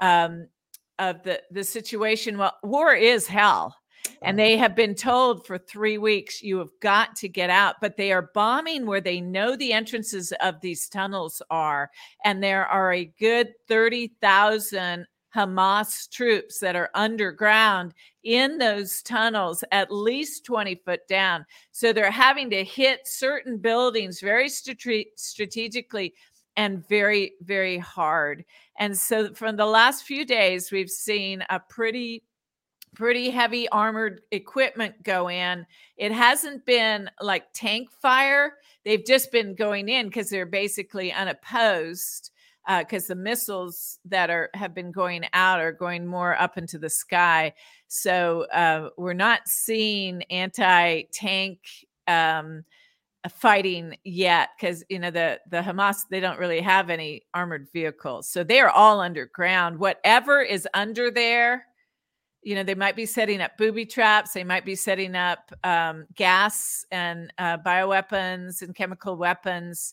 um, 0.00 0.48
of 0.98 1.22
the 1.22 1.40
the 1.50 1.64
situation. 1.64 2.38
Well, 2.38 2.56
war 2.62 2.94
is 2.94 3.26
hell, 3.26 3.76
and 4.22 4.38
they 4.38 4.56
have 4.56 4.74
been 4.74 4.94
told 4.94 5.46
for 5.46 5.58
three 5.58 5.98
weeks 5.98 6.42
you 6.42 6.58
have 6.58 6.72
got 6.80 7.16
to 7.16 7.28
get 7.28 7.50
out. 7.50 7.76
But 7.80 7.96
they 7.96 8.12
are 8.12 8.30
bombing 8.34 8.86
where 8.86 9.00
they 9.00 9.20
know 9.20 9.56
the 9.56 9.72
entrances 9.72 10.32
of 10.40 10.60
these 10.60 10.88
tunnels 10.88 11.42
are, 11.50 11.90
and 12.24 12.42
there 12.42 12.66
are 12.66 12.92
a 12.92 13.12
good 13.18 13.52
thirty 13.68 14.12
thousand 14.20 15.06
Hamas 15.34 16.10
troops 16.10 16.58
that 16.58 16.76
are 16.76 16.90
underground 16.94 17.94
in 18.24 18.58
those 18.58 19.02
tunnels, 19.02 19.62
at 19.72 19.92
least 19.92 20.44
20 20.44 20.74
foot 20.84 21.06
down. 21.08 21.46
So 21.72 21.92
they're 21.92 22.10
having 22.10 22.50
to 22.50 22.64
hit 22.64 23.06
certain 23.06 23.56
buildings 23.56 24.20
very 24.20 24.48
strate- 24.48 25.18
strategically 25.18 26.14
and 26.60 26.86
very, 26.86 27.32
very 27.40 27.78
hard. 27.78 28.44
And 28.78 28.96
so, 28.96 29.32
from 29.32 29.56
the 29.56 29.64
last 29.64 30.04
few 30.04 30.26
days, 30.26 30.70
we've 30.70 30.90
seen 30.90 31.42
a 31.48 31.58
pretty 31.58 32.22
pretty 32.94 33.30
heavy 33.30 33.66
armored 33.70 34.20
equipment 34.30 35.02
go 35.02 35.30
in. 35.30 35.64
It 35.96 36.12
hasn't 36.12 36.66
been 36.66 37.08
like 37.22 37.44
tank 37.54 37.88
fire. 38.02 38.56
They've 38.84 39.04
just 39.04 39.32
been 39.32 39.54
going 39.54 39.88
in 39.88 40.08
because 40.08 40.28
they're 40.28 40.44
basically 40.44 41.10
unopposed 41.12 42.30
because 42.78 43.04
uh, 43.04 43.14
the 43.14 43.20
missiles 43.20 43.98
that 44.04 44.28
are 44.28 44.50
have 44.52 44.74
been 44.74 44.92
going 44.92 45.24
out 45.32 45.60
are 45.60 45.72
going 45.72 46.06
more 46.06 46.38
up 46.38 46.58
into 46.58 46.78
the 46.78 46.90
sky. 46.90 47.54
So 47.88 48.42
uh, 48.52 48.90
we're 48.98 49.14
not 49.14 49.48
seeing 49.48 50.24
anti 50.24 51.04
tank 51.10 51.60
um, 52.06 52.64
fighting 53.28 53.96
yet 54.04 54.50
because 54.58 54.82
you 54.88 54.98
know 54.98 55.10
the 55.10 55.38
the 55.50 55.60
Hamas 55.60 56.02
they 56.10 56.20
don't 56.20 56.38
really 56.38 56.60
have 56.60 56.88
any 56.88 57.22
armored 57.34 57.68
vehicles, 57.72 58.28
so 58.28 58.42
they 58.42 58.60
are 58.60 58.70
all 58.70 59.00
underground. 59.00 59.78
Whatever 59.78 60.40
is 60.40 60.66
under 60.74 61.10
there, 61.10 61.66
you 62.42 62.54
know, 62.54 62.62
they 62.62 62.74
might 62.74 62.96
be 62.96 63.06
setting 63.06 63.40
up 63.40 63.58
booby 63.58 63.84
traps. 63.84 64.32
They 64.32 64.44
might 64.44 64.64
be 64.64 64.74
setting 64.74 65.14
up 65.14 65.52
um, 65.64 66.06
gas 66.14 66.84
and 66.90 67.32
uh, 67.38 67.58
bioweapons 67.58 68.62
and 68.62 68.74
chemical 68.74 69.16
weapons. 69.16 69.92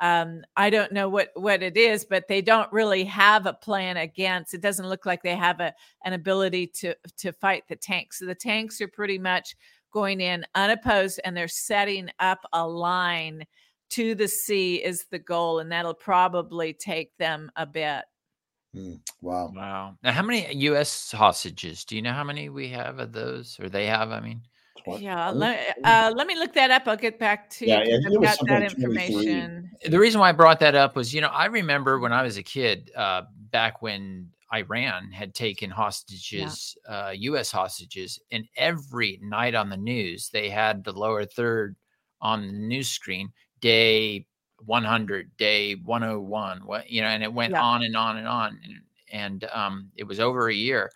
Um, 0.00 0.42
I 0.56 0.70
don't 0.70 0.92
know 0.92 1.08
what 1.08 1.30
what 1.34 1.60
it 1.62 1.76
is, 1.76 2.04
but 2.04 2.28
they 2.28 2.40
don't 2.40 2.72
really 2.72 3.02
have 3.04 3.46
a 3.46 3.52
plan 3.52 3.96
against. 3.96 4.54
It 4.54 4.60
doesn't 4.60 4.88
look 4.88 5.06
like 5.06 5.22
they 5.22 5.34
have 5.34 5.58
a 5.58 5.74
an 6.04 6.12
ability 6.12 6.68
to 6.68 6.94
to 7.16 7.32
fight 7.32 7.64
the 7.68 7.74
tanks. 7.74 8.20
So 8.20 8.26
the 8.26 8.34
tanks 8.34 8.80
are 8.80 8.86
pretty 8.86 9.18
much 9.18 9.56
going 9.92 10.20
in 10.20 10.44
unopposed 10.54 11.20
and 11.24 11.36
they're 11.36 11.48
setting 11.48 12.08
up 12.18 12.40
a 12.52 12.66
line 12.66 13.44
to 13.90 14.14
the 14.14 14.28
sea 14.28 14.76
is 14.76 15.06
the 15.10 15.18
goal 15.18 15.60
and 15.60 15.72
that'll 15.72 15.94
probably 15.94 16.72
take 16.72 17.16
them 17.16 17.50
a 17.56 17.66
bit. 17.66 18.04
Mm, 18.76 19.00
wow. 19.22 19.50
Wow. 19.54 19.96
Now 20.02 20.12
how 20.12 20.22
many 20.22 20.52
u.s 20.54 21.10
hostages? 21.12 21.84
Do 21.84 21.96
you 21.96 22.02
know 22.02 22.12
how 22.12 22.24
many 22.24 22.48
we 22.48 22.68
have 22.68 22.98
of 22.98 23.12
those 23.12 23.58
or 23.60 23.68
they 23.68 23.86
have 23.86 24.10
i 24.10 24.20
mean? 24.20 24.42
Yeah 24.86 25.30
let, 25.30 25.76
uh, 25.84 26.12
let 26.14 26.26
me 26.26 26.34
look 26.34 26.54
that 26.54 26.70
up. 26.70 26.84
I'll 26.86 26.96
get 26.96 27.18
back 27.18 27.50
to 27.50 27.66
yeah, 27.66 27.82
you 27.82 28.00
yeah, 28.22 28.36
got 28.36 28.46
that 28.46 28.62
information. 28.62 29.70
The 29.86 29.98
reason 29.98 30.20
why 30.20 30.30
i 30.30 30.32
brought 30.32 30.60
that 30.60 30.74
up 30.74 30.96
was 30.96 31.14
you 31.14 31.20
know 31.20 31.28
i 31.28 31.46
remember 31.46 31.98
when 31.98 32.12
i 32.12 32.22
was 32.22 32.36
a 32.36 32.42
kid 32.42 32.90
uh, 32.96 33.22
back 33.50 33.82
when 33.82 34.30
Iran 34.52 35.10
had 35.12 35.34
taken 35.34 35.70
hostages, 35.70 36.76
yeah. 36.88 37.08
uh, 37.08 37.10
U.S. 37.10 37.50
hostages, 37.50 38.18
and 38.30 38.46
every 38.56 39.18
night 39.22 39.54
on 39.54 39.68
the 39.68 39.76
news 39.76 40.30
they 40.30 40.48
had 40.48 40.84
the 40.84 40.92
lower 40.92 41.24
third 41.24 41.76
on 42.20 42.46
the 42.46 42.52
news 42.52 42.88
screen, 42.88 43.32
day 43.60 44.26
100, 44.64 45.36
day 45.36 45.74
101, 45.74 46.60
what 46.64 46.90
you 46.90 47.00
know, 47.02 47.08
and 47.08 47.22
it 47.22 47.32
went 47.32 47.52
yeah. 47.52 47.62
on 47.62 47.82
and 47.82 47.96
on 47.96 48.16
and 48.16 48.26
on, 48.28 48.58
and, 48.64 48.74
and 49.12 49.44
um, 49.52 49.90
it 49.96 50.04
was 50.04 50.18
over 50.20 50.48
a 50.48 50.54
year, 50.54 50.90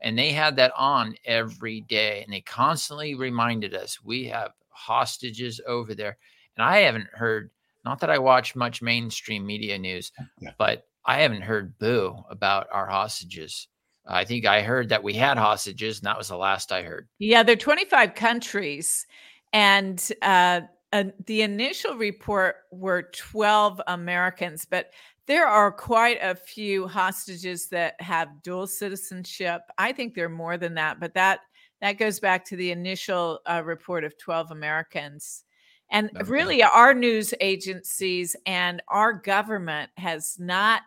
and 0.00 0.18
they 0.18 0.30
had 0.32 0.56
that 0.56 0.72
on 0.76 1.14
every 1.24 1.80
day, 1.82 2.22
and 2.22 2.32
they 2.32 2.40
constantly 2.42 3.14
reminded 3.14 3.74
us 3.74 4.02
we 4.04 4.26
have 4.26 4.52
hostages 4.70 5.60
over 5.66 5.94
there, 5.94 6.16
and 6.56 6.64
I 6.64 6.78
haven't 6.80 7.08
heard 7.12 7.50
Not 7.84 8.00
that 8.00 8.10
I 8.10 8.18
watch 8.18 8.54
much 8.54 8.82
mainstream 8.82 9.46
media 9.46 9.78
news, 9.78 10.12
Yeah. 10.40 10.50
but 10.58 10.87
I 11.08 11.22
haven't 11.22 11.40
heard 11.40 11.78
boo 11.78 12.22
about 12.28 12.66
our 12.70 12.86
hostages. 12.86 13.66
I 14.06 14.26
think 14.26 14.44
I 14.44 14.60
heard 14.60 14.90
that 14.90 15.02
we 15.02 15.14
had 15.14 15.38
hostages, 15.38 15.98
and 15.98 16.06
that 16.06 16.18
was 16.18 16.28
the 16.28 16.36
last 16.36 16.70
I 16.70 16.82
heard. 16.82 17.08
Yeah, 17.18 17.42
there 17.42 17.54
are 17.54 17.56
25 17.56 18.14
countries, 18.14 19.06
and 19.54 20.06
uh, 20.20 20.60
uh, 20.92 21.04
the 21.24 21.40
initial 21.40 21.94
report 21.94 22.56
were 22.70 23.08
12 23.14 23.80
Americans, 23.86 24.66
but 24.68 24.90
there 25.26 25.46
are 25.46 25.72
quite 25.72 26.18
a 26.20 26.34
few 26.34 26.86
hostages 26.86 27.68
that 27.68 27.98
have 28.02 28.42
dual 28.42 28.66
citizenship. 28.66 29.62
I 29.78 29.92
think 29.92 30.14
there 30.14 30.26
are 30.26 30.30
more 30.30 30.58
than 30.58 30.74
that, 30.74 31.00
but 31.00 31.14
that 31.14 31.40
that 31.80 31.96
goes 31.96 32.20
back 32.20 32.44
to 32.46 32.56
the 32.56 32.70
initial 32.70 33.40
uh, 33.46 33.62
report 33.64 34.04
of 34.04 34.18
12 34.18 34.50
Americans. 34.50 35.44
And 35.90 36.10
Okay. 36.16 36.30
really, 36.30 36.62
our 36.62 36.92
news 36.94 37.32
agencies 37.40 38.36
and 38.46 38.82
our 38.88 39.12
government 39.12 39.90
has 39.96 40.38
not 40.38 40.82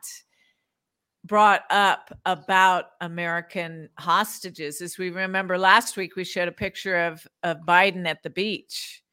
brought 1.24 1.64
up 1.70 2.12
about 2.26 2.86
American 3.02 3.90
hostages. 4.00 4.82
As 4.82 4.98
we 4.98 5.10
remember 5.12 5.58
last 5.58 5.96
week, 5.98 6.16
we 6.16 6.24
showed 6.24 6.48
a 6.48 6.52
picture 6.52 6.98
of, 6.98 7.28
of 7.44 7.58
Biden 7.68 8.08
at 8.08 8.24
the 8.24 8.30
beach. 8.30 9.04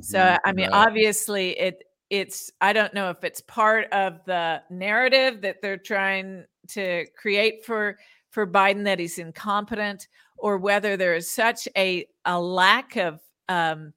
So 0.00 0.20
Mhm. 0.20 0.38
I 0.44 0.52
mean, 0.52 0.68
Right. 0.72 0.88
obviously 0.88 1.58
it 1.58 1.84
it's 2.10 2.52
I 2.60 2.72
don't 2.74 2.94
know 2.94 3.10
if 3.10 3.24
it's 3.24 3.40
part 3.42 3.90
of 3.92 4.24
the 4.26 4.62
narrative 4.70 5.40
that 5.42 5.62
they're 5.62 5.78
trying 5.78 6.44
to 6.68 7.06
create 7.16 7.64
for 7.64 7.98
for 8.30 8.46
Biden 8.46 8.84
that 8.84 8.98
he's 9.00 9.18
incompetent 9.18 10.08
or 10.36 10.58
whether 10.58 10.96
there 10.96 11.14
is 11.14 11.30
such 11.30 11.68
a 11.76 12.06
a 12.26 12.40
lack 12.40 12.96
of 12.96 13.20
um 13.48 13.94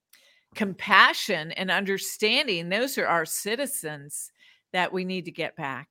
compassion 0.55 1.51
and 1.51 1.69
understanding 1.69 2.69
those 2.69 2.97
are 2.97 3.07
our 3.07 3.25
citizens 3.25 4.31
that 4.73 4.91
we 4.91 5.05
need 5.05 5.25
to 5.25 5.31
get 5.31 5.55
back. 5.55 5.87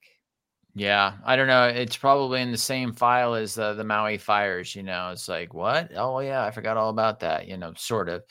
Yeah, 0.75 1.15
I 1.25 1.37
don't 1.37 1.47
know. 1.47 1.69
It's 1.69 1.97
probably 1.97 2.43
in 2.43 2.53
the 2.53 2.59
same 2.59 2.93
file 2.93 3.35
as 3.35 3.55
the 3.55 3.83
Maui 3.83 4.19
fires. 4.19 4.75
You 4.77 4.83
know, 4.83 5.11
it's 5.11 5.27
like 5.27 5.55
what? 5.55 5.91
Oh 5.97 6.21
yeah, 6.21 6.45
I 6.45 6.51
forgot 6.51 6.77
all 6.77 6.91
about 6.91 7.21
that. 7.21 7.49
You 7.49 7.57
know, 7.57 7.73
sort 7.77 8.11
of. 8.11 8.23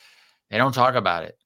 They 0.52 0.60
don't 0.60 0.74
talk 0.74 0.94
about 0.94 1.24
it. 1.24 1.38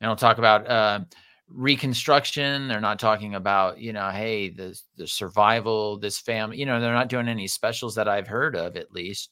They 0.00 0.06
don't 0.06 0.18
talk 0.18 0.38
about 0.38 0.68
uh, 0.68 1.00
reconstruction. 1.48 2.66
They're 2.66 2.80
not 2.80 2.98
talking 2.98 3.36
about 3.36 3.78
you 3.78 3.92
know, 3.92 4.10
hey, 4.10 4.50
the 4.50 4.76
the 4.96 5.06
survival, 5.06 5.98
this 5.98 6.18
family. 6.18 6.58
You 6.58 6.66
know, 6.66 6.80
they're 6.80 6.92
not 6.92 7.08
doing 7.08 7.28
any 7.28 7.46
specials 7.46 7.94
that 7.94 8.08
I've 8.08 8.26
heard 8.26 8.56
of. 8.56 8.76
At 8.76 8.90
least 8.92 9.30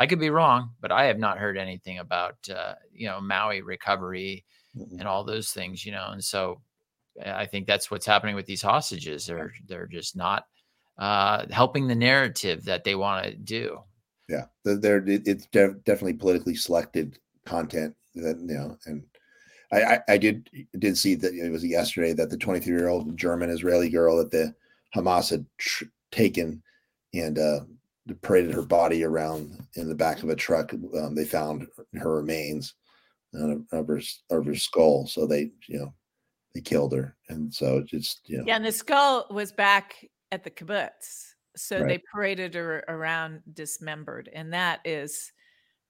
I 0.00 0.06
could 0.06 0.18
be 0.18 0.30
wrong, 0.30 0.70
but 0.80 0.90
I 0.90 1.04
have 1.04 1.18
not 1.18 1.36
heard 1.38 1.58
anything 1.58 1.98
about 1.98 2.36
uh, 2.48 2.74
you 2.90 3.06
know 3.06 3.20
Maui 3.20 3.60
recovery 3.60 4.44
Mhm. 4.76 5.00
and 5.00 5.06
all 5.08 5.24
those 5.24 5.50
things. 5.50 5.84
You 5.84 5.92
know, 5.92 6.08
and 6.12 6.24
so 6.24 6.62
uh, 7.24 7.32
I 7.32 7.44
think 7.44 7.66
that's 7.66 7.90
what's 7.90 8.06
happening 8.06 8.34
with 8.34 8.46
these 8.46 8.62
hostages. 8.62 9.26
They're 9.26 9.52
they're 9.66 9.86
just 9.86 10.16
not 10.16 10.46
uh, 10.98 11.44
helping 11.50 11.86
the 11.86 11.94
narrative 11.94 12.64
that 12.64 12.84
they 12.84 12.94
want 12.94 13.26
to 13.26 13.34
do. 13.36 13.80
Yeah, 14.28 14.46
they're, 14.64 14.76
they're 14.76 15.02
it's 15.06 15.46
definitely 15.46 16.14
politically 16.14 16.54
selected 16.54 17.18
content 17.44 17.94
that 18.14 18.38
you 18.38 18.54
know, 18.54 18.78
and 18.86 19.04
I, 19.70 19.82
I 19.82 20.00
I 20.08 20.18
did 20.18 20.48
did 20.78 20.96
see 20.96 21.14
that 21.16 21.34
it 21.34 21.50
was 21.50 21.64
yesterday 21.64 22.14
that 22.14 22.30
the 22.30 22.38
23 22.38 22.72
year 22.74 22.88
old 22.88 23.16
German 23.18 23.50
Israeli 23.50 23.90
girl 23.90 24.16
that 24.16 24.30
the 24.30 24.54
Hamas 24.96 25.28
had 25.30 25.44
tr- 25.58 25.84
taken 26.10 26.62
and 27.12 27.38
uh, 27.38 27.60
paraded 28.22 28.52
her 28.54 28.62
body 28.62 29.04
around 29.04 29.66
in 29.76 29.88
the 29.88 29.94
back 29.94 30.22
of 30.22 30.28
a 30.30 30.36
truck. 30.36 30.72
Um, 30.72 31.14
they 31.14 31.24
found 31.24 31.66
her 31.94 32.16
remains 32.16 32.74
uh, 33.34 33.56
of 33.72 33.88
her 33.88 34.00
of 34.30 34.46
her 34.46 34.54
skull, 34.56 35.06
so 35.06 35.26
they 35.26 35.52
you 35.68 35.78
know 35.80 35.94
they 36.54 36.60
killed 36.62 36.94
her, 36.94 37.16
and 37.28 37.52
so 37.54 37.78
it's 37.78 37.90
just 37.90 38.22
you 38.28 38.38
know 38.38 38.46
Yeah, 38.46 38.56
and 38.56 38.64
the 38.64 38.72
skull 38.72 39.26
was 39.30 39.52
back 39.52 40.04
at 40.32 40.44
the 40.44 40.50
kibbutz. 40.50 41.34
So 41.56 41.82
Right. 41.82 41.88
they 41.88 42.00
paraded 42.14 42.54
her 42.54 42.84
around 42.88 43.42
dismembered. 43.52 44.28
And 44.32 44.52
that 44.52 44.80
is, 44.84 45.32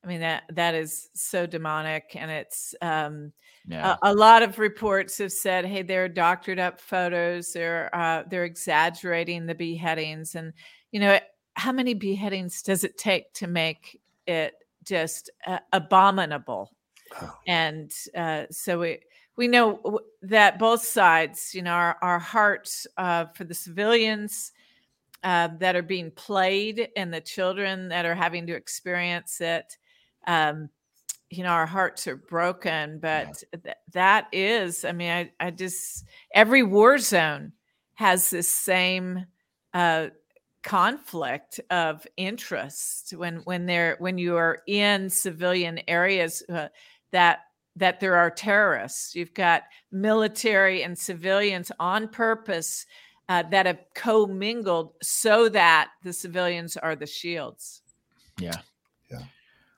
I 0.05 0.09
mean, 0.09 0.20
that 0.20 0.44
that 0.55 0.75
is 0.75 1.11
so 1.14 1.46
demonic. 1.46 2.12
And 2.16 2.31
it's 2.31 2.75
um 2.83 3.33
Yeah, 3.66 3.92
a, 3.92 3.96
a 4.05 4.14
lot 4.14 4.42
of 4.42 4.59
reports 4.59 5.18
have 5.18 5.33
said, 5.33 5.66
hey, 5.66 5.83
they're 5.83 6.09
doctored 6.09 6.59
up 6.59 6.81
photos, 6.81 7.53
they're 7.53 7.94
uh 7.94 8.25
they're 8.31 8.44
exaggerating 8.44 9.46
the 9.46 9.55
beheadings. 9.55 10.35
And 10.35 10.53
you 10.92 11.01
know, 11.01 11.20
how 11.61 11.73
many 11.73 11.92
beheadings 11.92 12.62
does 12.62 12.85
it 12.85 12.96
take 12.96 13.33
to 13.35 13.46
make 13.46 14.01
it 14.27 14.55
just 14.83 15.31
uh, 15.46 15.59
abominable? 15.73 16.73
Wow. 17.20 17.35
and 17.49 17.92
uh, 18.16 18.44
so 18.51 18.79
we 18.79 19.01
we 19.37 19.49
know 19.49 20.01
that 20.23 20.59
both 20.59 20.85
sides, 20.85 21.55
you 21.55 21.62
know, 21.62 21.73
our, 21.73 21.96
our 22.03 22.18
hearts 22.18 22.87
uh, 22.96 23.27
for 23.35 23.44
the 23.44 23.55
civilians 23.55 24.53
uh, 25.25 25.49
that 25.59 25.77
are 25.77 25.83
being 25.83 26.11
played 26.11 26.88
and 26.96 27.12
the 27.12 27.20
children 27.20 27.88
that 27.88 28.05
are 28.05 28.14
having 28.14 28.46
to 28.46 28.55
experience 28.55 29.40
it. 29.40 29.77
Um, 30.27 30.68
you 31.31 31.42
know, 31.42 31.51
our 31.51 31.66
hearts 31.66 32.07
are 32.07 32.16
broken, 32.16 32.99
but 32.99 33.42
th- 33.64 33.77
that 33.92 34.29
is, 34.33 34.85
I 34.85 34.92
mean, 34.92 35.11
I, 35.11 35.33
I 35.40 35.51
just, 35.51 36.05
every 36.35 36.62
war 36.62 36.99
zone 36.99 37.53
has 37.94 38.31
this 38.31 38.49
same 38.49 39.27
uh, 39.73 40.09
conflict 40.62 41.61
of 41.70 42.07
interest 42.16 43.12
when 43.16 43.37
when 43.44 43.66
they're 43.66 43.96
when 43.99 44.18
you 44.18 44.37
are 44.37 44.62
in 44.66 45.09
civilian 45.09 45.81
areas 45.88 46.42
uh, 46.49 46.68
that 47.12 47.40
that 47.77 48.01
there 48.01 48.16
are 48.16 48.31
terrorists. 48.31 49.14
You've 49.14 49.35
got 49.35 49.62
military 49.90 50.83
and 50.83 50.99
civilians 50.99 51.73
on 51.79 52.09
purpose 52.09 52.87
uh, 53.29 53.44
that 53.51 53.66
have 53.66 53.81
commingled 53.94 54.92
so 55.03 55.49
that 55.49 55.90
the 56.03 56.12
civilians 56.12 56.77
are 56.77 56.96
the 56.96 57.07
shields. 57.07 57.83
Yeah. 58.38 58.57
Yeah. 59.11 59.23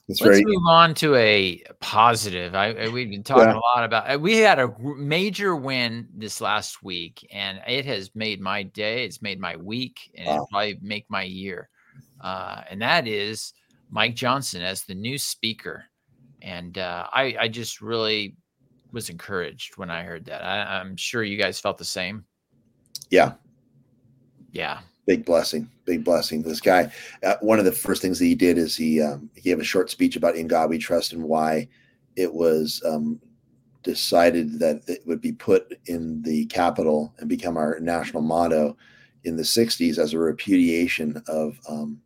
It's 0.09 0.21
Let's 0.21 0.39
very 0.39 0.45
move 0.45 0.63
on 0.69 0.95
to 0.95 1.15
a 1.15 1.63
positive. 1.81 2.55
I, 2.55 2.89
we've 2.89 3.09
been 3.11 3.23
talking 3.23 3.45
Yeah. 3.49 3.55
a 3.55 3.77
lot 3.77 3.85
about. 3.85 4.11
uh, 4.11 4.19
We 4.19 4.39
had 4.39 4.59
a 4.59 4.75
major 4.79 5.55
win 5.57 6.09
this 6.15 6.41
last 6.41 6.83
week, 6.83 7.27
and 7.33 7.61
it 7.67 7.85
has 7.87 8.11
made 8.15 8.41
my 8.41 8.63
day. 8.65 9.05
It's 9.05 9.23
made 9.23 9.39
my 9.41 9.57
week, 9.57 10.11
and 10.17 10.27
it'll 10.29 10.47
probably 10.49 10.79
make 10.83 11.07
my 11.09 11.23
year. 11.23 11.69
Uh, 12.21 12.63
and 12.69 12.83
that 12.83 13.07
is 13.07 13.53
Mike 13.91 14.15
Johnson 14.15 14.63
as 14.63 14.83
the 14.83 14.95
new 14.95 15.19
speaker. 15.19 15.85
And 16.43 16.79
uh, 16.79 17.07
I, 17.13 17.37
I 17.41 17.49
just 17.49 17.81
really 17.81 18.35
was 18.91 19.09
encouraged 19.09 19.77
when 19.79 19.91
I 19.91 20.03
heard 20.03 20.25
that. 20.27 20.43
I, 20.45 20.81
I'm 20.81 20.97
sure 20.97 21.23
you 21.23 21.39
guys 21.39 21.61
felt 21.61 21.79
the 21.79 21.85
same. 21.85 22.25
yeah 23.11 23.35
Yeah. 24.51 24.81
Big 25.07 25.25
blessing 25.25 25.69
big 25.85 26.05
blessing 26.05 26.43
this 26.43 26.61
guy. 26.61 26.91
Uh, 27.23 27.37
one 27.41 27.59
of 27.59 27.65
the 27.65 27.73
first 27.73 28.03
things 28.03 28.19
that 28.19 28.27
he 28.27 28.35
did 28.35 28.59
is 28.59 28.77
he 28.77 29.01
um, 29.01 29.31
he 29.35 29.41
gave 29.43 29.59
a 29.59 29.65
short 29.65 29.91
speech 29.91 30.17
about 30.17 30.37
in 30.37 30.47
god 30.47 30.71
we 30.71 30.79
trust 30.79 31.13
and 31.13 31.23
why 31.23 31.69
it 32.17 32.33
was 32.33 32.83
um, 32.87 33.21
decided 33.83 34.59
that 34.59 34.83
it 34.87 35.01
would 35.07 35.21
be 35.21 35.33
put 35.33 35.79
in 35.87 36.23
the 36.23 36.47
capitol 36.47 37.13
and 37.19 37.29
become 37.29 37.57
our 37.57 37.81
national 37.81 38.23
motto 38.23 38.77
in 39.25 39.37
the 39.37 39.43
60s 39.43 39.99
as 39.99 40.13
a 40.13 40.19
repudiation 40.19 41.23
of 41.29 41.59
um, 41.69 42.01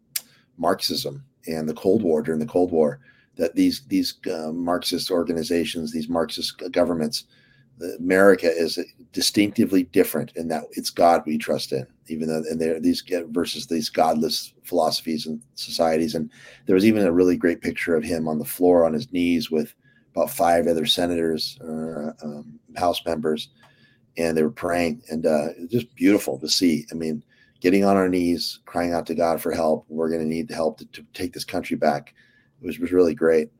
marxism 0.59 1.25
and 1.47 1.69
the 1.69 1.75
cold 1.75 2.03
war 2.03 2.23
during 2.23 2.41
the 2.41 2.47
cold 2.47 2.71
war 2.71 3.01
that 3.37 3.55
these 3.55 3.83
these 3.89 4.19
uh, 4.33 4.53
marxist 4.53 5.11
organizations 5.11 5.93
these 5.93 6.09
marxist 6.09 6.63
governments 6.71 7.25
America 7.99 8.51
is 8.51 8.79
distinctively 9.13 9.85
different 9.85 10.33
in 10.37 10.49
that 10.49 10.65
it's 10.73 10.91
God 10.91 11.23
we 11.27 11.39
trust 11.39 11.73
in, 11.73 11.87
even 12.09 12.29
though 12.29 12.43
and 12.51 12.61
there 12.61 12.81
these 12.81 13.03
get 13.03 13.27
versus 13.29 13.67
these 13.67 13.89
godless 13.89 14.55
philosophies 14.65 15.27
and 15.27 15.41
societies. 15.55 16.15
And 16.15 16.31
there 16.67 16.75
was 16.75 16.87
even 16.87 17.07
a 17.07 17.13
really 17.13 17.37
great 17.37 17.61
picture 17.61 17.95
of 17.95 18.05
him 18.05 18.29
on 18.29 18.39
the 18.39 18.45
floor 18.45 18.85
on 18.85 18.95
his 18.95 19.13
knees 19.13 19.51
with 19.51 19.75
about 20.13 20.31
five 20.31 20.67
other 20.67 20.87
senators, 20.87 21.59
uh, 21.63 22.13
um, 22.23 22.59
House 22.77 23.05
members, 23.05 23.51
and 24.17 24.37
they 24.37 24.43
were 24.43 24.51
praying, 24.51 25.03
and 25.11 25.27
uh, 25.27 25.49
just 25.69 25.95
beautiful 25.95 26.39
to 26.39 26.49
see. 26.49 26.87
I 26.91 26.95
mean, 26.95 27.23
getting 27.61 27.85
on 27.85 27.97
our 27.97 28.09
knees, 28.09 28.61
crying 28.65 28.93
out 28.93 29.07
to 29.07 29.15
God 29.15 29.41
for 29.41 29.53
help. 29.53 29.85
We're 29.89 30.09
going 30.09 30.23
to 30.23 30.27
need 30.27 30.51
help 30.51 30.79
to, 30.79 30.87
to 30.87 31.05
take 31.13 31.33
this 31.33 31.45
country 31.45 31.77
back. 31.77 32.15
It 32.63 32.67
was 32.67 32.79
was 32.79 32.93
really 32.93 33.15
great. 33.15 33.51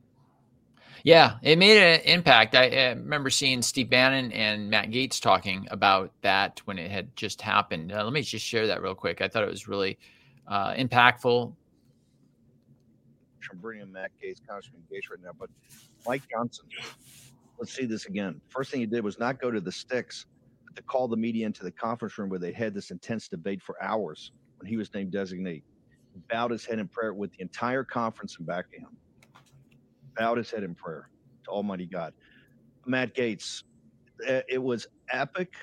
Yeah, 1.07 1.37
it 1.41 1.57
made 1.57 1.77
an 1.77 2.01
impact. 2.01 2.53
I, 2.53 2.89
remember 2.89 3.29
seeing 3.29 3.61
Steve 3.61 3.89
Bannon 3.89 4.29
and 4.33 4.69
Matt 4.69 4.89
Gaetz 4.89 5.21
talking 5.21 5.65
about 5.71 6.11
that 6.21 6.61
when 6.65 6.77
it 6.77 6.91
had 6.91 7.15
just 7.15 7.41
happened. 7.41 7.93
Uh, 7.93 8.03
let 8.03 8.11
me 8.11 8.21
just 8.23 8.45
share 8.45 8.67
that 8.67 8.81
real 8.81 8.93
quick. 8.93 9.21
I 9.21 9.29
thought 9.29 9.43
it 9.43 9.49
was 9.49 9.69
really 9.69 9.97
uh, 10.49 10.73
impactful. 10.73 11.55
I'm 13.49 13.57
bringing 13.59 13.89
Matt 13.89 14.11
Gaetz, 14.21 14.45
Congressman 14.45 14.81
Gaetz 14.91 15.09
right 15.09 15.21
now, 15.23 15.29
but 15.39 15.49
Mike 16.05 16.23
Johnson. 16.29 16.65
Let's 17.57 17.73
see 17.73 17.85
this 17.85 18.07
again. 18.07 18.41
First 18.49 18.71
thing 18.71 18.81
he 18.81 18.85
did 18.85 19.01
was 19.01 19.17
not 19.17 19.39
go 19.39 19.49
to 19.49 19.61
the 19.61 19.71
sticks, 19.71 20.25
but 20.65 20.75
to 20.75 20.83
call 20.83 21.07
the 21.07 21.15
media 21.15 21.45
into 21.45 21.63
the 21.63 21.71
conference 21.71 22.17
room 22.17 22.27
where 22.27 22.37
they 22.37 22.51
had 22.51 22.73
this 22.73 22.91
intense 22.91 23.29
debate 23.29 23.61
for 23.61 23.81
hours 23.81 24.33
when 24.57 24.67
he 24.67 24.75
was 24.75 24.93
named 24.93 25.13
designee. 25.13 25.63
He 26.13 26.19
bowed 26.29 26.51
his 26.51 26.65
head 26.65 26.79
in 26.79 26.89
prayer 26.89 27.13
with 27.13 27.31
the 27.31 27.39
entire 27.39 27.85
conference 27.85 28.35
and 28.39 28.45
back 28.45 28.69
to 28.71 28.77
him. 28.77 28.89
Bowed 30.17 30.37
his 30.37 30.51
head 30.51 30.63
in 30.63 30.75
prayer 30.75 31.09
to 31.45 31.49
Almighty 31.49 31.85
God. 31.85 32.13
Matt 32.85 33.15
Gaetz, 33.15 33.63
uh, 34.27 34.41
it 34.49 34.61
was 34.61 34.87
epic 35.11 35.53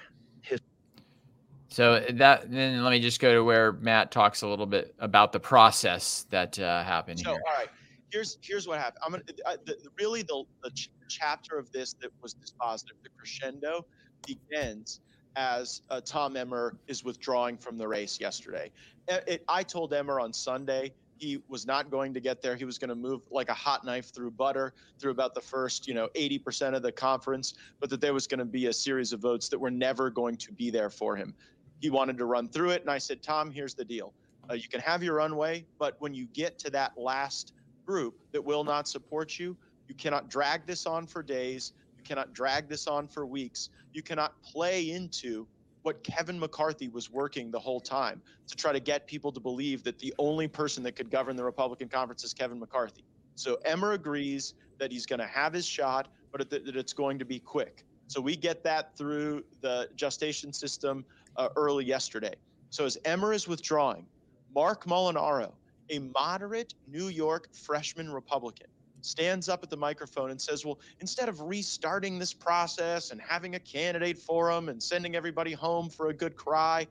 So 1.74 1.98
that 2.08 2.52
then 2.52 2.84
let 2.84 2.90
me 2.92 3.00
just 3.00 3.20
go 3.20 3.34
to 3.34 3.42
where 3.42 3.72
Matt 3.72 4.12
talks 4.12 4.42
a 4.42 4.46
little 4.46 4.64
bit 4.64 4.94
about 5.00 5.32
the 5.32 5.40
process 5.40 6.24
that 6.30 6.56
uh, 6.60 6.84
happened 6.84 7.18
so, 7.18 7.30
here. 7.32 7.42
all 7.48 7.58
right, 7.58 7.68
here's 8.12 8.38
here's 8.42 8.68
what 8.68 8.78
happened. 8.78 9.02
I'm 9.04 9.10
gonna 9.10 9.24
I, 9.44 9.56
the, 9.66 9.76
really 9.98 10.22
the, 10.22 10.44
the 10.62 10.70
ch- 10.70 10.90
chapter 11.08 11.58
of 11.58 11.72
this 11.72 11.94
that 11.94 12.12
was 12.22 12.36
dispositive, 12.36 12.92
the 13.02 13.08
crescendo 13.18 13.84
begins 14.24 15.00
as 15.34 15.82
uh, 15.90 16.00
Tom 16.00 16.36
Emmer 16.36 16.78
is 16.86 17.02
withdrawing 17.02 17.58
from 17.58 17.76
the 17.76 17.88
race 17.88 18.20
yesterday. 18.20 18.70
It, 19.08 19.24
it, 19.26 19.44
I 19.48 19.64
told 19.64 19.92
Emmer 19.92 20.20
on 20.20 20.32
Sunday 20.32 20.94
he 21.18 21.42
was 21.48 21.66
not 21.66 21.90
going 21.90 22.12
to 22.14 22.20
get 22.20 22.42
there. 22.42 22.56
He 22.56 22.64
was 22.64 22.78
going 22.78 22.88
to 22.88 22.94
move 22.94 23.22
like 23.30 23.48
a 23.48 23.54
hot 23.54 23.84
knife 23.84 24.14
through 24.14 24.32
butter 24.32 24.74
through 24.98 25.12
about 25.12 25.34
the 25.34 25.40
first, 25.40 25.86
you 25.86 25.94
know, 25.94 26.08
80% 26.14 26.74
of 26.74 26.82
the 26.82 26.92
conference, 26.92 27.54
but 27.80 27.90
that 27.90 28.00
there 28.00 28.14
was 28.14 28.26
going 28.26 28.38
to 28.38 28.44
be 28.44 28.66
a 28.66 28.72
series 28.72 29.12
of 29.12 29.20
votes 29.20 29.48
that 29.48 29.58
were 29.58 29.70
never 29.70 30.10
going 30.10 30.36
to 30.38 30.52
be 30.52 30.70
there 30.70 30.90
for 30.90 31.16
him. 31.16 31.34
He 31.80 31.90
wanted 31.90 32.18
to 32.18 32.24
run 32.24 32.48
through 32.48 32.70
it. 32.70 32.82
And 32.82 32.90
I 32.90 32.98
said, 32.98 33.22
Tom, 33.22 33.50
here's 33.50 33.74
the 33.74 33.84
deal. 33.84 34.12
Uh, 34.50 34.54
you 34.54 34.68
can 34.68 34.80
have 34.80 35.02
your 35.02 35.14
runway, 35.14 35.64
but 35.78 35.96
when 36.00 36.14
you 36.14 36.26
get 36.32 36.58
to 36.60 36.70
that 36.70 36.92
last 36.96 37.54
group 37.86 38.14
that 38.32 38.44
will 38.44 38.64
not 38.64 38.88
support 38.88 39.38
you, 39.38 39.56
you 39.88 39.94
cannot 39.94 40.28
drag 40.28 40.66
this 40.66 40.86
on 40.86 41.06
for 41.06 41.22
days. 41.22 41.72
You 41.96 42.04
cannot 42.04 42.32
drag 42.32 42.68
this 42.68 42.86
on 42.86 43.08
for 43.08 43.26
weeks. 43.26 43.70
You 43.92 44.02
cannot 44.02 44.40
play 44.42 44.90
into 44.90 45.46
what 45.84 46.02
Kevin 46.02 46.38
McCarthy 46.38 46.88
was 46.88 47.10
working 47.10 47.50
the 47.50 47.58
whole 47.58 47.80
time 47.80 48.22
to 48.46 48.56
try 48.56 48.72
to 48.72 48.80
get 48.80 49.06
people 49.06 49.30
to 49.30 49.38
believe 49.38 49.84
that 49.84 49.98
the 49.98 50.14
only 50.18 50.48
person 50.48 50.82
that 50.82 50.96
could 50.96 51.10
govern 51.10 51.36
the 51.36 51.44
Republican 51.44 51.88
conference 51.88 52.24
is 52.24 52.32
Kevin 52.32 52.58
McCarthy. 52.58 53.04
So 53.34 53.58
Emmer 53.66 53.92
agrees 53.92 54.54
that 54.78 54.90
he's 54.90 55.04
going 55.04 55.18
to 55.18 55.26
have 55.26 55.52
his 55.52 55.66
shot, 55.66 56.08
but 56.32 56.48
that 56.48 56.74
it's 56.74 56.94
going 56.94 57.18
to 57.18 57.26
be 57.26 57.38
quick. 57.38 57.84
So 58.06 58.20
we 58.20 58.34
get 58.34 58.64
that 58.64 58.96
through 58.96 59.44
the 59.60 59.88
gestation 59.94 60.52
system 60.52 61.04
uh, 61.36 61.48
early 61.54 61.84
yesterday. 61.84 62.34
So 62.70 62.86
as 62.86 62.96
Emmer 63.04 63.34
is 63.34 63.46
withdrawing, 63.46 64.06
Marc 64.54 64.86
Molinaro, 64.86 65.52
a 65.90 65.98
moderate 65.98 66.74
New 66.90 67.08
York 67.08 67.48
freshman 67.52 68.10
Republican, 68.10 68.68
stands 69.04 69.48
up 69.48 69.62
at 69.62 69.70
the 69.70 69.76
microphone 69.76 70.30
and 70.30 70.40
says, 70.40 70.64
Well, 70.64 70.78
instead 71.00 71.28
of 71.28 71.40
restarting 71.40 72.18
this 72.18 72.32
process 72.32 73.10
and 73.10 73.20
having 73.20 73.54
a 73.54 73.60
candidate 73.60 74.18
forum 74.18 74.68
and 74.68 74.82
sending 74.82 75.14
everybody 75.14 75.52
home 75.52 75.90
for 75.90 76.08
a 76.08 76.14
good 76.14 76.36
cry, 76.36 76.86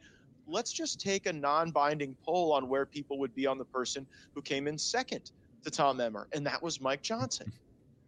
let's 0.48 0.72
just 0.72 1.00
take 1.00 1.26
a 1.26 1.34
non 1.34 1.72
binding 1.72 2.16
poll 2.24 2.54
on 2.54 2.70
where 2.70 2.86
people 2.86 3.20
would 3.20 3.34
be 3.34 3.48
on 3.48 3.58
the 3.58 3.66
person 3.66 4.06
who 4.36 4.42
came 4.42 4.68
in 4.68 4.78
second 4.78 5.32
to 5.64 5.72
Tom 5.72 6.00
Emmer. 6.00 6.28
And 6.34 6.46
that 6.46 6.62
was 6.62 6.82
Mike 6.82 7.02
Johnson. 7.02 7.52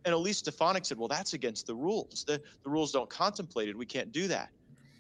And 0.06 0.14
Elise 0.14 0.38
Stefanik 0.38 0.86
said, 0.86 1.00
Well, 1.00 1.08
that's 1.08 1.34
against 1.34 1.66
the 1.66 1.74
rules. 1.74 2.24
The, 2.28 2.40
the 2.64 2.70
rules 2.70 2.92
don't 2.92 3.10
contemplate 3.10 3.70
it. 3.70 3.76
We 3.76 3.88
can't 3.88 4.12
do 4.12 4.28
that. 4.28 4.50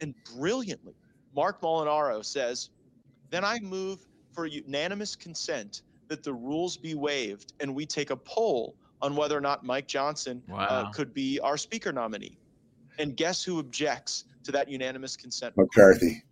And 0.01 0.15
brilliantly, 0.35 0.95
Marc 1.35 1.61
Molinaro 1.61 2.25
says, 2.25 2.71
Then 3.29 3.45
I 3.45 3.59
move 3.59 3.99
for 4.33 4.47
unanimous 4.47 5.15
consent 5.15 5.83
that 6.07 6.23
the 6.23 6.33
rules 6.33 6.77
be 6.77 6.95
waived 6.95 7.53
and 7.59 7.73
we 7.75 7.85
take 7.85 8.09
a 8.09 8.15
poll 8.15 8.75
on 9.05 9.15
whether 9.15 9.37
or 9.37 9.41
not 9.41 9.63
Mike 9.63 9.87
Johnson 9.87 10.41
uh, 10.49 10.53
wow. 10.53 10.65
uh, 10.65 10.91
could 10.91 11.13
be 11.13 11.39
our 11.41 11.57
speaker 11.57 11.93
nominee. 11.93 12.37
And 12.97 13.15
guess 13.15 13.43
who 13.43 13.59
objects 13.59 14.25
to 14.43 14.51
that 14.51 14.67
unanimous 14.67 15.15
consent? 15.15 15.55
McCarthy. 15.55 16.23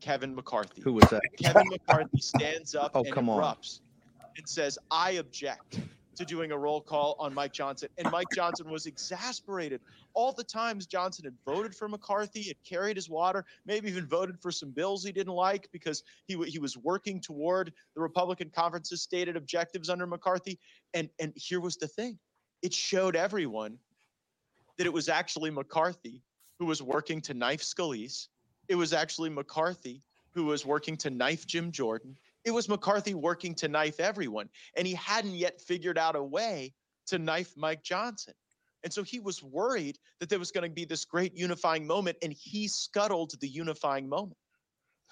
Kevin 0.00 0.32
McCarthy. 0.32 0.80
Who 0.80 0.92
was 0.92 1.04
that? 1.10 1.22
Kevin 1.42 1.66
McCarthy 1.68 2.20
stands 2.20 2.76
up 2.76 2.92
oh, 2.94 3.02
and 3.02 3.12
come 3.12 3.26
erupts 3.26 3.80
on. 4.20 4.30
and 4.36 4.48
says, 4.48 4.78
I 4.92 5.12
object 5.12 5.80
to 6.18 6.24
doing 6.24 6.52
a 6.52 6.58
roll 6.58 6.80
call 6.80 7.16
on 7.18 7.32
Mike 7.32 7.52
Johnson. 7.52 7.88
And 7.96 8.10
Mike 8.10 8.28
Johnson 8.34 8.70
was 8.70 8.86
exasperated. 8.86 9.80
All 10.14 10.32
the 10.32 10.44
times 10.44 10.86
Johnson 10.86 11.24
had 11.24 11.34
voted 11.46 11.74
for 11.74 11.88
McCarthy, 11.88 12.42
had 12.42 12.56
carried 12.64 12.96
his 12.96 13.08
water, 13.08 13.44
maybe 13.66 13.88
even 13.88 14.06
voted 14.06 14.38
for 14.40 14.50
some 14.50 14.70
bills 14.70 15.04
he 15.04 15.12
didn't 15.12 15.32
like 15.32 15.68
because 15.72 16.02
he, 16.26 16.36
he 16.44 16.58
was 16.58 16.76
working 16.76 17.20
toward 17.20 17.72
the 17.94 18.00
Republican 18.00 18.50
conference's 18.50 19.02
stated 19.02 19.36
objectives 19.36 19.88
under 19.88 20.06
McCarthy. 20.06 20.58
And, 20.94 21.08
and 21.18 21.32
here 21.36 21.60
was 21.60 21.76
the 21.76 21.88
thing 21.88 22.18
it 22.62 22.74
showed 22.74 23.16
everyone 23.16 23.78
that 24.76 24.86
it 24.86 24.92
was 24.92 25.08
actually 25.08 25.50
McCarthy 25.50 26.22
who 26.58 26.66
was 26.66 26.82
working 26.82 27.20
to 27.22 27.34
knife 27.34 27.62
Scalise. 27.62 28.28
It 28.68 28.74
was 28.74 28.92
actually 28.92 29.30
McCarthy 29.30 30.02
who 30.32 30.44
was 30.44 30.66
working 30.66 30.96
to 30.98 31.10
knife 31.10 31.46
Jim 31.46 31.72
Jordan. 31.72 32.16
It 32.48 32.54
was 32.54 32.66
McCarthy 32.66 33.12
working 33.12 33.54
to 33.56 33.68
knife 33.68 34.00
everyone. 34.00 34.48
And 34.74 34.86
he 34.86 34.94
hadn't 34.94 35.34
yet 35.34 35.60
figured 35.60 35.98
out 35.98 36.16
a 36.16 36.22
way 36.22 36.72
to 37.08 37.18
knife 37.18 37.52
Mike 37.58 37.82
Johnson. 37.82 38.32
And 38.82 38.90
so 38.90 39.02
he 39.02 39.20
was 39.20 39.42
worried 39.42 39.98
that 40.18 40.30
there 40.30 40.38
was 40.38 40.50
going 40.50 40.66
to 40.66 40.74
be 40.74 40.86
this 40.86 41.04
great 41.04 41.36
unifying 41.36 41.86
moment, 41.86 42.16
and 42.22 42.32
he 42.32 42.66
scuttled 42.66 43.38
the 43.38 43.48
unifying 43.48 44.08
moment. 44.08 44.38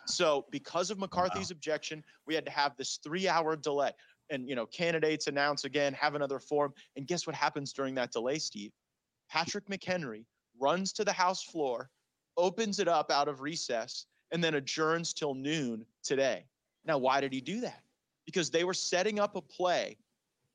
So, 0.06 0.46
because 0.50 0.90
of 0.90 0.98
McCarthy's 0.98 1.50
wow. 1.50 1.56
objection, 1.56 2.02
we 2.26 2.34
had 2.34 2.46
to 2.46 2.50
have 2.50 2.74
this 2.78 3.00
three 3.04 3.28
hour 3.28 3.54
delay. 3.54 3.90
And, 4.30 4.48
you 4.48 4.54
know, 4.54 4.64
candidates 4.64 5.26
announce 5.26 5.64
again, 5.64 5.92
have 5.92 6.14
another 6.14 6.38
forum. 6.38 6.72
And 6.96 7.06
guess 7.06 7.26
what 7.26 7.36
happens 7.36 7.74
during 7.74 7.96
that 7.96 8.12
delay, 8.12 8.38
Steve? 8.38 8.72
Patrick 9.28 9.66
McHenry 9.66 10.24
runs 10.58 10.94
to 10.94 11.04
the 11.04 11.12
House 11.12 11.42
floor, 11.42 11.90
opens 12.38 12.78
it 12.78 12.88
up 12.88 13.10
out 13.10 13.28
of 13.28 13.42
recess, 13.42 14.06
and 14.32 14.42
then 14.42 14.54
adjourns 14.54 15.12
till 15.12 15.34
noon 15.34 15.84
today. 16.02 16.46
Now, 16.86 16.98
why 16.98 17.20
did 17.20 17.32
he 17.32 17.40
do 17.40 17.60
that? 17.60 17.82
Because 18.24 18.50
they 18.50 18.64
were 18.64 18.74
setting 18.74 19.18
up 19.18 19.36
a 19.36 19.42
play 19.42 19.96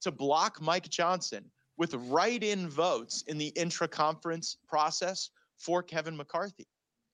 to 0.01 0.11
block 0.11 0.61
Mike 0.61 0.89
Johnson 0.89 1.45
with 1.77 1.93
write 1.93 2.43
in 2.43 2.69
votes 2.69 3.23
in 3.27 3.37
the 3.37 3.47
intra 3.47 3.87
conference 3.87 4.57
process 4.67 5.29
for 5.57 5.83
Kevin 5.83 6.15
McCarthy. 6.15 6.67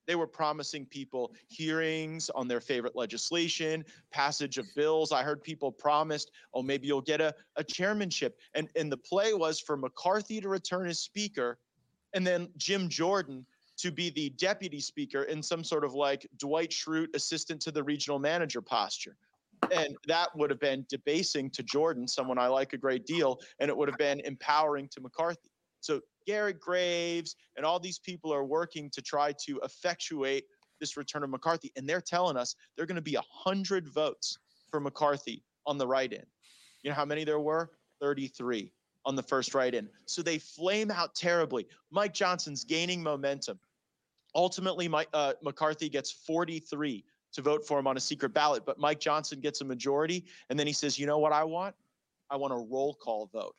They 0.06 0.14
were 0.14 0.26
promising 0.26 0.86
people 0.86 1.34
hearings 1.48 2.30
on 2.30 2.48
their 2.48 2.62
favorite 2.62 2.96
legislation, 2.96 3.84
passage 4.10 4.56
of 4.56 4.66
bills. 4.74 5.12
I 5.12 5.22
heard 5.22 5.42
people 5.42 5.70
promised, 5.70 6.30
oh, 6.54 6.62
maybe 6.62 6.86
you'll 6.86 7.02
get 7.02 7.20
a, 7.20 7.34
a 7.56 7.64
chairmanship. 7.64 8.38
And, 8.54 8.70
and 8.74 8.90
the 8.90 8.96
play 8.96 9.34
was 9.34 9.60
for 9.60 9.76
McCarthy 9.76 10.40
to 10.40 10.48
return 10.48 10.88
as 10.88 11.00
speaker 11.00 11.58
and 12.14 12.26
then 12.26 12.48
Jim 12.56 12.88
Jordan 12.88 13.46
to 13.78 13.92
be 13.92 14.10
the 14.10 14.30
deputy 14.30 14.80
speaker 14.80 15.22
in 15.24 15.42
some 15.42 15.64
sort 15.64 15.84
of 15.84 15.94
like 15.94 16.26
Dwight 16.36 16.70
Schrute 16.70 17.14
assistant 17.14 17.60
to 17.62 17.70
the 17.70 17.82
regional 17.82 18.18
manager 18.18 18.60
posture. 18.60 19.16
And 19.72 19.96
that 20.06 20.28
would 20.36 20.50
have 20.50 20.60
been 20.60 20.84
debasing 20.88 21.50
to 21.50 21.62
Jordan, 21.62 22.06
someone 22.06 22.38
I 22.38 22.46
like 22.46 22.72
a 22.72 22.78
great 22.78 23.06
deal, 23.06 23.40
and 23.58 23.68
it 23.68 23.76
would 23.76 23.88
have 23.88 23.98
been 23.98 24.20
empowering 24.20 24.88
to 24.92 25.00
McCarthy. 25.00 25.50
So 25.80 26.00
Garrett 26.26 26.60
Graves 26.60 27.36
and 27.56 27.64
all 27.64 27.80
these 27.80 27.98
people 27.98 28.32
are 28.32 28.44
working 28.44 28.90
to 28.90 29.02
try 29.02 29.32
to 29.46 29.60
effectuate 29.64 30.44
this 30.80 30.96
return 30.96 31.24
of 31.24 31.30
McCarthy. 31.30 31.72
And 31.76 31.88
they're 31.88 32.00
telling 32.00 32.36
us 32.36 32.54
they're 32.76 32.86
going 32.86 32.96
to 32.96 33.02
be 33.02 33.16
100 33.16 33.88
votes 33.88 34.38
for 34.70 34.80
McCarthy 34.80 35.42
on 35.66 35.78
the 35.78 35.86
write 35.86 36.12
in. 36.12 36.24
You 36.82 36.90
know 36.90 36.96
how 36.96 37.04
many 37.04 37.24
there 37.24 37.40
were? 37.40 37.70
33 38.00 38.72
on 39.04 39.16
the 39.16 39.22
first 39.22 39.54
write 39.54 39.74
in. 39.74 39.88
So 40.06 40.22
they 40.22 40.38
flame 40.38 40.90
out 40.90 41.14
terribly. 41.14 41.66
Mike 41.90 42.14
Johnson's 42.14 42.64
gaining 42.64 43.02
momentum. 43.02 43.58
Ultimately, 44.34 44.88
Mike, 44.88 45.08
uh, 45.12 45.34
McCarthy 45.42 45.88
gets 45.88 46.10
43 46.10 47.04
to 47.32 47.42
vote 47.42 47.66
for 47.66 47.78
him 47.78 47.86
on 47.86 47.96
a 47.96 48.00
secret 48.00 48.32
ballot, 48.34 48.64
but 48.64 48.78
Mike 48.78 49.00
Johnson 49.00 49.40
gets 49.40 49.60
a 49.60 49.64
majority. 49.64 50.24
And 50.50 50.58
then 50.58 50.66
he 50.66 50.72
says, 50.72 50.98
you 50.98 51.06
know 51.06 51.18
what 51.18 51.32
I 51.32 51.44
want? 51.44 51.74
I 52.30 52.36
want 52.36 52.52
a 52.52 52.56
roll 52.56 52.94
call 52.94 53.26
vote 53.32 53.54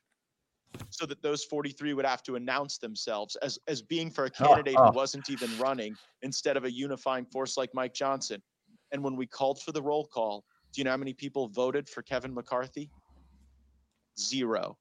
so 0.90 1.06
that 1.06 1.22
those 1.22 1.44
43 1.44 1.94
would 1.94 2.06
have 2.06 2.22
to 2.24 2.36
announce 2.36 2.78
themselves 2.78 3.36
as, 3.38 3.58
as 3.68 3.82
being 3.82 4.12
for 4.12 4.26
a 4.26 4.30
candidate 4.30 4.76
who 4.76 4.92
wasn't 4.92 5.30
even 5.30 5.50
running 5.58 5.96
instead 6.22 6.58
of 6.58 6.66
a 6.66 6.72
unifying 6.72 7.26
force 7.26 7.58
like 7.58 7.74
Mike 7.74 7.94
Johnson. 7.94 8.42
And 8.92 9.04
when 9.04 9.16
we 9.16 9.26
called 9.26 9.62
for 9.62 9.72
the 9.72 9.82
roll 9.82 10.06
call, 10.06 10.46
do 10.74 10.80
you 10.80 10.86
know 10.86 10.92
how 10.92 10.98
many 10.98 11.14
people 11.14 11.48
voted 11.48 11.90
for 11.90 12.02
Kevin 12.04 12.34
McCarthy? 12.34 12.92
Zero. 14.20 14.78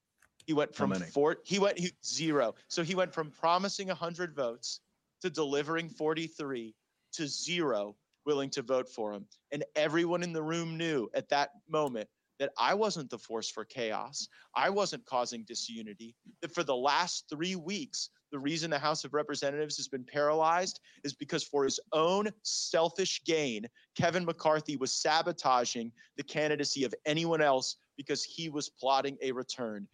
He 0.47 0.53
went 0.53 0.75
from 0.75 0.93
four. 0.95 1.39
He 1.45 1.59
went 1.59 1.79
he, 1.79 1.93
zero. 2.05 2.55
So 2.69 2.83
he 2.83 2.95
went 2.95 3.13
from 3.13 3.31
promising 3.31 3.89
100 3.89 4.35
votes 4.35 4.81
to 5.23 5.31
delivering 5.31 5.89
43 5.91 6.75
to 7.15 7.27
zero 7.27 7.97
willing 8.27 8.51
to 8.51 8.63
vote 8.63 8.89
for 8.89 9.13
him. 9.13 9.27
And 9.53 9.65
everyone 9.75 10.23
in 10.23 10.33
the 10.33 10.43
room 10.43 10.77
knew 10.77 11.09
at 11.15 11.29
that 11.31 11.51
moment 11.69 12.09
that 12.39 12.51
I 12.59 12.75
wasn't 12.75 13.11
the 13.11 13.19
force 13.19 13.51
for 13.51 13.65
chaos. 13.65 14.29
I 14.55 14.71
wasn't 14.71 15.07
causing 15.07 15.45
disunity. 15.45 16.15
That 16.41 16.55
for 16.55 16.63
the 16.63 16.77
last 16.77 17.25
three 17.29 17.57
weeks, 17.57 18.11
the 18.31 18.39
reason 18.39 18.71
the 18.71 18.79
House 18.79 19.05
of 19.05 19.15
Representatives 19.15 19.77
has 19.77 19.89
been 19.89 20.05
paralyzed 20.05 20.81
is 21.03 21.15
because, 21.15 21.43
for 21.43 21.65
his 21.65 21.81
own 21.93 22.29
selfish 22.43 23.23
gain, 23.25 23.67
Kevin 23.97 24.25
McCarthy 24.25 24.77
was 24.77 24.93
sabotaging 24.93 25.91
the 26.17 26.23
candidacy 26.23 26.85
of 26.85 26.95
anyone 27.07 27.41
else 27.41 27.77
because 27.97 28.23
he 28.23 28.49
was 28.49 28.69
plotting 28.69 29.17
a 29.23 29.33
return. 29.33 29.89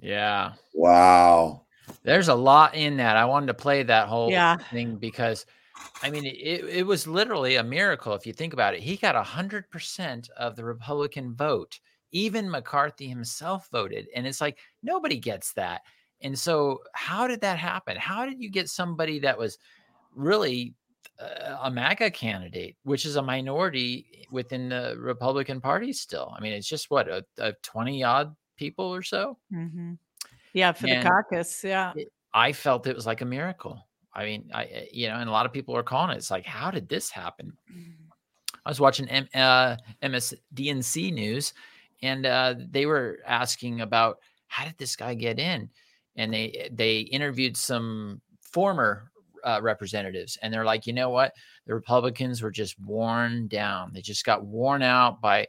Yeah. 0.00 0.52
Wow. 0.74 1.66
There's 2.02 2.28
a 2.28 2.34
lot 2.34 2.74
in 2.74 2.96
that. 2.98 3.16
I 3.16 3.24
wanted 3.24 3.46
to 3.46 3.54
play 3.54 3.82
that 3.82 4.08
whole 4.08 4.30
yeah. 4.30 4.56
thing 4.56 4.96
because 4.96 5.46
I 6.02 6.10
mean, 6.10 6.24
it, 6.26 6.64
it 6.64 6.86
was 6.86 7.06
literally 7.06 7.56
a 7.56 7.64
miracle 7.64 8.14
if 8.14 8.26
you 8.26 8.32
think 8.32 8.52
about 8.52 8.74
it. 8.74 8.80
He 8.80 8.96
got 8.96 9.14
100% 9.14 10.30
of 10.30 10.56
the 10.56 10.64
Republican 10.64 11.34
vote. 11.34 11.78
Even 12.12 12.50
McCarthy 12.50 13.08
himself 13.08 13.68
voted. 13.72 14.06
And 14.14 14.26
it's 14.26 14.40
like, 14.40 14.58
nobody 14.82 15.16
gets 15.16 15.52
that. 15.54 15.82
And 16.20 16.38
so, 16.38 16.82
how 16.92 17.26
did 17.26 17.40
that 17.40 17.58
happen? 17.58 17.96
How 17.96 18.26
did 18.26 18.40
you 18.40 18.50
get 18.50 18.68
somebody 18.68 19.18
that 19.20 19.38
was 19.38 19.58
really 20.14 20.74
uh, 21.18 21.56
a 21.62 21.70
MAGA 21.70 22.10
candidate, 22.10 22.76
which 22.84 23.04
is 23.04 23.16
a 23.16 23.22
minority 23.22 24.26
within 24.30 24.68
the 24.68 24.96
Republican 24.98 25.60
Party 25.60 25.92
still. 25.92 26.34
I 26.36 26.40
mean, 26.40 26.52
it's 26.52 26.68
just 26.68 26.90
what 26.90 27.08
a, 27.08 27.24
a 27.38 27.52
twenty 27.62 28.02
odd 28.02 28.34
people 28.56 28.86
or 28.86 29.02
so. 29.02 29.38
Mm-hmm. 29.52 29.94
Yeah, 30.52 30.72
for 30.72 30.86
And 30.86 31.02
the 31.04 31.08
caucus. 31.08 31.64
Yeah. 31.64 31.92
it- 31.94 32.12
I 32.34 32.52
felt 32.52 32.86
it 32.86 32.96
was 32.96 33.06
like 33.06 33.20
a 33.20 33.26
miracle. 33.26 33.86
I 34.14 34.24
mean, 34.24 34.50
I 34.54 34.64
eh, 34.64 34.86
you 34.92 35.08
know, 35.08 35.16
and 35.16 35.28
a 35.28 35.32
lot 35.32 35.44
of 35.46 35.52
people 35.52 35.76
are 35.76 35.82
calling 35.82 36.10
it. 36.14 36.16
It's 36.18 36.30
like, 36.30 36.46
how 36.46 36.70
did 36.70 36.88
this 36.88 37.10
happen? 37.10 37.56
I 38.64 38.70
was 38.70 38.80
watching 38.80 39.08
M- 39.08 39.28
uh, 39.34 39.76
MSDNC 40.02 41.12
news, 41.12 41.52
and 42.02 42.24
uh, 42.26 42.54
they 42.70 42.86
were 42.86 43.18
asking 43.26 43.80
about 43.80 44.18
how 44.46 44.64
did 44.64 44.78
this 44.78 44.96
guy 44.96 45.14
get 45.14 45.38
in, 45.38 45.68
and 46.16 46.32
they 46.32 46.68
they 46.72 47.00
interviewed 47.00 47.56
some 47.56 48.20
former 48.40 49.10
uh, 49.44 49.60
representatives, 49.62 50.38
and 50.42 50.52
they're 50.54 50.64
like, 50.64 50.86
you 50.86 50.92
know 50.92 51.10
what, 51.10 51.34
the 51.66 51.74
Republicans 51.74 52.42
were 52.42 52.50
just 52.50 52.78
worn 52.80 53.48
down. 53.48 53.92
They 53.92 54.00
just 54.00 54.24
got 54.24 54.44
worn 54.44 54.82
out 54.82 55.20
by 55.20 55.48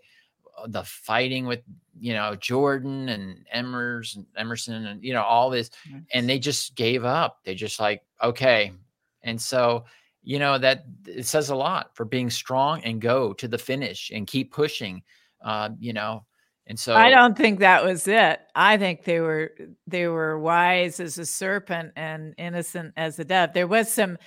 the 0.67 0.83
fighting 0.83 1.45
with 1.45 1.61
you 1.99 2.13
know 2.13 2.35
Jordan 2.35 3.09
and 3.09 3.45
Emers 3.53 4.15
and 4.15 4.25
Emerson, 4.35 4.85
and 4.85 5.03
you 5.03 5.13
know 5.13 5.23
all 5.23 5.49
this, 5.49 5.69
and 6.13 6.29
they 6.29 6.39
just 6.39 6.75
gave 6.75 7.05
up. 7.05 7.39
They 7.43 7.55
just 7.55 7.79
like 7.79 8.03
okay, 8.21 8.71
and 9.21 9.41
so 9.41 9.85
you 10.23 10.39
know 10.39 10.57
that 10.57 10.85
it 11.05 11.25
says 11.25 11.49
a 11.49 11.55
lot 11.55 11.95
for 11.95 12.05
being 12.05 12.29
strong 12.29 12.81
and 12.83 13.01
go 13.01 13.33
to 13.33 13.47
the 13.47 13.57
finish 13.57 14.11
and 14.13 14.25
keep 14.25 14.51
pushing 14.53 15.03
uh, 15.41 15.69
you 15.79 15.93
know 15.93 16.25
and 16.67 16.79
so 16.79 16.95
I 16.95 17.09
don't 17.09 17.37
think 17.37 17.59
that 17.59 17.83
was 17.83 18.07
it. 18.07 18.39
I 18.55 18.77
think 18.77 19.03
they 19.03 19.19
were 19.19 19.53
they 19.85 20.07
were 20.07 20.39
wise 20.39 20.99
as 20.99 21.17
a 21.17 21.25
serpent 21.25 21.91
and 21.97 22.33
innocent 22.37 22.93
as 22.95 23.19
a 23.19 23.25
dove. 23.25 23.51
There 23.53 23.67
was 23.67 23.91
some 23.91 24.17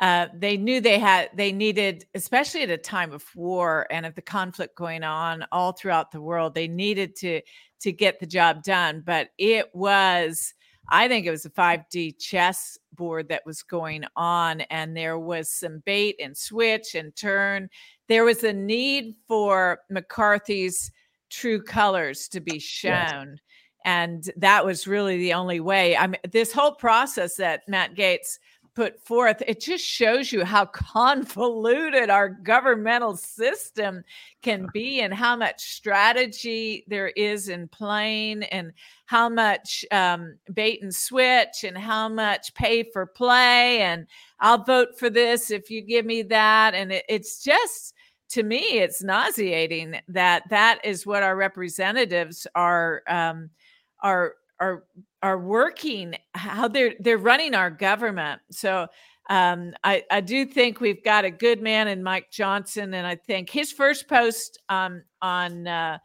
uh, 0.00 0.26
they 0.34 0.56
knew 0.56 0.80
they 0.80 0.98
had 0.98 1.30
they 1.34 1.52
needed, 1.52 2.04
especially 2.14 2.62
at 2.62 2.70
a 2.70 2.76
time 2.76 3.12
of 3.12 3.24
war 3.34 3.86
and 3.90 4.04
of 4.04 4.14
the 4.14 4.22
conflict 4.22 4.76
going 4.76 5.02
on 5.02 5.46
all 5.52 5.72
throughout 5.72 6.10
the 6.10 6.20
world, 6.20 6.54
they 6.54 6.68
needed 6.68 7.16
to 7.16 7.40
to 7.80 7.92
get 7.92 8.20
the 8.20 8.26
job 8.26 8.62
done. 8.62 9.02
But 9.04 9.30
it 9.38 9.74
was, 9.74 10.54
I 10.88 11.08
think 11.08 11.26
it 11.26 11.30
was 11.30 11.46
a 11.46 11.50
5D 11.50 12.18
chess 12.18 12.78
board 12.94 13.28
that 13.28 13.46
was 13.46 13.62
going 13.62 14.04
on, 14.16 14.62
and 14.62 14.96
there 14.96 15.18
was 15.18 15.50
some 15.50 15.82
bait 15.86 16.16
and 16.22 16.36
switch 16.36 16.94
and 16.94 17.14
turn. 17.16 17.70
There 18.08 18.24
was 18.24 18.44
a 18.44 18.52
need 18.52 19.14
for 19.26 19.80
McCarthy's 19.90 20.90
true 21.30 21.62
colors 21.62 22.28
to 22.28 22.40
be 22.40 22.58
shown. 22.58 23.38
And 23.84 24.28
that 24.36 24.64
was 24.64 24.88
really 24.88 25.16
the 25.16 25.32
only 25.34 25.60
way. 25.60 25.96
I 25.96 26.08
mean, 26.08 26.20
this 26.30 26.52
whole 26.52 26.72
process 26.72 27.36
that 27.36 27.62
Matt 27.68 27.94
Gaetz 27.94 28.38
put 28.76 29.00
forth, 29.00 29.42
it 29.46 29.58
just 29.58 29.84
shows 29.84 30.30
you 30.30 30.44
how 30.44 30.66
convoluted 30.66 32.10
our 32.10 32.28
governmental 32.28 33.16
system 33.16 34.04
can 34.42 34.68
be 34.72 35.00
and 35.00 35.14
how 35.14 35.34
much 35.34 35.72
strategy 35.72 36.84
there 36.86 37.08
is 37.08 37.48
in 37.48 37.66
playing 37.68 38.44
and 38.44 38.72
how 39.06 39.30
much 39.30 39.84
um, 39.90 40.36
bait 40.52 40.82
and 40.82 40.94
switch 40.94 41.64
and 41.64 41.76
how 41.76 42.06
much 42.06 42.54
pay 42.54 42.82
for 42.82 43.06
play. 43.06 43.80
And 43.80 44.06
I'll 44.40 44.62
vote 44.62 44.98
for 44.98 45.08
this 45.08 45.50
if 45.50 45.70
you 45.70 45.80
give 45.80 46.04
me 46.04 46.22
that. 46.24 46.74
And 46.74 46.92
it, 46.92 47.04
it's 47.08 47.42
just, 47.42 47.94
to 48.28 48.42
me 48.42 48.58
it's 48.58 49.02
nauseating 49.02 49.96
that 50.08 50.42
that 50.50 50.80
is 50.84 51.06
what 51.06 51.22
our 51.22 51.36
representatives 51.36 52.46
are 52.54 53.02
um, 53.08 53.50
are 54.00 54.34
are 54.58 54.84
are 55.26 55.38
working 55.38 56.14
how 56.34 56.68
they're 56.68 56.94
they're 57.00 57.18
running 57.18 57.52
our 57.54 57.70
government 57.70 58.40
so 58.50 58.86
um, 59.28 59.74
I, 59.82 60.04
I 60.08 60.20
do 60.20 60.46
think 60.46 60.80
we've 60.80 61.02
got 61.02 61.24
a 61.24 61.30
good 61.32 61.60
man 61.60 61.88
in 61.88 62.00
Mike 62.00 62.30
Johnson, 62.30 62.94
and 62.94 63.04
I 63.04 63.16
think 63.16 63.50
his 63.50 63.72
first 63.72 64.08
post 64.08 64.60
um, 64.68 65.02
on 65.20 65.66
uh, 65.66 65.98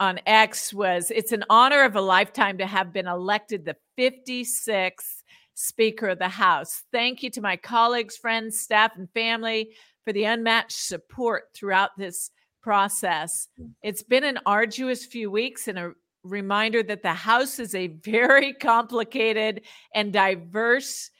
on 0.00 0.18
X 0.24 0.72
was, 0.72 1.10
"It's 1.10 1.32
an 1.32 1.44
honor 1.50 1.84
of 1.84 1.94
a 1.94 2.00
lifetime 2.00 2.56
to 2.56 2.66
have 2.66 2.90
been 2.90 3.06
elected 3.06 3.66
the 3.66 3.76
56th 3.98 5.22
Speaker 5.58 6.08
of 6.08 6.18
the 6.18 6.28
House. 6.28 6.84
Thank 6.92 7.22
you 7.22 7.30
to 7.30 7.42
my 7.42 7.56
colleagues, 7.56 8.16
friends, 8.16 8.58
staff, 8.58 8.92
and 8.96 9.10
family 9.10 9.70
for 10.04 10.12
the 10.12 10.24
unmatched 10.24 10.78
support 10.78 11.48
throughout 11.54 11.90
this 11.98 12.30
process. 12.62 13.48
It's 13.82 14.02
been 14.02 14.24
an 14.24 14.38
arduous 14.46 15.04
few 15.04 15.30
weeks 15.30 15.68
and 15.68 15.78
a 15.78 15.92
reminder 16.28 16.82
that 16.82 17.02
the 17.02 17.14
House 17.14 17.58
is 17.58 17.74
a 17.74 17.86
very 18.04 18.52
complicated 18.52 19.62
and 19.94 20.12
diverse. 20.12 21.10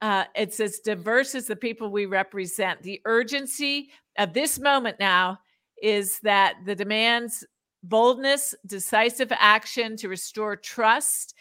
Uh, 0.00 0.24
it's 0.34 0.60
as 0.60 0.80
diverse 0.80 1.34
as 1.34 1.46
the 1.46 1.56
people 1.56 1.90
we 1.90 2.06
represent. 2.06 2.82
The 2.82 3.00
urgency 3.04 3.90
of 4.18 4.32
this 4.32 4.58
moment 4.58 4.98
now 4.98 5.38
is 5.82 6.18
that 6.20 6.56
the 6.64 6.74
demands 6.74 7.44
boldness, 7.82 8.54
decisive 8.66 9.32
action 9.32 9.96
to 9.96 10.08
restore 10.08 10.56
trust, 10.56 11.34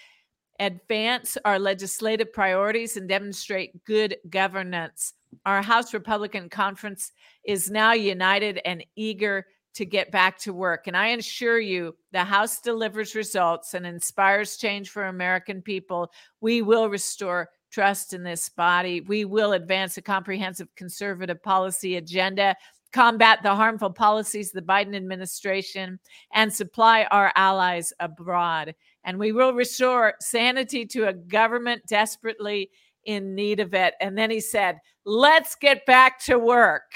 advance 0.59 1.37
our 1.45 1.59
legislative 1.59 2.33
priorities, 2.33 2.97
and 2.97 3.07
demonstrate 3.07 3.83
good 3.85 4.17
governance. 4.29 5.13
Our 5.45 5.61
House 5.61 5.93
Republican 5.93 6.49
Conference 6.49 7.11
is 7.45 7.69
now 7.69 7.93
united 7.93 8.59
and 8.65 8.83
eager 8.95 9.45
to 9.73 9.85
get 9.85 10.11
back 10.11 10.37
to 10.39 10.53
work. 10.53 10.87
And 10.87 10.97
I 10.97 11.07
assure 11.09 11.59
you, 11.59 11.95
the 12.11 12.23
House 12.23 12.59
delivers 12.59 13.15
results 13.15 13.73
and 13.73 13.85
inspires 13.85 14.57
change 14.57 14.89
for 14.89 15.05
American 15.05 15.61
people. 15.61 16.11
We 16.41 16.61
will 16.61 16.89
restore 16.89 17.49
trust 17.71 18.13
in 18.13 18.23
this 18.23 18.49
body. 18.49 19.01
We 19.01 19.23
will 19.25 19.53
advance 19.53 19.97
a 19.97 20.01
comprehensive 20.01 20.67
conservative 20.75 21.41
policy 21.41 21.95
agenda, 21.95 22.55
combat 22.91 23.39
the 23.43 23.55
harmful 23.55 23.91
policies 23.91 24.49
of 24.49 24.55
the 24.55 24.73
Biden 24.73 24.95
administration, 24.95 25.99
and 26.33 26.53
supply 26.53 27.03
our 27.11 27.31
allies 27.35 27.93
abroad. 28.01 28.75
And 29.05 29.17
we 29.17 29.31
will 29.31 29.53
restore 29.53 30.15
sanity 30.19 30.85
to 30.87 31.07
a 31.07 31.13
government 31.13 31.83
desperately 31.87 32.69
in 33.05 33.33
need 33.33 33.61
of 33.61 33.73
it. 33.73 33.93
And 34.01 34.17
then 34.17 34.29
he 34.29 34.41
said, 34.41 34.79
let's 35.05 35.55
get 35.55 35.85
back 35.85 36.19
to 36.25 36.37
work. 36.37 36.91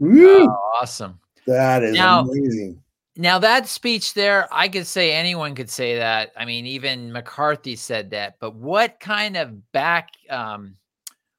Oh, 0.00 0.56
awesome 0.80 1.18
that 1.46 1.82
is 1.82 1.94
Now- 1.94 2.20
amazing. 2.22 2.82
Now 3.14 3.38
that 3.40 3.68
speech 3.68 4.14
there, 4.14 4.48
I 4.50 4.68
could 4.68 4.86
say 4.86 5.12
anyone 5.12 5.54
could 5.54 5.68
say 5.68 5.96
that. 5.98 6.32
I 6.34 6.46
mean, 6.46 6.64
even 6.64 7.12
McCarthy 7.12 7.76
said 7.76 8.10
that. 8.12 8.36
But 8.40 8.54
what 8.54 8.98
kind 9.00 9.36
of 9.36 9.70
back, 9.72 10.08
um, 10.30 10.76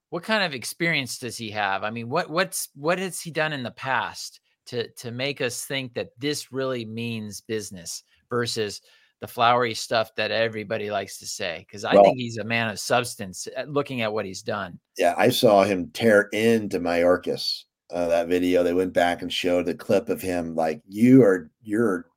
what 0.10 0.22
kind 0.22 0.44
of 0.44 0.54
experience 0.54 1.18
does 1.18 1.36
he 1.36 1.50
have? 1.50 1.84
I 1.84 1.90
mean, 1.90 2.10
what 2.10 2.30
what's 2.30 2.70
what 2.76 3.00
has 3.00 3.20
he 3.20 3.32
done 3.32 3.54
in 3.54 3.64
the 3.64 3.72
past 3.72 4.40
to 4.68 4.88
to 4.88 5.10
make 5.10 5.42
us 5.42 5.66
think 5.66 5.96
that 5.96 6.10
this 6.20 6.52
really 6.52 6.86
means 6.86 7.42
business 7.42 8.04
versus 8.30 8.82
the 9.20 9.28
flowery 9.28 9.74
stuff 9.74 10.14
that 10.14 10.30
everybody 10.30 10.92
likes 10.92 11.18
to 11.18 11.26
say? 11.26 11.66
Because 11.68 11.84
I 11.86 11.96
Well- 11.96 12.04
think 12.04 12.20
he's 12.20 12.38
a 12.38 12.44
man 12.44 12.70
of 12.70 12.78
substance. 12.78 13.48
uh, 13.58 13.64
Looking 13.64 14.02
at 14.04 14.14
what 14.14 14.26
he's 14.26 14.44
done. 14.44 14.80
Yeah, 14.96 15.16
I 15.18 15.30
saw 15.30 15.64
him 15.64 15.90
tear 15.90 16.30
into 16.34 16.80
Mayorkas. 16.80 17.64
Uh, 17.92 18.08
that 18.08 18.28
video, 18.28 18.64
they 18.64 18.74
went 18.74 18.94
back 18.94 19.22
and 19.22 19.32
showed 19.32 19.66
the 19.66 19.76
clip 19.76 20.10
of 20.10 20.22
him 20.22 20.56
like, 20.56 20.82
"You 20.88 21.24
are 21.24 21.52
you're 21.62 22.08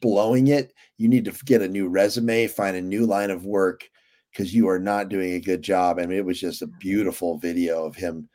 blowing 0.00 0.48
it. 0.48 0.72
You 0.98 1.08
need 1.08 1.24
to 1.26 1.32
get 1.44 1.62
a 1.62 1.68
new 1.68 1.88
resume, 1.88 2.46
find 2.48 2.76
a 2.76 2.82
new 2.82 3.06
line 3.06 3.30
of 3.30 3.44
work, 3.46 3.88
because 4.32 4.54
you 4.54 4.68
are 4.68 4.78
not 4.78 5.08
doing 5.08 5.32
a 5.34 5.40
good 5.40 5.62
job." 5.62 5.98
I 5.98 6.06
mean, 6.06 6.18
it 6.18 6.24
was 6.24 6.40
just 6.40 6.62
a 6.62 6.66
beautiful 6.66 7.38
video 7.38 7.84
of 7.84 7.94
him, 7.96 8.28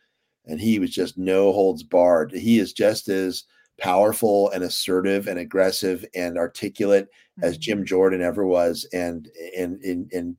and 0.46 0.60
he 0.62 0.80
was 0.80 0.92
just 0.92 1.18
no 1.18 1.52
holds 1.52 1.84
barred. 1.84 2.32
He 2.32 2.60
is 2.60 2.74
just 2.74 3.10
as 3.10 3.44
powerful 3.80 4.50
and 4.52 4.64
assertive 4.64 5.28
and 5.28 5.40
aggressive 5.40 6.06
and 6.16 6.38
articulate 6.38 7.08
as 7.42 7.58
Jim 7.58 7.86
Jordan 7.86 8.22
ever 8.22 8.46
was, 8.46 8.88
and 8.94 9.30
and 9.58 9.82
and 9.84 10.12
and 10.14 10.38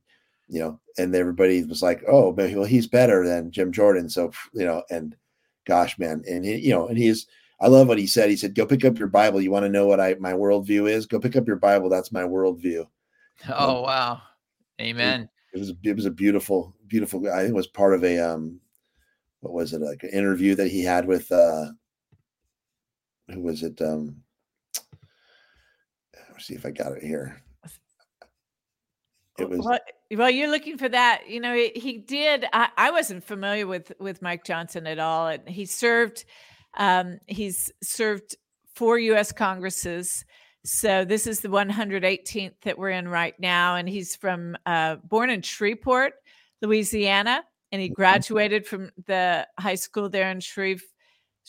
you 0.48 0.60
know, 0.60 0.80
and 0.98 1.14
everybody 1.14 1.62
was 1.64 1.82
like, 1.82 2.02
"Oh, 2.08 2.30
well, 2.30 2.64
he's 2.64 2.86
better 2.86 3.26
than 3.26 3.50
Jim 3.52 3.72
Jordan." 3.72 4.08
So 4.08 4.32
you 4.54 4.64
know, 4.64 4.82
and 4.90 5.14
gosh, 5.68 5.98
man, 5.98 6.24
and 6.28 6.44
he, 6.44 6.56
you 6.56 6.70
know, 6.70 6.88
and 6.88 6.98
he's. 6.98 7.26
I 7.60 7.66
love 7.66 7.88
what 7.88 7.98
he 7.98 8.06
said. 8.06 8.30
He 8.30 8.36
said, 8.36 8.54
"Go 8.54 8.66
pick 8.66 8.84
up 8.84 8.98
your 8.98 9.08
Bible. 9.08 9.40
You 9.40 9.50
want 9.50 9.64
to 9.64 9.68
know 9.68 9.86
what 9.86 10.00
I 10.00 10.14
my 10.18 10.32
worldview 10.32 10.90
is? 10.90 11.06
Go 11.06 11.20
pick 11.20 11.36
up 11.36 11.46
your 11.46 11.56
Bible. 11.56 11.88
That's 11.88 12.10
my 12.10 12.22
worldview." 12.22 12.86
Oh 13.48 13.82
wow, 13.82 14.20
amen. 14.80 15.28
It 15.54 15.58
was 15.60 15.72
it 15.84 15.94
was 15.94 16.06
a 16.06 16.10
beautiful, 16.10 16.74
beautiful. 16.88 17.28
I 17.28 17.42
think 17.42 17.50
it 17.50 17.54
was 17.54 17.68
part 17.68 17.94
of 17.94 18.02
a 18.02 18.18
um, 18.18 18.60
what 19.40 19.52
was 19.52 19.72
it 19.72 19.80
like 19.80 20.02
an 20.02 20.10
interview 20.10 20.56
that 20.56 20.66
he 20.66 20.82
had 20.82 21.06
with 21.06 21.30
uh, 21.30 21.66
who 23.28 23.40
was 23.40 23.62
it? 23.62 23.80
Um, 23.80 24.16
let's 26.32 26.46
see 26.46 26.54
if 26.54 26.66
I 26.66 26.70
got 26.72 26.92
it 26.92 27.02
here. 27.04 27.40
It 29.38 29.48
was 29.48 29.60
well, 29.60 29.78
well, 30.14 30.30
you're 30.30 30.50
looking 30.50 30.78
for 30.78 30.88
that. 30.88 31.22
You 31.28 31.40
know, 31.40 31.54
he, 31.54 31.70
he 31.74 31.98
did. 31.98 32.46
I, 32.52 32.68
I 32.76 32.90
wasn't 32.90 33.24
familiar 33.24 33.66
with 33.66 33.92
with 33.98 34.22
Mike 34.22 34.44
Johnson 34.44 34.86
at 34.86 34.98
all, 34.98 35.28
and 35.28 35.48
he 35.48 35.66
served. 35.66 36.24
Um, 36.76 37.18
he's 37.26 37.72
served 37.82 38.36
four 38.74 38.98
U.S. 38.98 39.32
Congresses. 39.32 40.24
So 40.64 41.04
this 41.04 41.26
is 41.26 41.40
the 41.40 41.48
118th 41.48 42.54
that 42.62 42.78
we're 42.78 42.90
in 42.90 43.08
right 43.08 43.38
now, 43.38 43.76
and 43.76 43.88
he's 43.88 44.16
from 44.16 44.56
uh, 44.66 44.96
born 44.96 45.30
in 45.30 45.42
Shreveport, 45.42 46.14
Louisiana, 46.62 47.42
and 47.72 47.80
he 47.80 47.88
graduated 47.88 48.66
from 48.66 48.90
the 49.06 49.46
high 49.58 49.76
school 49.76 50.08
there 50.08 50.30
in 50.30 50.40
Shreve, 50.40 50.84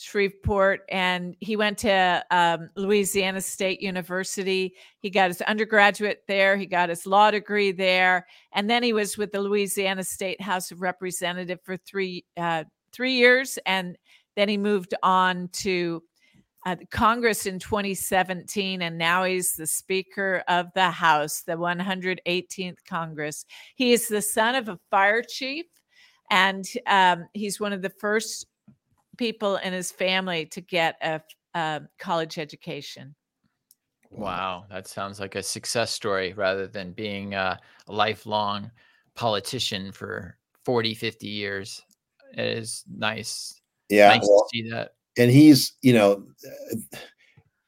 Shreveport, 0.00 0.80
and 0.90 1.36
he 1.40 1.56
went 1.56 1.76
to 1.78 2.24
um, 2.30 2.70
Louisiana 2.74 3.40
State 3.40 3.82
University. 3.82 4.74
He 5.00 5.10
got 5.10 5.28
his 5.28 5.42
undergraduate 5.42 6.22
there. 6.26 6.56
He 6.56 6.64
got 6.64 6.88
his 6.88 7.06
law 7.06 7.30
degree 7.30 7.70
there, 7.70 8.26
and 8.52 8.68
then 8.68 8.82
he 8.82 8.94
was 8.94 9.18
with 9.18 9.30
the 9.30 9.40
Louisiana 9.40 10.02
State 10.02 10.40
House 10.40 10.70
of 10.70 10.80
Representative 10.80 11.60
for 11.62 11.76
three 11.76 12.24
uh, 12.38 12.64
three 12.92 13.12
years, 13.12 13.58
and 13.66 13.98
then 14.36 14.48
he 14.48 14.56
moved 14.56 14.94
on 15.02 15.48
to 15.52 16.02
uh, 16.64 16.76
Congress 16.90 17.44
in 17.44 17.58
2017, 17.58 18.82
and 18.82 18.96
now 18.96 19.24
he's 19.24 19.52
the 19.52 19.66
Speaker 19.66 20.42
of 20.48 20.66
the 20.74 20.90
House, 20.90 21.42
the 21.42 21.52
118th 21.52 22.78
Congress. 22.88 23.44
He 23.76 23.92
is 23.92 24.08
the 24.08 24.22
son 24.22 24.54
of 24.54 24.68
a 24.68 24.78
fire 24.90 25.22
chief, 25.22 25.66
and 26.30 26.64
um, 26.86 27.26
he's 27.34 27.60
one 27.60 27.72
of 27.74 27.82
the 27.82 27.90
first 27.90 28.46
people 29.20 29.56
in 29.56 29.74
his 29.74 29.92
family 29.92 30.46
to 30.46 30.62
get 30.62 30.96
a, 31.02 31.20
a 31.54 31.82
college 31.98 32.38
education. 32.38 33.14
Wow, 34.10 34.64
that 34.70 34.88
sounds 34.88 35.20
like 35.20 35.34
a 35.34 35.42
success 35.42 35.90
story 35.90 36.32
rather 36.32 36.66
than 36.66 36.92
being 36.92 37.34
a, 37.34 37.60
a 37.86 37.92
lifelong 37.92 38.70
politician 39.14 39.92
for 39.92 40.38
40, 40.64 40.94
50 40.94 41.28
years. 41.28 41.82
It 42.32 42.58
is 42.58 42.82
nice. 42.90 43.60
Yeah, 43.90 44.08
nice 44.08 44.26
well, 44.26 44.46
to 44.50 44.56
see 44.56 44.70
that. 44.70 44.92
and 45.18 45.30
he's 45.30 45.72
you 45.82 45.92
know 45.92 46.24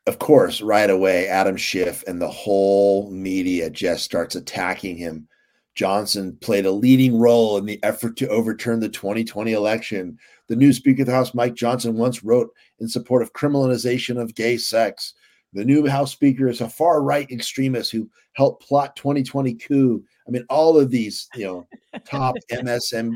of 0.06 0.20
course 0.20 0.60
right 0.60 0.88
away 0.88 1.26
adam 1.26 1.56
schiff 1.56 2.04
and 2.06 2.22
the 2.22 2.30
whole 2.30 3.10
media 3.10 3.68
just 3.68 4.04
starts 4.04 4.36
attacking 4.36 4.96
him 4.96 5.26
johnson 5.74 6.36
played 6.40 6.64
a 6.64 6.70
leading 6.70 7.18
role 7.18 7.58
in 7.58 7.66
the 7.66 7.82
effort 7.82 8.16
to 8.16 8.28
overturn 8.28 8.78
the 8.78 8.88
2020 8.88 9.52
election 9.52 10.16
the 10.52 10.56
new 10.56 10.70
speaker 10.74 11.00
of 11.00 11.06
the 11.06 11.14
house 11.14 11.32
mike 11.32 11.54
johnson 11.54 11.96
once 11.96 12.22
wrote 12.22 12.50
in 12.78 12.86
support 12.86 13.22
of 13.22 13.32
criminalization 13.32 14.20
of 14.20 14.34
gay 14.34 14.58
sex 14.58 15.14
the 15.54 15.64
new 15.64 15.86
house 15.86 16.12
speaker 16.12 16.46
is 16.46 16.60
a 16.60 16.68
far 16.68 17.02
right 17.02 17.30
extremist 17.30 17.90
who 17.90 18.06
helped 18.34 18.62
plot 18.62 18.94
2020 18.96 19.54
coup 19.54 20.04
i 20.28 20.30
mean 20.30 20.44
all 20.50 20.78
of 20.78 20.90
these 20.90 21.26
you 21.34 21.46
know 21.46 21.66
top 22.04 22.34
msm 22.52 23.14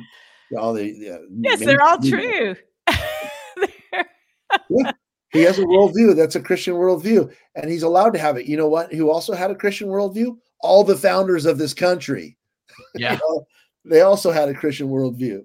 all 0.56 0.72
the 0.72 1.10
uh, 1.10 1.18
Yes, 1.40 1.60
they're 1.60 1.82
all 1.82 1.98
mainstream- 1.98 2.54
true. 2.54 2.56
yeah. 4.70 4.92
He 5.32 5.42
has 5.42 5.58
a 5.58 5.64
worldview. 5.64 6.14
That's 6.14 6.36
a 6.36 6.40
Christian 6.40 6.74
worldview. 6.74 7.30
And 7.56 7.70
he's 7.70 7.82
allowed 7.82 8.12
to 8.14 8.18
have 8.18 8.36
it. 8.36 8.46
You 8.46 8.56
know 8.56 8.68
what? 8.68 8.92
Who 8.92 9.10
also 9.10 9.34
had 9.34 9.50
a 9.50 9.56
Christian 9.56 9.88
worldview? 9.88 10.36
All 10.60 10.84
the 10.84 10.96
founders 10.96 11.46
of 11.46 11.58
this 11.58 11.74
country. 11.74 12.36
Yeah. 12.94 13.14
You 13.14 13.18
know, 13.28 13.46
they 13.84 14.00
also 14.02 14.30
had 14.30 14.48
a 14.48 14.54
Christian 14.54 14.88
worldview. 14.88 15.44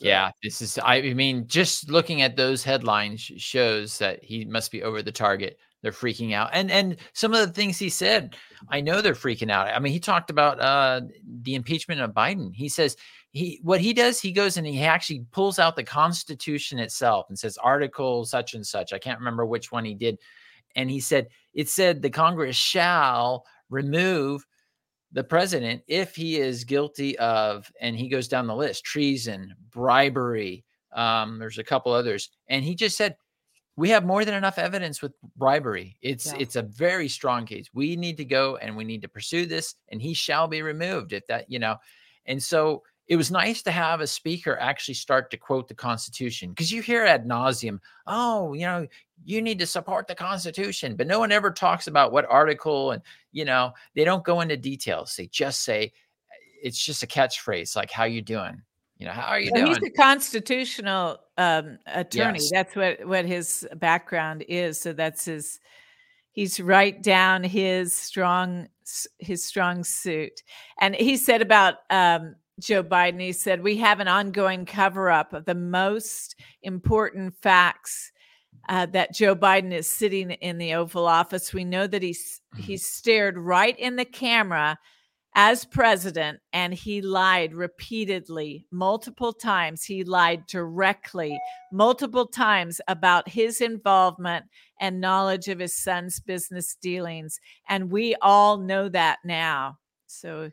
Yeah, 0.00 0.30
this 0.42 0.62
is. 0.62 0.78
I 0.82 1.02
mean, 1.12 1.46
just 1.46 1.90
looking 1.90 2.22
at 2.22 2.34
those 2.34 2.64
headlines 2.64 3.20
shows 3.20 3.98
that 3.98 4.24
he 4.24 4.46
must 4.46 4.72
be 4.72 4.82
over 4.82 5.02
the 5.02 5.12
target. 5.12 5.58
They're 5.82 5.92
freaking 5.92 6.32
out, 6.34 6.50
and 6.54 6.70
and 6.70 6.96
some 7.12 7.34
of 7.34 7.40
the 7.46 7.52
things 7.52 7.78
he 7.78 7.90
said, 7.90 8.34
I 8.70 8.80
know 8.80 9.02
they're 9.02 9.14
freaking 9.14 9.50
out. 9.50 9.68
I 9.68 9.78
mean, 9.78 9.92
he 9.92 10.00
talked 10.00 10.30
about 10.30 10.58
uh, 10.60 11.02
the 11.42 11.54
impeachment 11.54 12.00
of 12.00 12.12
Biden. 12.12 12.54
He 12.54 12.68
says 12.68 12.96
he 13.32 13.60
what 13.62 13.80
he 13.80 13.92
does. 13.92 14.20
He 14.20 14.32
goes 14.32 14.56
and 14.56 14.66
he 14.66 14.82
actually 14.82 15.26
pulls 15.32 15.58
out 15.58 15.76
the 15.76 15.84
Constitution 15.84 16.78
itself 16.78 17.26
and 17.28 17.38
says 17.38 17.58
Article 17.58 18.24
such 18.24 18.54
and 18.54 18.66
such. 18.66 18.92
I 18.94 18.98
can't 18.98 19.18
remember 19.18 19.44
which 19.44 19.70
one 19.70 19.84
he 19.84 19.94
did, 19.94 20.18
and 20.76 20.90
he 20.90 21.00
said 21.00 21.28
it 21.52 21.68
said 21.68 22.00
the 22.00 22.10
Congress 22.10 22.56
shall 22.56 23.44
remove 23.68 24.46
the 25.12 25.24
president 25.24 25.82
if 25.88 26.14
he 26.14 26.38
is 26.38 26.64
guilty 26.64 27.18
of 27.18 27.70
and 27.80 27.96
he 27.96 28.08
goes 28.08 28.28
down 28.28 28.46
the 28.46 28.54
list 28.54 28.84
treason 28.84 29.54
bribery 29.70 30.64
um, 30.92 31.38
there's 31.38 31.58
a 31.58 31.64
couple 31.64 31.92
others 31.92 32.30
and 32.48 32.64
he 32.64 32.74
just 32.74 32.96
said 32.96 33.16
we 33.76 33.88
have 33.88 34.04
more 34.04 34.24
than 34.24 34.34
enough 34.34 34.58
evidence 34.58 35.02
with 35.02 35.12
bribery 35.36 35.96
it's 36.02 36.26
Yeah. 36.26 36.38
it's 36.38 36.56
a 36.56 36.62
very 36.62 37.08
strong 37.08 37.46
case 37.46 37.66
we 37.72 37.96
need 37.96 38.16
to 38.18 38.24
go 38.24 38.56
and 38.56 38.76
we 38.76 38.84
need 38.84 39.02
to 39.02 39.08
pursue 39.08 39.46
this 39.46 39.74
and 39.88 40.00
he 40.00 40.14
shall 40.14 40.46
be 40.48 40.62
removed 40.62 41.12
if 41.12 41.26
that 41.26 41.50
you 41.50 41.58
know 41.58 41.76
and 42.26 42.42
so 42.42 42.82
it 43.10 43.16
was 43.16 43.30
nice 43.30 43.60
to 43.60 43.72
have 43.72 44.00
a 44.00 44.06
speaker 44.06 44.56
actually 44.60 44.94
start 44.94 45.30
to 45.32 45.36
quote 45.36 45.66
the 45.66 45.74
constitution 45.74 46.50
because 46.50 46.70
you 46.70 46.80
hear 46.80 47.04
ad 47.04 47.26
nauseum 47.26 47.78
oh 48.06 48.54
you 48.54 48.64
know 48.64 48.86
you 49.24 49.42
need 49.42 49.58
to 49.58 49.66
support 49.66 50.06
the 50.06 50.14
constitution 50.14 50.96
but 50.96 51.06
no 51.06 51.18
one 51.18 51.32
ever 51.32 51.50
talks 51.50 51.88
about 51.88 52.12
what 52.12 52.24
article 52.30 52.92
and 52.92 53.02
you 53.32 53.44
know 53.44 53.72
they 53.94 54.04
don't 54.04 54.24
go 54.24 54.40
into 54.40 54.56
details 54.56 55.14
they 55.16 55.26
just 55.26 55.62
say 55.62 55.92
it's 56.62 56.82
just 56.82 57.02
a 57.02 57.06
catchphrase 57.06 57.76
like 57.76 57.90
how 57.90 58.04
you 58.04 58.22
doing 58.22 58.62
you 59.00 59.06
know 59.06 59.12
how 59.12 59.28
are 59.28 59.40
you 59.40 59.50
Well, 59.52 59.64
doing 59.64 59.76
he's 59.80 59.90
a 59.90 59.96
constitutional 59.96 61.18
um, 61.38 61.78
attorney. 61.86 62.38
Yes. 62.38 62.50
That's 62.52 62.76
what 62.76 63.06
what 63.06 63.24
his 63.24 63.66
background 63.76 64.44
is. 64.46 64.78
So 64.78 64.92
that's 64.92 65.24
his. 65.24 65.58
He's 66.32 66.60
right 66.60 67.02
down 67.02 67.42
his 67.42 67.94
strong 67.94 68.68
his 69.18 69.42
strong 69.42 69.84
suit. 69.84 70.42
And 70.80 70.94
he 70.94 71.16
said 71.16 71.40
about 71.40 71.76
um, 71.88 72.36
Joe 72.60 72.82
Biden. 72.82 73.20
He 73.20 73.32
said 73.32 73.62
we 73.62 73.76
have 73.78 74.00
an 74.00 74.08
ongoing 74.08 74.64
cover 74.64 75.10
up 75.10 75.32
of 75.32 75.44
the 75.44 75.54
most 75.54 76.36
important 76.62 77.34
facts. 77.42 78.12
Uh, 78.68 78.84
that 78.84 79.14
Joe 79.14 79.34
Biden 79.34 79.72
is 79.72 79.88
sitting 79.88 80.32
in 80.32 80.58
the 80.58 80.74
Oval 80.74 81.06
Office. 81.06 81.54
We 81.54 81.64
know 81.64 81.86
that 81.86 82.02
he's 82.02 82.40
he 82.58 82.76
stared 82.76 83.38
right 83.38 83.76
in 83.78 83.96
the 83.96 84.04
camera 84.04 84.78
as 85.34 85.64
president 85.64 86.40
and 86.52 86.74
he 86.74 87.00
lied 87.00 87.54
repeatedly 87.54 88.66
multiple 88.72 89.32
times 89.32 89.84
he 89.84 90.02
lied 90.02 90.44
directly 90.46 91.38
multiple 91.72 92.26
times 92.26 92.80
about 92.88 93.28
his 93.28 93.60
involvement 93.60 94.44
and 94.80 95.00
knowledge 95.00 95.46
of 95.48 95.60
his 95.60 95.74
son's 95.74 96.18
business 96.18 96.76
dealings 96.82 97.38
and 97.68 97.92
we 97.92 98.16
all 98.22 98.56
know 98.56 98.88
that 98.88 99.18
now 99.24 99.78
so 100.06 100.50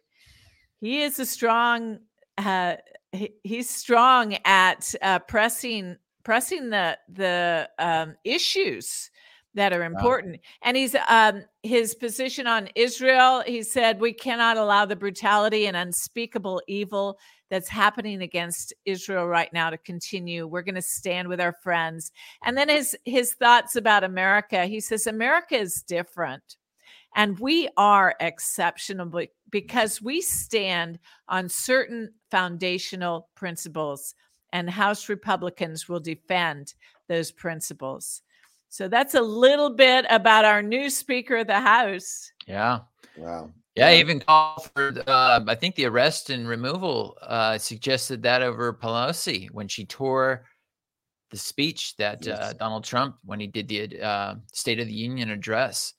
he 0.82 1.02
is 1.02 1.20
a 1.20 1.26
strong 1.26 2.00
uh, 2.38 2.76
he, 3.12 3.32
he's 3.44 3.70
strong 3.70 4.38
at 4.46 4.94
uh, 5.02 5.20
pressing 5.20 5.98
pressing 6.24 6.70
the 6.70 6.98
the 7.10 7.70
um, 7.80 8.16
issues 8.24 9.10
that 9.58 9.74
are 9.74 9.84
important. 9.84 10.40
And 10.62 10.78
he's 10.78 10.96
um, 11.08 11.44
his 11.64 11.96
position 11.96 12.46
on 12.46 12.70
Israel. 12.76 13.44
He 13.46 13.64
said 13.64 14.00
we 14.00 14.14
cannot 14.14 14.56
allow 14.56 14.86
the 14.86 14.96
brutality 14.96 15.66
and 15.66 15.76
unspeakable 15.76 16.62
evil 16.68 17.18
that's 17.50 17.68
happening 17.68 18.22
against 18.22 18.74
Israel 18.86 19.26
right 19.26 19.52
now 19.52 19.70
to 19.70 19.78
continue. 19.78 20.46
We're 20.46 20.62
going 20.62 20.76
to 20.76 20.82
stand 20.82 21.28
with 21.28 21.42
our 21.42 21.54
friends. 21.64 22.12
And 22.44 22.58
then 22.58 22.70
his 22.70 22.96
his 23.06 23.34
thoughts 23.34 23.76
about 23.76 24.04
America. 24.04 24.66
He 24.66 24.80
says 24.80 25.08
America 25.08 25.56
is 25.56 25.84
different. 25.88 26.58
And 27.18 27.39
we 27.39 27.68
are 27.78 28.15
exceptional 28.20 29.11
because 29.49 30.01
we 30.03 30.22
stand 30.22 30.99
on 31.28 31.49
certain 31.49 32.11
foundational 32.30 33.28
principles, 33.36 34.13
and 34.53 34.70
House 34.70 35.09
Republicans 35.09 35.89
will 35.89 35.99
defend 35.99 36.76
those 37.09 37.32
principles. 37.32 38.22
So 38.70 38.88
that's 38.88 39.15
a 39.15 39.22
little 39.22 39.72
bit 39.72 40.05
about 40.11 40.45
our 40.45 40.61
new 40.61 40.91
Speaker 40.91 41.38
of 41.38 41.47
the 41.47 41.59
House. 41.59 42.32
yeah 42.47 42.82
Wow. 43.18 43.51
yeah, 43.76 43.89
Yeah. 43.89 43.99
even 43.99 44.20
called 44.20 44.70
for 44.76 44.93
uh, 45.07 45.39
i 45.47 45.55
think 45.55 45.74
the 45.76 45.86
arrest 45.86 46.30
and 46.30 46.47
removal 46.47 47.18
uh, 47.24 47.57
suggested 47.57 48.22
that 48.24 48.43
over 48.43 48.72
pelosi 48.74 49.49
when 49.51 49.68
she 49.68 49.86
tore 49.86 50.45
the 51.32 51.38
speech 51.38 51.95
that 51.97 52.28
uh, 52.28 52.53
donald 52.53 52.84
trump 52.84 53.15
when 53.26 53.39
he 53.39 53.47
did 53.47 53.68
the 53.68 53.99
uh, 54.01 54.36
state 54.53 54.80
of 54.80 54.86
the 54.88 54.93
union 54.93 55.32
address 55.32 55.93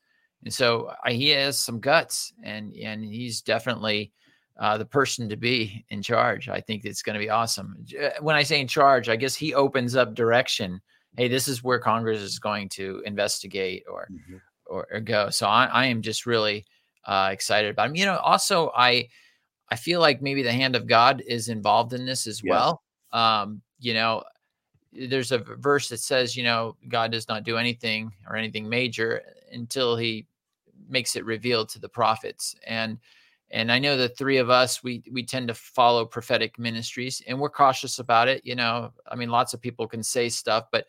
and 0.44 0.52
so 0.54 0.92
uh, 1.04 1.10
he 1.10 1.28
has 1.30 1.58
some 1.58 1.80
guts 1.80 2.32
and 2.42 2.74
and 2.74 3.04
he's 3.04 3.42
definitely 3.42 4.12
uh, 4.58 4.76
the 4.76 4.84
person 4.84 5.28
to 5.28 5.36
be 5.36 5.84
in 5.90 6.02
charge. 6.02 6.48
I 6.48 6.60
think 6.60 6.84
it's 6.84 7.02
going 7.02 7.14
to 7.14 7.20
be 7.24 7.30
awesome. 7.30 7.84
When 8.20 8.34
i 8.36 8.42
say 8.42 8.60
in 8.60 8.68
charge 8.68 9.08
i 9.08 9.16
guess 9.16 9.34
he 9.36 9.54
opens 9.54 9.94
up 9.96 10.14
direction 10.14 10.80
hey 11.16 11.28
this 11.28 11.48
is 11.48 11.62
where 11.64 11.78
congress 11.78 12.20
is 12.20 12.38
going 12.38 12.68
to 12.70 13.02
investigate 13.06 13.84
or 13.90 14.10
Mhm. 14.10 14.40
or, 14.66 14.86
or 14.92 15.00
go. 15.00 15.30
So 15.30 15.46
I, 15.46 15.64
I 15.66 15.86
am 15.86 16.02
just 16.02 16.26
really 16.26 16.66
uh, 17.06 17.30
excited 17.32 17.70
about 17.70 17.88
him. 17.88 17.96
You 17.96 18.04
know 18.06 18.18
also 18.18 18.70
i 18.76 19.08
i 19.70 19.76
feel 19.76 20.00
like 20.00 20.20
maybe 20.22 20.42
the 20.42 20.52
hand 20.52 20.76
of 20.76 20.86
god 20.86 21.22
is 21.26 21.48
involved 21.48 21.92
in 21.94 22.04
this 22.06 22.26
as 22.26 22.42
Yes. 22.42 22.50
well. 22.50 22.82
Um 23.12 23.62
you 23.80 23.94
know 23.94 24.22
there's 25.06 25.32
a 25.32 25.38
verse 25.38 25.88
that 25.88 26.00
says 26.00 26.36
you 26.36 26.42
know 26.42 26.76
god 26.88 27.12
does 27.12 27.28
not 27.28 27.44
do 27.44 27.56
anything 27.56 28.12
or 28.28 28.36
anything 28.36 28.68
major 28.68 29.22
until 29.52 29.96
he 29.96 30.26
makes 30.88 31.16
it 31.16 31.24
revealed 31.24 31.68
to 31.68 31.78
the 31.78 31.88
prophets. 31.88 32.54
And 32.66 32.98
and 33.50 33.72
i 33.72 33.78
know 33.78 33.96
the 33.96 34.10
three 34.10 34.36
of 34.36 34.50
us 34.50 34.82
we 34.82 35.02
we 35.10 35.24
tend 35.24 35.48
to 35.48 35.54
follow 35.54 36.04
prophetic 36.04 36.58
ministries 36.58 37.22
and 37.26 37.38
we're 37.38 37.48
cautious 37.48 37.98
about 37.98 38.28
it 38.28 38.44
you 38.44 38.54
know. 38.54 38.92
I 39.06 39.14
mean 39.14 39.30
lots 39.30 39.54
of 39.54 39.60
people 39.60 39.86
can 39.86 40.02
say 40.02 40.28
stuff 40.28 40.66
but 40.70 40.86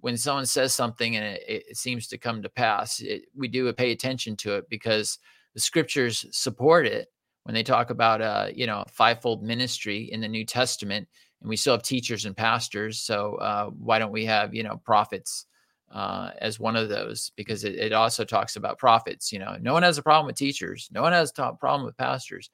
when 0.00 0.16
someone 0.16 0.46
says 0.46 0.72
something 0.72 1.16
and 1.16 1.24
it, 1.24 1.42
it 1.70 1.76
seems 1.76 2.06
to 2.06 2.16
come 2.16 2.42
to 2.42 2.48
pass 2.48 3.00
it, 3.00 3.24
we 3.36 3.48
do 3.48 3.70
pay 3.72 3.92
attention 3.92 4.34
to 4.36 4.54
it 4.54 4.68
because 4.70 5.18
the 5.54 5.60
scriptures 5.60 6.24
support 6.30 6.86
it 6.86 7.08
when 7.44 7.54
they 7.54 7.62
talk 7.62 7.90
about 7.90 8.20
uh, 8.20 8.48
you 8.54 8.66
know 8.66 8.84
fivefold 8.88 9.42
ministry 9.42 10.10
in 10.12 10.20
the 10.20 10.28
New 10.28 10.44
Testament, 10.44 11.08
and 11.40 11.48
we 11.48 11.56
still 11.56 11.74
have 11.74 11.82
teachers 11.82 12.24
and 12.24 12.36
pastors. 12.36 13.00
So 13.00 13.36
uh, 13.36 13.66
why 13.66 13.98
don't 13.98 14.12
we 14.12 14.24
have 14.26 14.54
you 14.54 14.62
know 14.62 14.80
prophets 14.84 15.46
uh, 15.90 16.30
as 16.38 16.60
one 16.60 16.76
of 16.76 16.88
those? 16.88 17.32
Because 17.36 17.64
it, 17.64 17.74
it 17.74 17.92
also 17.92 18.24
talks 18.24 18.56
about 18.56 18.78
prophets. 18.78 19.32
You 19.32 19.38
know, 19.38 19.56
no 19.60 19.72
one 19.72 19.82
has 19.82 19.98
a 19.98 20.02
problem 20.02 20.26
with 20.26 20.36
teachers. 20.36 20.88
No 20.92 21.02
one 21.02 21.12
has 21.12 21.32
a 21.38 21.52
problem 21.52 21.84
with 21.84 21.96
pastors. 21.96 22.50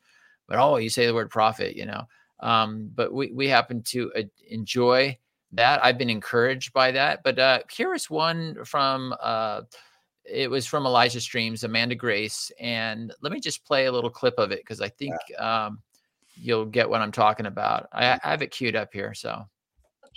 But 0.49 0.59
oh, 0.59 0.77
you 0.77 0.91
say 0.91 1.07
the 1.07 1.15
word 1.15 1.31
prophet. 1.31 1.77
You 1.77 1.87
know, 1.87 2.05
um, 2.41 2.91
but 2.95 3.13
we 3.13 3.31
we 3.33 3.49
happen 3.49 3.83
to 3.85 4.13
uh, 4.15 4.23
enjoy 4.49 5.19
that. 5.53 5.85
I've 5.85 5.99
been 5.99 6.11
encouraged 6.11 6.73
by 6.73 6.93
that. 6.93 7.23
But 7.23 7.39
uh, 7.39 7.61
here 7.71 7.95
is 7.95 8.11
one 8.11 8.65
from. 8.65 9.15
Uh, 9.21 9.63
it 10.29 10.51
was 10.51 10.67
from 10.67 10.87
Elijah 10.87 11.21
Streams, 11.21 11.63
Amanda 11.63 11.95
Grace, 11.95 12.51
and 12.59 13.15
let 13.23 13.33
me 13.33 13.39
just 13.39 13.65
play 13.65 13.87
a 13.87 13.93
little 13.93 14.11
clip 14.11 14.35
of 14.39 14.51
it 14.51 14.59
because 14.59 14.81
I 14.81 14.89
think 14.89 15.15
um, 15.39 15.79
you'll 16.37 16.67
get 16.67 16.89
what 16.89 17.01
I'm 17.01 17.13
talking 17.13 17.47
about. 17.47 17.89
I, 17.93 18.19
I 18.23 18.31
have 18.31 18.43
it 18.43 18.51
queued 18.51 18.77
up 18.77 18.91
here, 18.93 19.15
so. 19.15 19.45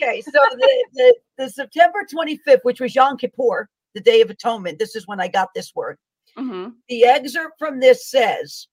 Okay, 0.01 0.22
so 0.22 0.32
the, 0.32 0.86
the, 0.93 1.15
the 1.38 1.49
September 1.49 1.99
25th, 2.11 2.63
which 2.63 2.80
was 2.80 2.95
Yom 2.95 3.17
Kippur, 3.17 3.67
the 3.93 4.01
Day 4.01 4.22
of 4.22 4.30
Atonement, 4.30 4.80
this 4.80 4.95
is 4.95 5.07
when 5.07 5.20
I 5.20 5.28
got 5.28 5.49
this 5.53 5.74
word. 5.76 5.97
Mhm. 6.38 6.74
The 6.88 7.05
excerpt 7.05 7.55
from 7.59 7.80
this 7.80 8.09
says, 8.09 8.67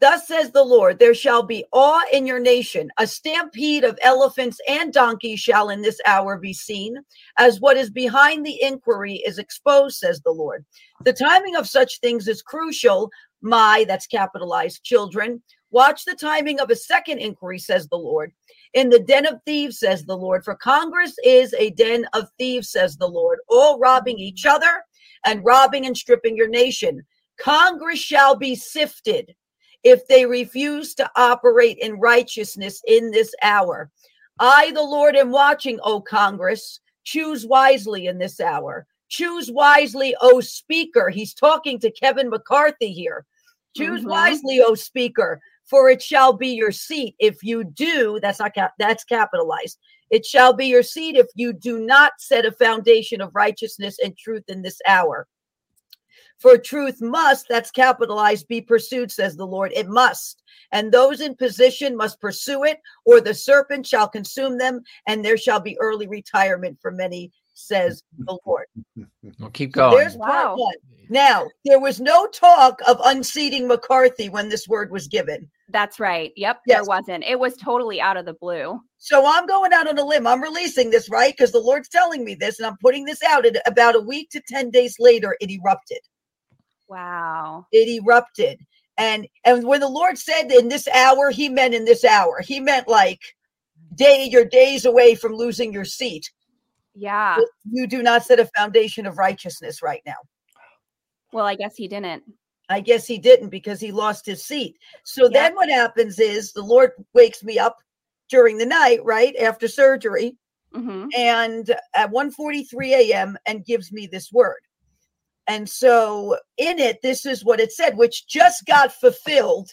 Thus 0.00 0.26
says 0.26 0.50
the 0.50 0.64
Lord, 0.64 0.98
there 0.98 1.14
shall 1.14 1.42
be 1.42 1.64
awe 1.72 2.02
in 2.10 2.26
your 2.26 2.40
nation. 2.40 2.90
A 2.98 3.06
stampede 3.06 3.84
of 3.84 3.98
elephants 4.02 4.58
and 4.66 4.92
donkeys 4.92 5.40
shall 5.40 5.68
in 5.68 5.82
this 5.82 6.00
hour 6.06 6.38
be 6.38 6.54
seen, 6.54 6.96
as 7.38 7.60
what 7.60 7.76
is 7.76 7.90
behind 7.90 8.44
the 8.44 8.62
inquiry 8.62 9.16
is 9.16 9.38
exposed, 9.38 9.98
says 9.98 10.22
the 10.22 10.30
Lord. 10.30 10.64
The 11.04 11.12
timing 11.12 11.54
of 11.54 11.68
such 11.68 12.00
things 12.00 12.28
is 12.28 12.40
crucial. 12.40 13.10
My, 13.42 13.84
that's 13.86 14.06
capitalized, 14.06 14.84
children. 14.84 15.42
Watch 15.70 16.04
the 16.04 16.14
timing 16.14 16.60
of 16.60 16.70
a 16.70 16.76
second 16.76 17.18
inquiry, 17.18 17.58
says 17.58 17.88
the 17.88 17.96
Lord. 17.96 18.32
In 18.74 18.88
the 18.88 18.98
den 19.00 19.26
of 19.26 19.40
thieves, 19.44 19.78
says 19.78 20.04
the 20.04 20.16
Lord. 20.16 20.44
For 20.44 20.54
Congress 20.54 21.14
is 21.24 21.54
a 21.54 21.70
den 21.70 22.06
of 22.12 22.28
thieves, 22.38 22.70
says 22.70 22.96
the 22.96 23.08
Lord, 23.08 23.38
all 23.48 23.78
robbing 23.78 24.18
each 24.18 24.46
other 24.46 24.84
and 25.24 25.44
robbing 25.44 25.86
and 25.86 25.96
stripping 25.96 26.36
your 26.36 26.48
nation. 26.48 27.04
Congress 27.38 27.98
shall 27.98 28.36
be 28.36 28.54
sifted 28.54 29.34
if 29.82 30.06
they 30.08 30.26
refuse 30.26 30.94
to 30.94 31.10
operate 31.16 31.78
in 31.78 31.98
righteousness 31.98 32.82
in 32.86 33.10
this 33.10 33.34
hour. 33.42 33.90
I, 34.38 34.72
the 34.72 34.82
Lord, 34.82 35.16
am 35.16 35.30
watching, 35.30 35.78
O 35.82 36.00
Congress. 36.00 36.80
Choose 37.04 37.46
wisely 37.46 38.06
in 38.06 38.18
this 38.18 38.40
hour. 38.40 38.86
Choose 39.08 39.50
wisely, 39.50 40.14
O 40.20 40.40
Speaker. 40.40 41.10
He's 41.10 41.34
talking 41.34 41.78
to 41.80 41.90
Kevin 41.90 42.28
McCarthy 42.28 42.92
here. 42.92 43.24
Choose 43.76 44.02
Mhm. 44.02 44.08
wisely, 44.08 44.60
O 44.60 44.74
Speaker, 44.74 45.40
for 45.70 45.88
it 45.88 46.02
shall 46.02 46.32
be 46.32 46.48
your 46.48 46.72
seat 46.72 47.14
if 47.20 47.42
you 47.42 47.62
do. 47.62 48.18
That's 48.20 48.40
not 48.40 48.54
cap, 48.54 48.74
that's 48.78 49.04
capitalized. 49.04 49.78
It 50.10 50.26
shall 50.26 50.52
be 50.52 50.66
your 50.66 50.82
seat 50.82 51.16
if 51.16 51.28
you 51.36 51.52
do 51.52 51.78
not 51.78 52.12
set 52.18 52.44
a 52.44 52.50
foundation 52.50 53.20
of 53.20 53.34
righteousness 53.34 53.96
and 54.02 54.18
truth 54.18 54.42
in 54.48 54.60
this 54.60 54.80
hour. 54.86 55.28
For 56.38 56.56
truth 56.58 57.00
must, 57.00 57.46
that's 57.48 57.70
capitalized, 57.70 58.48
be 58.48 58.60
pursued, 58.60 59.12
says 59.12 59.36
the 59.36 59.46
Lord. 59.46 59.72
It 59.74 59.88
must. 59.88 60.42
And 60.72 60.90
those 60.90 61.20
in 61.20 61.36
position 61.36 61.96
must 61.96 62.20
pursue 62.20 62.64
it, 62.64 62.80
or 63.04 63.20
the 63.20 63.34
serpent 63.34 63.86
shall 63.86 64.08
consume 64.08 64.58
them, 64.58 64.80
and 65.06 65.24
there 65.24 65.36
shall 65.36 65.60
be 65.60 65.78
early 65.80 66.08
retirement 66.08 66.78
for 66.80 66.90
many, 66.90 67.30
says 67.54 68.02
the 68.26 68.38
Lord. 68.44 68.66
We'll 69.38 69.50
keep 69.50 69.74
So 69.74 69.82
going. 69.82 69.98
there's 69.98 70.16
part 70.16 70.58
one. 70.58 70.74
Now, 71.10 71.48
there 71.64 71.80
was 71.80 72.00
no 72.00 72.26
talk 72.28 72.80
of 72.86 72.98
unseating 73.04 73.66
McCarthy 73.66 74.28
when 74.28 74.48
this 74.48 74.66
word 74.68 74.90
was 74.92 75.08
given. 75.08 75.50
That's 75.68 75.98
right. 76.00 76.32
Yep. 76.36 76.60
Yes. 76.66 76.76
There 76.76 76.84
wasn't. 76.84 77.24
It 77.24 77.38
was 77.38 77.56
totally 77.56 78.00
out 78.00 78.16
of 78.16 78.24
the 78.26 78.34
blue. 78.34 78.80
So 78.98 79.24
I'm 79.26 79.46
going 79.46 79.72
out 79.72 79.88
on 79.88 79.98
a 79.98 80.04
limb. 80.04 80.26
I'm 80.26 80.40
releasing 80.42 80.90
this, 80.90 81.10
right? 81.10 81.34
Because 81.36 81.52
the 81.52 81.58
Lord's 81.60 81.88
telling 81.88 82.24
me 82.24 82.34
this, 82.34 82.58
and 82.58 82.66
I'm 82.66 82.76
putting 82.80 83.04
this 83.04 83.22
out. 83.22 83.44
And 83.44 83.60
about 83.66 83.96
a 83.96 84.00
week 84.00 84.30
to 84.30 84.40
10 84.48 84.70
days 84.70 84.96
later, 85.00 85.36
it 85.40 85.50
erupted. 85.50 85.98
Wow. 86.88 87.66
it 87.70 87.88
erupted 88.02 88.58
and 88.98 89.28
and 89.44 89.64
when 89.64 89.78
the 89.78 89.88
lord 89.88 90.18
said 90.18 90.50
in 90.50 90.68
this 90.68 90.88
hour 90.88 91.30
he 91.30 91.48
meant 91.48 91.72
in 91.72 91.84
this 91.84 92.04
hour 92.04 92.40
he 92.40 92.58
meant 92.58 92.88
like 92.88 93.20
day 93.94 94.26
you're 94.28 94.44
days 94.44 94.84
away 94.84 95.14
from 95.14 95.32
losing 95.32 95.72
your 95.72 95.84
seat 95.84 96.28
Yeah. 96.96 97.38
you 97.70 97.86
do 97.86 98.02
not 98.02 98.24
set 98.24 98.40
a 98.40 98.50
foundation 98.58 99.06
of 99.06 99.18
righteousness 99.18 99.82
right 99.82 100.02
now 100.04 100.16
Well, 101.32 101.46
I 101.46 101.54
guess 101.54 101.76
he 101.76 101.88
didn't. 101.88 102.22
i 102.68 102.80
guess 102.80 103.06
he 103.06 103.18
didn't 103.18 103.48
because 103.48 103.80
he 103.80 103.90
lost 103.92 104.24
his 104.26 104.44
seat 104.44 104.76
so 105.04 105.24
Yeah. 105.24 105.30
then 105.42 105.54
what 105.56 105.68
happens 105.70 106.18
is 106.20 106.52
the 106.52 106.62
lord 106.62 106.92
wakes 107.14 107.42
me 107.42 107.58
up 107.58 107.76
during 108.28 108.58
the 108.58 108.66
night 108.66 109.00
right 109.04 109.34
after 109.36 109.66
surgery 109.68 110.36
hmm 110.74 111.06
and 111.16 111.74
at 111.94 112.10
1:43 112.10 112.92
a.m. 112.94 113.36
and 113.46 113.64
gives 113.64 113.90
me 113.90 114.06
this 114.06 114.30
word. 114.32 114.60
And 115.48 115.68
so 115.68 116.36
in 116.58 116.78
it 116.78 117.02
this 117.02 117.26
is 117.26 117.44
what 117.44 117.58
it 117.58 117.72
said 117.72 117.96
which 117.96 118.28
just 118.28 118.64
got 118.66 118.92
fulfilled 118.92 119.68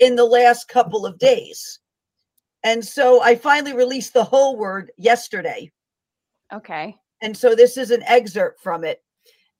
in 0.00 0.16
the 0.16 0.24
last 0.24 0.66
couple 0.66 1.06
of 1.06 1.18
days. 1.18 1.78
And 2.64 2.84
so 2.84 3.22
I 3.22 3.36
finally 3.36 3.74
released 3.74 4.12
the 4.12 4.24
whole 4.24 4.56
word 4.56 4.90
yesterday. 4.98 5.70
Okay. 6.52 6.96
And 7.22 7.36
so 7.36 7.54
this 7.54 7.76
is 7.76 7.92
an 7.92 8.02
excerpt 8.04 8.60
from 8.60 8.82
it. 8.82 9.00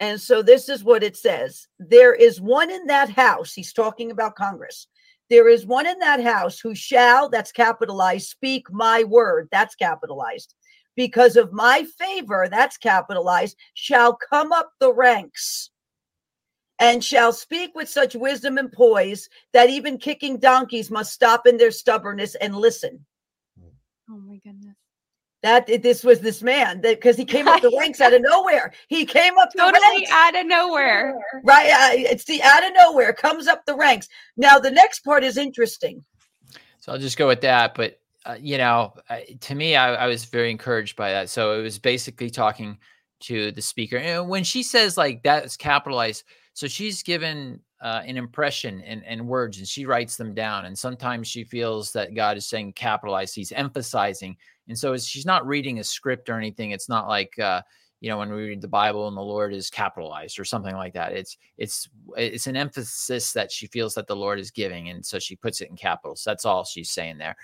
And 0.00 0.18
so 0.18 0.42
this 0.42 0.70
is 0.70 0.82
what 0.82 1.02
it 1.02 1.16
says. 1.16 1.68
There 1.78 2.14
is 2.14 2.40
one 2.40 2.70
in 2.70 2.86
that 2.86 3.10
house. 3.10 3.52
He's 3.52 3.72
talking 3.72 4.10
about 4.10 4.34
Congress. 4.34 4.86
There 5.28 5.48
is 5.48 5.66
one 5.66 5.86
in 5.86 5.98
that 6.00 6.22
house 6.22 6.58
who 6.58 6.74
shall, 6.74 7.28
that's 7.28 7.52
capitalized, 7.52 8.28
speak 8.28 8.72
my 8.72 9.04
word, 9.04 9.48
that's 9.52 9.74
capitalized. 9.74 10.54
Because 10.96 11.36
of 11.36 11.52
my 11.52 11.86
favor, 11.98 12.48
that's 12.50 12.78
capitalized, 12.78 13.56
shall 13.74 14.16
come 14.16 14.52
up 14.52 14.72
the 14.80 14.92
ranks 14.92 15.70
and 16.80 17.04
shall 17.04 17.32
speak 17.32 17.72
with 17.74 17.88
such 17.88 18.16
wisdom 18.16 18.56
and 18.58 18.72
poise 18.72 19.28
that 19.52 19.70
even 19.70 19.98
kicking 19.98 20.38
donkeys 20.38 20.90
must 20.90 21.12
stop 21.12 21.46
in 21.46 21.58
their 21.58 21.70
stubbornness 21.70 22.34
and 22.36 22.56
listen. 22.56 23.04
Oh 24.10 24.18
my 24.18 24.38
goodness. 24.38 24.79
That 25.42 25.66
this 25.82 26.04
was 26.04 26.20
this 26.20 26.42
man 26.42 26.82
that 26.82 26.96
because 26.96 27.16
he 27.16 27.24
came 27.24 27.48
up 27.48 27.62
the 27.62 27.74
ranks 27.78 28.00
out 28.00 28.12
of 28.12 28.20
nowhere. 28.20 28.72
He 28.88 29.06
came 29.06 29.38
up 29.38 29.50
the 29.52 29.58
Totally 29.58 29.80
ranks. 29.82 30.10
out 30.12 30.36
of 30.36 30.46
nowhere. 30.46 31.14
Right. 31.42 31.70
Uh, 31.70 31.96
it's 31.96 32.24
the 32.24 32.42
out 32.42 32.62
of 32.62 32.72
nowhere 32.76 33.14
comes 33.14 33.46
up 33.46 33.64
the 33.64 33.74
ranks. 33.74 34.06
Now 34.36 34.58
the 34.58 34.70
next 34.70 35.00
part 35.00 35.24
is 35.24 35.38
interesting. 35.38 36.04
So 36.80 36.92
I'll 36.92 36.98
just 36.98 37.16
go 37.16 37.26
with 37.26 37.40
that. 37.40 37.74
But 37.74 38.00
uh, 38.26 38.36
you 38.38 38.58
know, 38.58 38.92
uh, 39.08 39.20
to 39.40 39.54
me, 39.54 39.76
I, 39.76 39.94
I 39.94 40.06
was 40.08 40.26
very 40.26 40.50
encouraged 40.50 40.94
by 40.94 41.10
that. 41.12 41.30
So 41.30 41.58
it 41.58 41.62
was 41.62 41.78
basically 41.78 42.28
talking 42.28 42.76
to 43.20 43.50
the 43.50 43.62
speaker, 43.62 43.96
and 43.96 44.28
when 44.28 44.44
she 44.44 44.62
says 44.62 44.98
like 44.98 45.22
that's 45.22 45.56
capitalized, 45.56 46.24
so 46.52 46.66
she's 46.66 47.02
given 47.02 47.60
uh, 47.80 48.02
an 48.04 48.16
impression 48.16 48.82
and, 48.82 49.04
and 49.04 49.26
words, 49.26 49.58
and 49.58 49.66
she 49.66 49.86
writes 49.86 50.16
them 50.16 50.34
down. 50.34 50.66
And 50.66 50.78
sometimes 50.78 51.28
she 51.28 51.44
feels 51.44 51.92
that 51.92 52.14
God 52.14 52.36
is 52.36 52.46
saying 52.46 52.74
capitalized. 52.74 53.34
He's 53.34 53.52
emphasizing, 53.52 54.36
and 54.68 54.78
so 54.78 54.96
she's 54.96 55.26
not 55.26 55.46
reading 55.46 55.78
a 55.78 55.84
script 55.84 56.28
or 56.28 56.38
anything. 56.38 56.70
It's 56.72 56.88
not 56.88 57.08
like. 57.08 57.38
Uh, 57.38 57.62
you 58.00 58.08
know 58.08 58.16
when 58.18 58.32
we 58.32 58.48
read 58.48 58.60
the 58.60 58.68
bible 58.68 59.08
and 59.08 59.16
the 59.16 59.22
lord 59.22 59.52
is 59.52 59.70
capitalized 59.70 60.38
or 60.38 60.44
something 60.44 60.74
like 60.74 60.94
that 60.94 61.12
it's 61.12 61.36
it's 61.58 61.88
it's 62.16 62.46
an 62.46 62.56
emphasis 62.56 63.32
that 63.32 63.52
she 63.52 63.66
feels 63.66 63.94
that 63.94 64.06
the 64.06 64.16
lord 64.16 64.40
is 64.40 64.50
giving 64.50 64.88
and 64.88 65.04
so 65.04 65.18
she 65.18 65.36
puts 65.36 65.60
it 65.60 65.68
in 65.68 65.76
capitals 65.76 66.22
that's 66.24 66.44
all 66.44 66.64
she's 66.64 66.90
saying 66.90 67.18
there 67.18 67.36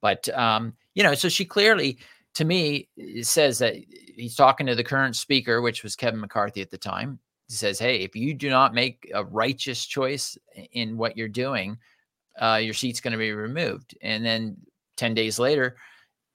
but 0.00 0.28
um 0.30 0.72
you 0.94 1.02
know 1.02 1.14
so 1.14 1.28
she 1.28 1.44
clearly 1.44 1.98
to 2.34 2.44
me 2.44 2.88
says 3.22 3.58
that 3.58 3.74
he's 4.16 4.34
talking 4.34 4.66
to 4.66 4.74
the 4.74 4.84
current 4.84 5.14
speaker 5.14 5.60
which 5.60 5.82
was 5.82 5.94
kevin 5.94 6.20
mccarthy 6.20 6.62
at 6.62 6.70
the 6.70 6.78
time 6.78 7.18
says 7.48 7.78
hey 7.78 7.96
if 7.96 8.14
you 8.14 8.34
do 8.34 8.50
not 8.50 8.74
make 8.74 9.10
a 9.14 9.24
righteous 9.24 9.86
choice 9.86 10.36
in 10.72 10.96
what 10.96 11.16
you're 11.16 11.28
doing 11.28 11.78
uh, 12.40 12.60
your 12.62 12.74
seat's 12.74 13.00
going 13.00 13.12
to 13.12 13.18
be 13.18 13.32
removed 13.32 13.96
and 14.02 14.24
then 14.24 14.56
10 14.96 15.14
days 15.14 15.38
later 15.38 15.76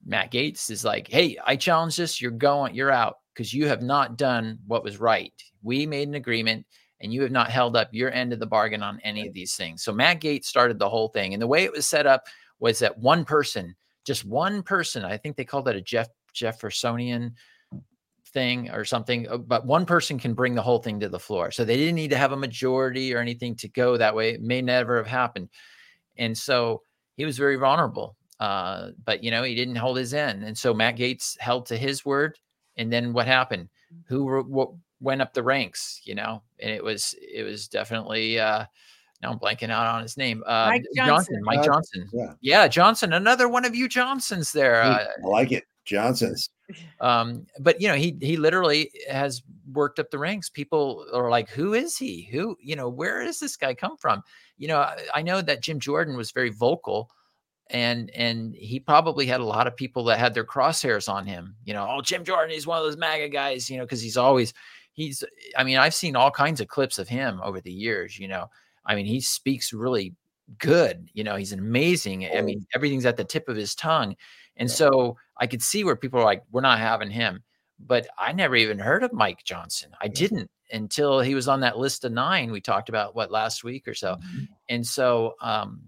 matt 0.04 0.30
gaetz 0.30 0.70
is 0.70 0.84
like 0.84 1.08
hey 1.08 1.38
i 1.46 1.54
challenge 1.56 1.96
this 1.96 2.20
you're 2.20 2.30
going 2.30 2.74
you're 2.74 2.90
out 2.90 3.18
because 3.34 3.52
you 3.52 3.66
have 3.66 3.82
not 3.82 4.16
done 4.16 4.58
what 4.66 4.84
was 4.84 4.98
right. 4.98 5.32
We 5.62 5.86
made 5.86 6.08
an 6.08 6.14
agreement 6.14 6.64
and 7.00 7.12
you 7.12 7.22
have 7.22 7.32
not 7.32 7.50
held 7.50 7.76
up 7.76 7.88
your 7.92 8.12
end 8.12 8.32
of 8.32 8.38
the 8.38 8.46
bargain 8.46 8.82
on 8.82 9.00
any 9.02 9.26
of 9.26 9.34
these 9.34 9.56
things. 9.56 9.82
So 9.82 9.92
Matt 9.92 10.20
Gaetz 10.20 10.44
started 10.44 10.78
the 10.78 10.88
whole 10.88 11.08
thing. 11.08 11.32
And 11.32 11.42
the 11.42 11.46
way 11.46 11.64
it 11.64 11.72
was 11.72 11.86
set 11.86 12.06
up 12.06 12.24
was 12.60 12.78
that 12.78 12.96
one 12.98 13.24
person, 13.24 13.74
just 14.06 14.24
one 14.24 14.62
person, 14.62 15.04
I 15.04 15.16
think 15.16 15.36
they 15.36 15.44
called 15.44 15.64
that 15.66 15.76
a 15.76 15.80
Jeff 15.80 16.08
Jeffersonian 16.32 17.34
thing 18.34 18.70
or 18.70 18.84
something, 18.84 19.26
uh, 19.28 19.38
but 19.38 19.64
one 19.64 19.86
person 19.86 20.18
can 20.18 20.34
bring 20.34 20.54
the 20.54 20.60
whole 20.62 20.80
thing 20.80 21.00
to 21.00 21.08
the 21.08 21.18
floor. 21.18 21.50
So 21.50 21.64
they 21.64 21.76
didn't 21.76 21.94
need 21.94 22.10
to 22.10 22.18
have 22.18 22.32
a 22.32 22.36
majority 22.36 23.14
or 23.14 23.20
anything 23.20 23.54
to 23.56 23.68
go 23.68 23.96
that 23.96 24.14
way. 24.14 24.30
It 24.34 24.42
may 24.42 24.60
never 24.60 24.98
have 24.98 25.06
happened. 25.06 25.48
And 26.18 26.36
so 26.36 26.82
he 27.16 27.24
was 27.24 27.38
very 27.38 27.56
vulnerable. 27.56 28.16
Uh, 28.40 28.90
but 29.04 29.24
you 29.24 29.30
know, 29.30 29.42
he 29.44 29.54
didn't 29.54 29.76
hold 29.76 29.96
his 29.96 30.12
end. 30.12 30.44
And 30.44 30.58
so 30.58 30.74
Matt 30.74 30.96
Gaetz 30.96 31.38
held 31.40 31.66
to 31.66 31.76
his 31.78 32.04
word 32.04 32.36
and 32.76 32.92
then 32.92 33.12
what 33.12 33.26
happened 33.26 33.68
who 34.06 34.24
were, 34.24 34.42
what 34.42 34.70
went 35.00 35.22
up 35.22 35.32
the 35.34 35.42
ranks 35.42 36.00
you 36.04 36.14
know 36.14 36.42
and 36.58 36.70
it 36.70 36.82
was 36.82 37.14
it 37.20 37.42
was 37.44 37.68
definitely 37.68 38.40
uh 38.40 38.64
now 39.22 39.30
I'm 39.30 39.38
blanking 39.38 39.70
out 39.70 39.86
on 39.86 40.02
his 40.02 40.16
name. 40.18 40.42
Uh, 40.46 40.66
Mike 40.70 40.84
Johnson. 40.94 41.06
Johnson. 41.06 41.40
Mike 41.44 41.58
Uh, 41.60 41.64
Johnson. 41.64 42.08
yeah. 42.12 42.32
Yeah, 42.42 42.68
Johnson. 42.68 43.12
Another 43.14 43.48
one 43.48 43.64
of 43.64 43.74
you 43.74 43.88
Johnsons 43.88 44.52
there. 44.52 44.82
Uh, 44.82 45.06
I 45.24 45.26
like 45.26 45.50
it. 45.52 45.64
Johnson's. 45.86 46.50
um, 47.00 47.46
but 47.60 47.80
you 47.80 47.88
know, 47.88 47.94
he 47.94 48.16
he 48.20 48.36
literally 48.36 48.90
has 49.10 49.42
worked 49.72 49.98
up 49.98 50.10
the 50.10 50.18
ranks. 50.18 50.48
People 50.48 51.06
are 51.12 51.30
like, 51.30 51.48
"Who 51.50 51.74
is 51.74 51.96
he? 51.98 52.22
Who 52.32 52.56
you 52.60 52.76
know? 52.76 52.88
Where 52.88 53.24
does 53.24 53.40
this 53.40 53.56
guy 53.56 53.74
come 53.74 53.96
from?" 53.96 54.22
You 54.58 54.68
know, 54.68 54.78
I, 54.80 54.98
I 55.14 55.22
know 55.22 55.42
that 55.42 55.62
Jim 55.62 55.80
Jordan 55.80 56.16
was 56.16 56.30
very 56.32 56.50
vocal, 56.50 57.10
and 57.70 58.10
and 58.10 58.54
he 58.54 58.80
probably 58.80 59.26
had 59.26 59.40
a 59.40 59.44
lot 59.44 59.66
of 59.66 59.76
people 59.76 60.04
that 60.04 60.18
had 60.18 60.34
their 60.34 60.44
crosshairs 60.44 61.08
on 61.08 61.26
him. 61.26 61.56
You 61.64 61.74
know, 61.74 61.86
oh, 61.90 62.00
Jim 62.02 62.24
Jordan, 62.24 62.50
he's 62.54 62.66
one 62.66 62.78
of 62.78 62.84
those 62.84 62.96
MAGA 62.96 63.28
guys. 63.30 63.68
You 63.70 63.78
know, 63.78 63.84
because 63.84 64.02
he's 64.02 64.16
always 64.16 64.54
he's. 64.92 65.24
I 65.56 65.64
mean, 65.64 65.78
I've 65.78 65.94
seen 65.94 66.16
all 66.16 66.30
kinds 66.30 66.60
of 66.60 66.68
clips 66.68 66.98
of 66.98 67.08
him 67.08 67.40
over 67.42 67.60
the 67.60 67.72
years. 67.72 68.18
You 68.18 68.28
know, 68.28 68.48
I 68.86 68.94
mean, 68.94 69.06
he 69.06 69.20
speaks 69.20 69.72
really 69.72 70.14
good. 70.58 71.08
You 71.14 71.24
know, 71.24 71.36
he's 71.36 71.52
amazing. 71.52 72.26
I 72.26 72.30
Oh. 72.38 72.42
mean, 72.42 72.66
everything's 72.74 73.06
at 73.06 73.16
the 73.16 73.24
tip 73.24 73.48
of 73.48 73.56
his 73.56 73.74
tongue. 73.74 74.14
And 74.56 74.70
so 74.70 75.16
I 75.38 75.46
could 75.46 75.62
see 75.62 75.84
where 75.84 75.96
people 75.96 76.20
are 76.20 76.24
like, 76.24 76.42
we're 76.50 76.60
not 76.60 76.78
having 76.78 77.10
him. 77.10 77.42
But 77.78 78.06
I 78.16 78.32
never 78.32 78.54
even 78.54 78.78
heard 78.78 79.02
of 79.02 79.12
Mike 79.12 79.42
Johnson. 79.44 79.90
I 80.00 80.08
didn't 80.08 80.50
until 80.72 81.20
he 81.20 81.34
was 81.34 81.48
on 81.48 81.60
that 81.60 81.78
list 81.78 82.04
of 82.04 82.12
nine 82.12 82.50
we 82.50 82.60
talked 82.60 82.88
about 82.88 83.14
what 83.14 83.30
last 83.30 83.64
week 83.64 83.86
or 83.86 83.94
so. 83.94 84.14
Mm-hmm. 84.14 84.44
And 84.68 84.86
so 84.86 85.34
um 85.40 85.82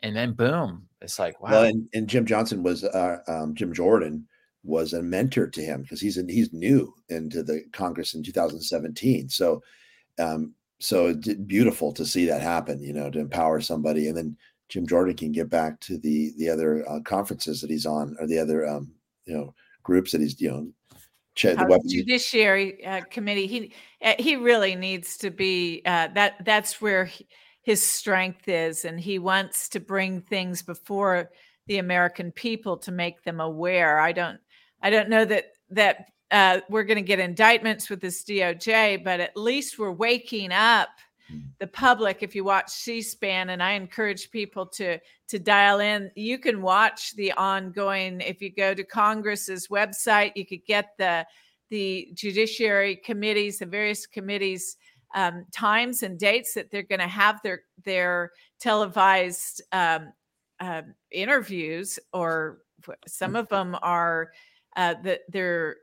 and 0.00 0.16
then 0.16 0.32
boom, 0.32 0.88
it's 1.00 1.18
like 1.18 1.40
wow. 1.40 1.50
Well, 1.50 1.64
and, 1.64 1.88
and 1.94 2.08
Jim 2.08 2.26
Johnson 2.26 2.62
was 2.62 2.84
uh, 2.84 3.18
um, 3.26 3.54
Jim 3.54 3.72
Jordan 3.72 4.26
was 4.64 4.92
a 4.92 5.02
mentor 5.02 5.48
to 5.48 5.62
him 5.62 5.82
because 5.82 6.00
he's 6.00 6.16
in, 6.16 6.28
he's 6.28 6.52
new 6.52 6.94
into 7.08 7.42
the 7.42 7.62
Congress 7.72 8.14
in 8.14 8.22
2017. 8.22 9.28
So, 9.28 9.62
um, 10.18 10.54
so 10.78 11.08
it's 11.08 11.34
beautiful 11.34 11.92
to 11.92 12.04
see 12.06 12.26
that 12.26 12.42
happen. 12.42 12.80
You 12.82 12.92
know, 12.92 13.10
to 13.10 13.18
empower 13.18 13.60
somebody, 13.60 14.08
and 14.08 14.16
then 14.16 14.36
Jim 14.68 14.86
Jordan 14.86 15.16
can 15.16 15.32
get 15.32 15.48
back 15.48 15.80
to 15.80 15.98
the 15.98 16.32
the 16.36 16.48
other 16.48 16.88
uh, 16.88 17.00
conferences 17.00 17.60
that 17.60 17.70
he's 17.70 17.86
on 17.86 18.16
or 18.20 18.26
the 18.26 18.38
other 18.38 18.66
um, 18.66 18.92
you 19.24 19.34
know 19.34 19.54
groups 19.82 20.12
that 20.12 20.20
he's 20.20 20.40
you 20.40 20.50
know 20.50 20.68
che- 21.34 21.54
the 21.54 21.66
weapons. 21.66 21.92
Judiciary 21.92 22.84
uh, 22.84 23.02
Committee. 23.10 23.46
He 23.46 23.72
uh, 24.02 24.14
he 24.18 24.36
really 24.36 24.74
needs 24.74 25.16
to 25.18 25.30
be 25.30 25.82
uh, 25.86 26.08
that. 26.14 26.44
That's 26.44 26.80
where 26.80 27.06
he, 27.06 27.26
his 27.62 27.88
strength 27.88 28.48
is, 28.48 28.84
and 28.84 29.00
he 29.00 29.18
wants 29.18 29.68
to 29.70 29.80
bring 29.80 30.20
things 30.22 30.62
before 30.62 31.30
the 31.66 31.78
American 31.78 32.32
people 32.32 32.78
to 32.78 32.92
make 32.92 33.22
them 33.22 33.40
aware. 33.40 33.98
I 33.98 34.12
don't 34.12 34.38
I 34.82 34.90
don't 34.90 35.08
know 35.08 35.24
that 35.24 35.52
that 35.70 36.06
uh, 36.30 36.60
we're 36.68 36.84
going 36.84 36.96
to 36.96 37.02
get 37.02 37.18
indictments 37.18 37.88
with 37.88 38.00
this 38.00 38.22
DOJ, 38.24 39.02
but 39.02 39.20
at 39.20 39.36
least 39.36 39.78
we're 39.78 39.92
waking 39.92 40.52
up 40.52 40.88
the 41.58 41.66
public. 41.66 42.22
If 42.22 42.34
you 42.34 42.44
watch 42.44 42.70
C-SPAN, 42.70 43.50
and 43.50 43.62
I 43.62 43.72
encourage 43.72 44.30
people 44.30 44.66
to 44.66 44.98
to 45.28 45.38
dial 45.38 45.80
in, 45.80 46.10
you 46.14 46.38
can 46.38 46.62
watch 46.62 47.14
the 47.16 47.32
ongoing. 47.32 48.20
If 48.20 48.40
you 48.40 48.50
go 48.50 48.74
to 48.74 48.84
Congress's 48.84 49.68
website, 49.68 50.32
you 50.36 50.46
could 50.46 50.64
get 50.66 50.96
the 50.98 51.26
the 51.70 52.10
judiciary 52.14 52.96
committees, 52.96 53.58
the 53.58 53.66
various 53.66 54.06
committees 54.06 54.76
um, 55.14 55.44
times 55.52 56.02
and 56.02 56.18
dates 56.18 56.54
that 56.54 56.70
they're 56.70 56.82
going 56.82 57.00
to 57.00 57.06
have 57.08 57.40
their 57.42 57.62
their 57.84 58.32
televised 58.60 59.62
um, 59.72 60.12
uh, 60.60 60.82
interviews, 61.10 61.98
or 62.12 62.58
some 63.06 63.36
of 63.36 63.48
them 63.48 63.76
are 63.82 64.32
uh, 64.76 64.94
that 65.02 65.20
they're 65.28 65.76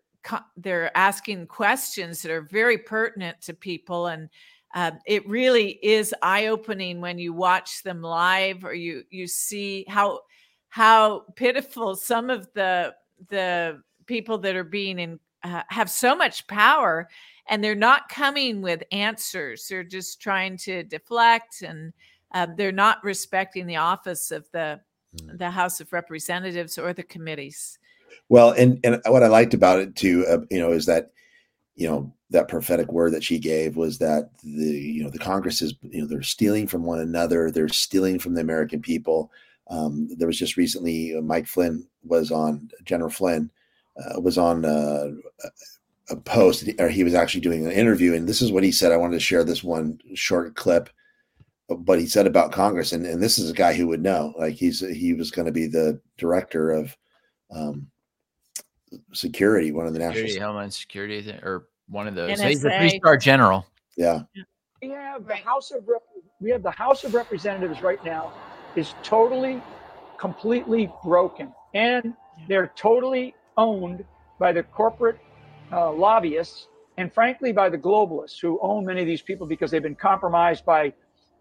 they're 0.57 0.95
asking 0.97 1.45
questions 1.45 2.23
that 2.23 2.31
are 2.31 2.41
very 2.41 2.77
pertinent 2.77 3.41
to 3.41 3.53
people 3.53 4.07
and. 4.07 4.29
Uh, 4.75 4.91
it 5.07 5.27
really 5.27 5.79
is 5.81 6.13
eye 6.21 6.47
opening 6.47 6.99
when 6.99 7.17
you 7.17 7.33
watch 7.33 7.81
them 7.83 8.01
live 8.01 8.65
or 8.65 8.73
you 8.73 9.03
you 9.09 9.25
see 9.25 9.85
how 9.87 10.19
how 10.67 11.23
pitiful 11.35 11.95
some 11.95 12.29
of 12.29 12.51
the 12.53 12.93
the 13.29 13.81
people 14.05 14.37
that 14.37 14.55
are 14.55 14.65
being 14.65 14.99
in 14.99 15.19
uh, 15.43 15.63
have 15.69 15.89
so 15.89 16.13
much 16.15 16.45
power 16.47 17.07
and 17.47 17.63
they're 17.63 17.75
not 17.75 18.09
coming 18.09 18.61
with 18.61 18.83
answers. 18.91 19.67
They're 19.67 19.83
just 19.83 20.21
trying 20.21 20.57
to 20.57 20.83
deflect 20.83 21.61
and 21.61 21.93
uh, 22.33 22.47
they're 22.57 22.71
not 22.71 23.03
respecting 23.03 23.67
the 23.67 23.77
office 23.77 24.31
of 24.31 24.45
the 24.51 24.81
the 25.37 25.49
house 25.49 25.79
of 25.79 25.93
representatives 25.93 26.77
or 26.77 26.91
the 26.91 27.03
committees. 27.03 27.79
Well, 28.27 28.51
and 28.51 28.79
and 28.83 29.01
what 29.05 29.23
I 29.23 29.27
liked 29.27 29.53
about 29.53 29.79
it 29.79 29.95
too, 29.95 30.25
uh, 30.27 30.39
you 30.51 30.59
know, 30.59 30.73
is 30.73 30.85
that 30.87 31.11
you 31.75 31.87
know 31.87 32.13
that 32.31 32.47
prophetic 32.47 32.91
word 32.91 33.13
that 33.13 33.23
she 33.23 33.37
gave 33.37 33.75
was 33.75 33.99
that 33.99 34.29
the 34.43 34.65
you 34.65 35.03
know 35.03 35.09
the 35.09 35.19
Congress 35.19 35.61
is 35.61 35.75
you 35.81 36.01
know 36.01 36.07
they're 36.07 36.21
stealing 36.21 36.67
from 36.67 36.83
one 36.83 36.99
another, 36.99 37.51
they're 37.51 37.69
stealing 37.69 38.19
from 38.19 38.33
the 38.33 38.41
American 38.41 38.81
people. 38.81 39.31
Um, 39.67 40.09
there 40.17 40.27
was 40.27 40.37
just 40.37 40.57
recently 40.57 41.15
uh, 41.15 41.21
Mike 41.21 41.47
Flynn 41.47 41.87
was 42.03 42.31
on 42.31 42.69
General 42.83 43.09
Flynn 43.09 43.51
uh, 43.97 44.19
was 44.19 44.37
on 44.37 44.65
uh, 44.65 45.09
a- 46.09 46.15
post 46.17 46.69
or 46.79 46.89
he 46.89 47.03
was 47.03 47.13
actually 47.13 47.41
doing 47.41 47.65
an 47.65 47.71
interview, 47.71 48.13
and 48.13 48.27
this 48.27 48.41
is 48.41 48.51
what 48.51 48.63
he 48.63 48.71
said. 48.71 48.91
I 48.91 48.97
wanted 48.97 49.15
to 49.15 49.19
share 49.19 49.43
this 49.43 49.63
one 49.63 49.99
short 50.15 50.55
clip, 50.55 50.89
but 51.69 51.99
he 51.99 52.07
said 52.07 52.27
about 52.27 52.51
Congress, 52.51 52.91
and 52.91 53.05
and 53.05 53.21
this 53.21 53.37
is 53.37 53.51
a 53.51 53.55
guy 53.55 53.73
who 53.73 53.87
would 53.87 54.01
know, 54.01 54.33
like 54.37 54.55
he's 54.55 54.79
he 54.79 55.13
was 55.13 55.31
going 55.31 55.45
to 55.45 55.51
be 55.51 55.67
the 55.67 55.99
director 56.17 56.71
of. 56.71 56.97
Um, 57.51 57.87
security, 59.13 59.71
one 59.71 59.85
of 59.85 59.93
the 59.93 59.99
national 59.99 60.27
Security, 60.27 60.39
Homeland 60.39 60.73
Security, 60.73 61.29
or 61.43 61.67
one 61.87 62.07
of 62.07 62.15
those. 62.15 62.39
He's 62.39 62.63
a 62.63 62.77
three 62.77 62.97
star 62.97 63.17
general. 63.17 63.65
Yeah. 63.97 64.21
We 64.81 64.89
have 64.89 65.27
the 65.27 65.35
House 65.35 65.71
of 65.71 65.87
Rep- 65.87 66.01
we 66.39 66.51
have 66.51 66.63
the 66.63 66.71
House 66.71 67.03
of 67.03 67.13
Representatives 67.13 67.81
right 67.81 68.03
now 68.03 68.33
is 68.75 68.93
totally, 69.03 69.61
completely 70.17 70.91
broken, 71.03 71.53
and 71.73 72.13
they're 72.47 72.71
totally 72.75 73.33
owned 73.57 74.03
by 74.37 74.51
the 74.51 74.63
corporate 74.63 75.17
uh, 75.71 75.91
lobbyists 75.91 76.67
and 76.97 77.13
frankly 77.13 77.51
by 77.51 77.69
the 77.69 77.77
globalists 77.77 78.39
who 78.39 78.59
own 78.61 78.85
many 78.85 79.01
of 79.01 79.07
these 79.07 79.21
people 79.21 79.47
because 79.47 79.71
they've 79.71 79.83
been 79.83 79.95
compromised 79.95 80.65
by 80.65 80.93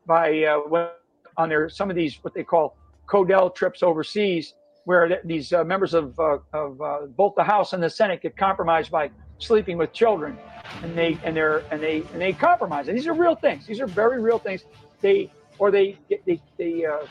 by 0.06 0.44
uh, 0.44 0.90
on 1.36 1.48
their 1.48 1.68
some 1.68 1.90
of 1.90 1.96
these 1.96 2.18
what 2.22 2.34
they 2.34 2.44
call 2.44 2.76
CODEL 3.06 3.54
trips 3.54 3.82
overseas, 3.82 4.54
where 4.84 5.08
th- 5.08 5.20
these 5.24 5.52
uh, 5.52 5.64
members 5.64 5.94
of 5.94 6.18
uh, 6.18 6.38
of 6.52 6.80
uh, 6.80 7.06
both 7.16 7.34
the 7.36 7.44
House 7.44 7.72
and 7.72 7.82
the 7.82 7.90
Senate 7.90 8.22
get 8.22 8.36
compromised 8.36 8.90
by 8.90 9.10
sleeping 9.38 9.76
with 9.76 9.92
children, 9.92 10.38
and 10.82 10.96
they 10.96 11.18
and 11.24 11.36
they're 11.36 11.64
and 11.70 11.82
they 11.82 11.98
and 12.12 12.20
they 12.20 12.32
compromise. 12.32 12.88
And 12.88 12.96
these 12.96 13.06
are 13.06 13.14
real 13.14 13.34
things. 13.34 13.66
These 13.66 13.80
are 13.80 13.86
very 13.86 14.20
real 14.20 14.38
things. 14.38 14.64
They 15.00 15.30
or 15.58 15.70
they 15.70 15.98
get 16.08 16.24
they 16.24 16.40
they 16.56 16.84
uh, 16.84 17.06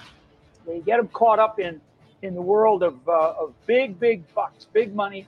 they 0.66 0.80
get 0.80 0.98
them 0.98 1.08
caught 1.10 1.40
up 1.40 1.60
in 1.60 1.80
in 2.22 2.34
the 2.34 2.42
world 2.42 2.84
of 2.84 3.08
uh, 3.08 3.34
of 3.40 3.54
big 3.66 4.00
big 4.00 4.24
bucks, 4.34 4.66
big 4.74 4.96
money, 4.96 5.28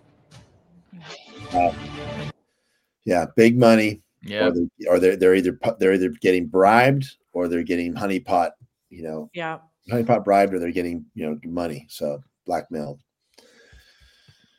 Yeah, 3.05 3.25
big 3.35 3.57
money. 3.57 4.01
Yeah. 4.21 4.47
Or, 4.47 4.51
they, 4.51 4.87
or 4.87 4.99
they're 4.99 5.15
they're 5.15 5.35
either 5.35 5.59
they're 5.79 5.93
either 5.93 6.09
getting 6.09 6.47
bribed 6.47 7.17
or 7.33 7.47
they're 7.47 7.63
getting 7.63 7.93
honeypot, 7.93 8.51
you 8.89 9.03
know, 9.03 9.29
yeah 9.33 9.59
honeypot 9.91 10.23
bribed 10.23 10.53
or 10.53 10.59
they're 10.59 10.71
getting 10.71 11.05
you 11.13 11.25
know 11.25 11.39
money. 11.45 11.85
So 11.89 12.23
blackmailed. 12.45 13.01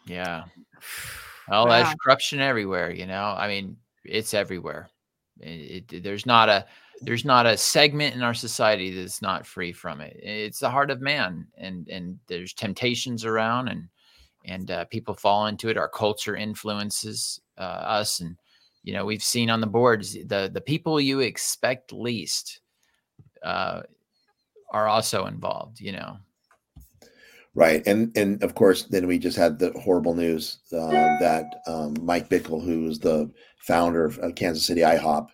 Yeah. 0.06 0.44
Well, 1.48 1.66
Wow. 1.66 1.76
there's 1.76 1.94
corruption 2.02 2.40
everywhere, 2.40 2.90
you 2.90 3.06
know. 3.06 3.34
I 3.36 3.48
mean, 3.48 3.76
it's 4.04 4.34
everywhere. 4.34 4.88
It, 5.40 5.92
it- 5.92 6.02
there's 6.02 6.26
not 6.26 6.48
a 6.48 6.66
there's 7.02 7.24
not 7.26 7.46
a 7.46 7.56
segment 7.58 8.14
in 8.14 8.22
our 8.22 8.32
society 8.34 8.90
that's 8.94 9.20
not 9.20 9.46
free 9.46 9.72
from 9.72 10.00
it. 10.00 10.16
It's 10.22 10.60
the 10.60 10.70
heart 10.70 10.90
of 10.90 11.00
man, 11.00 11.46
and 11.58 11.88
and 11.88 12.18
there's 12.26 12.54
temptations 12.54 13.24
around, 13.24 13.68
and 13.68 13.88
and 14.46 14.70
uh, 14.70 14.84
people 14.86 15.14
fall 15.14 15.46
into 15.46 15.68
it. 15.68 15.76
Our 15.78 15.88
culture 15.88 16.36
influences 16.36 17.40
uh, 17.58 17.60
us, 17.62 18.20
and 18.20 18.36
you 18.84 18.94
know 18.94 19.04
we've 19.04 19.22
seen 19.22 19.50
on 19.50 19.60
the 19.60 19.66
boards 19.66 20.14
the 20.14 20.50
the 20.52 20.60
people 20.60 21.00
you 21.00 21.20
expect 21.20 21.92
least 21.92 22.60
uh, 23.44 23.82
are 24.70 24.88
also 24.88 25.26
involved. 25.26 25.80
You 25.80 25.92
know, 25.92 26.18
Right, 27.56 27.82
and 27.86 28.14
and 28.18 28.42
of 28.42 28.54
course, 28.54 28.82
then 28.82 29.06
we 29.06 29.18
just 29.18 29.38
had 29.38 29.58
the 29.58 29.72
horrible 29.80 30.14
news 30.14 30.58
uh, 30.74 30.90
that 31.20 31.62
um, 31.66 31.96
Mike 32.02 32.28
Bickle, 32.28 32.62
who 32.62 32.82
was 32.82 32.98
the 32.98 33.30
founder 33.60 34.04
of 34.04 34.18
uh, 34.18 34.30
Kansas 34.32 34.66
City 34.66 34.82
IHOP, 34.82 35.28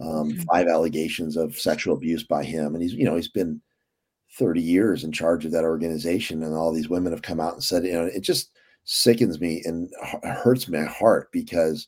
um, 0.00 0.34
five 0.50 0.66
allegations 0.66 1.36
of 1.36 1.58
sexual 1.58 1.94
abuse 1.94 2.22
by 2.22 2.42
him, 2.42 2.74
and 2.74 2.82
he's 2.82 2.94
you 2.94 3.04
know 3.04 3.16
he's 3.16 3.28
been 3.28 3.60
thirty 4.38 4.62
years 4.62 5.04
in 5.04 5.12
charge 5.12 5.44
of 5.44 5.52
that 5.52 5.64
organization, 5.64 6.42
and 6.42 6.54
all 6.54 6.72
these 6.72 6.88
women 6.88 7.12
have 7.12 7.20
come 7.20 7.38
out 7.38 7.52
and 7.52 7.62
said, 7.62 7.84
you 7.84 7.92
know, 7.92 8.06
it 8.06 8.22
just 8.22 8.50
sickens 8.84 9.38
me 9.38 9.60
and 9.66 9.92
hu- 10.10 10.26
hurts 10.26 10.68
my 10.68 10.84
heart 10.84 11.30
because 11.32 11.86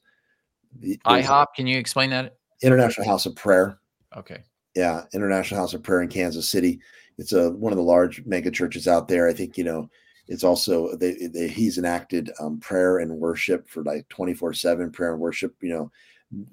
the 0.79 1.01
IHOP. 1.07 1.47
Can 1.57 1.67
you 1.67 1.79
explain 1.79 2.11
that? 2.11 2.37
International 2.63 3.07
House 3.07 3.25
of 3.25 3.35
Prayer, 3.35 3.79
Okay. 4.15 4.43
yeah, 4.75 5.05
International 5.15 5.59
House 5.59 5.73
of 5.73 5.83
Prayer 5.83 6.03
in 6.03 6.09
Kansas 6.09 6.51
City. 6.51 6.81
It's 7.21 7.33
a 7.33 7.51
one 7.51 7.73
of 7.73 7.77
the 7.77 7.85
large 7.85 8.25
mega 8.27 8.51
churches 8.51 8.89
out 8.89 9.07
there. 9.07 9.29
I 9.29 9.33
think 9.33 9.57
you 9.57 9.65
know 9.65 9.89
it's 10.27 10.45
also 10.45 10.97
they, 10.97 11.29
they 11.33 11.49
he's 11.49 11.79
enacted 11.79 12.31
um, 12.41 12.59
prayer 12.61 12.99
and 12.99 13.19
worship 13.19 13.69
for 13.69 13.85
like 13.85 14.09
twenty 14.09 14.35
four 14.35 14.53
seven 14.55 14.91
prayer 14.91 15.13
and 15.13 15.21
worship. 15.21 15.55
You 15.61 15.71
know 15.71 15.91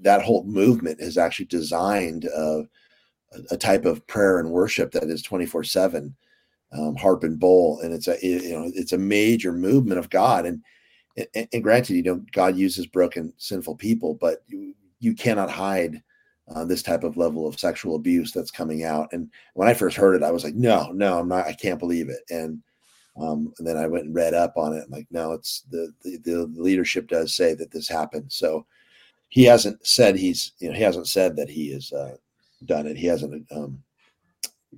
that 0.02 0.22
whole 0.22 0.44
movement 0.44 1.00
is 1.00 1.18
actually 1.18 1.46
designed 1.46 2.28
uh, 2.36 2.64
a, 3.52 3.58
type 3.58 3.86
of 3.86 4.06
prayer 4.08 4.40
and 4.40 4.52
worship 4.52 4.92
that 4.92 5.04
is 5.04 5.22
24 5.22 5.64
seven, 5.64 6.16
um, 6.74 6.96
harp 6.96 7.24
and 7.24 7.40
bowl. 7.40 7.80
And 7.82 7.94
it's 7.94 8.08
a, 8.08 8.18
you 8.22 8.54
know, 8.54 8.72
it's 8.74 8.94
a 8.94 8.98
major 8.98 9.52
movement 9.52 10.00
of 10.00 10.10
God. 10.10 10.46
And, 10.46 10.64
and, 11.36 11.48
and 11.54 11.64
granted, 11.64 11.96
you 11.96 12.04
know, 12.04 12.24
God 12.32 12.58
uses 12.58 12.88
broken, 12.88 13.34
sinful 13.38 13.76
people, 13.76 14.16
but 14.16 14.44
you, 14.48 14.74
you 15.00 15.14
cannot 15.14 15.52
hide 15.52 16.02
uh, 16.54 16.66
this 16.66 16.82
type 16.82 17.04
of 17.04 17.18
level 17.18 17.48
of 17.48 17.60
sexual 17.60 17.96
abuse 17.96 18.32
that's 18.32 18.52
coming 18.52 18.84
out. 18.84 19.10
And 19.12 19.30
when 19.54 19.68
I 19.68 19.74
first 19.74 19.98
heard 19.98 20.16
it, 20.16 20.24
I 20.24 20.32
was 20.32 20.44
like, 20.44 20.56
no, 20.56 20.92
no, 20.94 21.20
I'm 21.20 21.28
not, 21.28 21.48
I 21.48 21.54
can't 21.54 21.80
believe 21.80 22.10
it. 22.10 22.22
And, 22.30 22.62
um, 23.20 23.54
and 23.58 23.68
then 23.68 23.78
I 23.78 23.88
went 23.88 24.06
and 24.06 24.16
read 24.16 24.34
up 24.34 24.54
on 24.56 24.74
it. 24.74 24.84
I'm 24.86 24.92
like, 24.92 25.08
no, 25.12 25.34
it's 25.34 25.64
the, 25.72 25.92
the, 26.04 26.18
the 26.18 26.46
leadership 26.56 27.08
does 27.08 27.36
say 27.36 27.54
that 27.56 27.72
this 27.72 27.88
happened. 27.88 28.32
So 28.32 28.66
he 29.30 29.44
hasn't 29.44 29.86
said 29.86 30.16
he's, 30.16 30.54
you 30.60 30.70
know, 30.70 30.76
he 30.76 30.84
hasn't 30.84 31.08
said 31.08 31.36
that 31.36 31.50
he 31.50 31.74
has 31.74 31.92
uh, 31.92 32.16
done 32.66 32.88
it. 32.88 32.96
He 32.96 33.08
hasn't 33.08 33.46
um, 33.52 33.84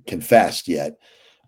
confessed 0.06 0.66
yet, 0.66 0.98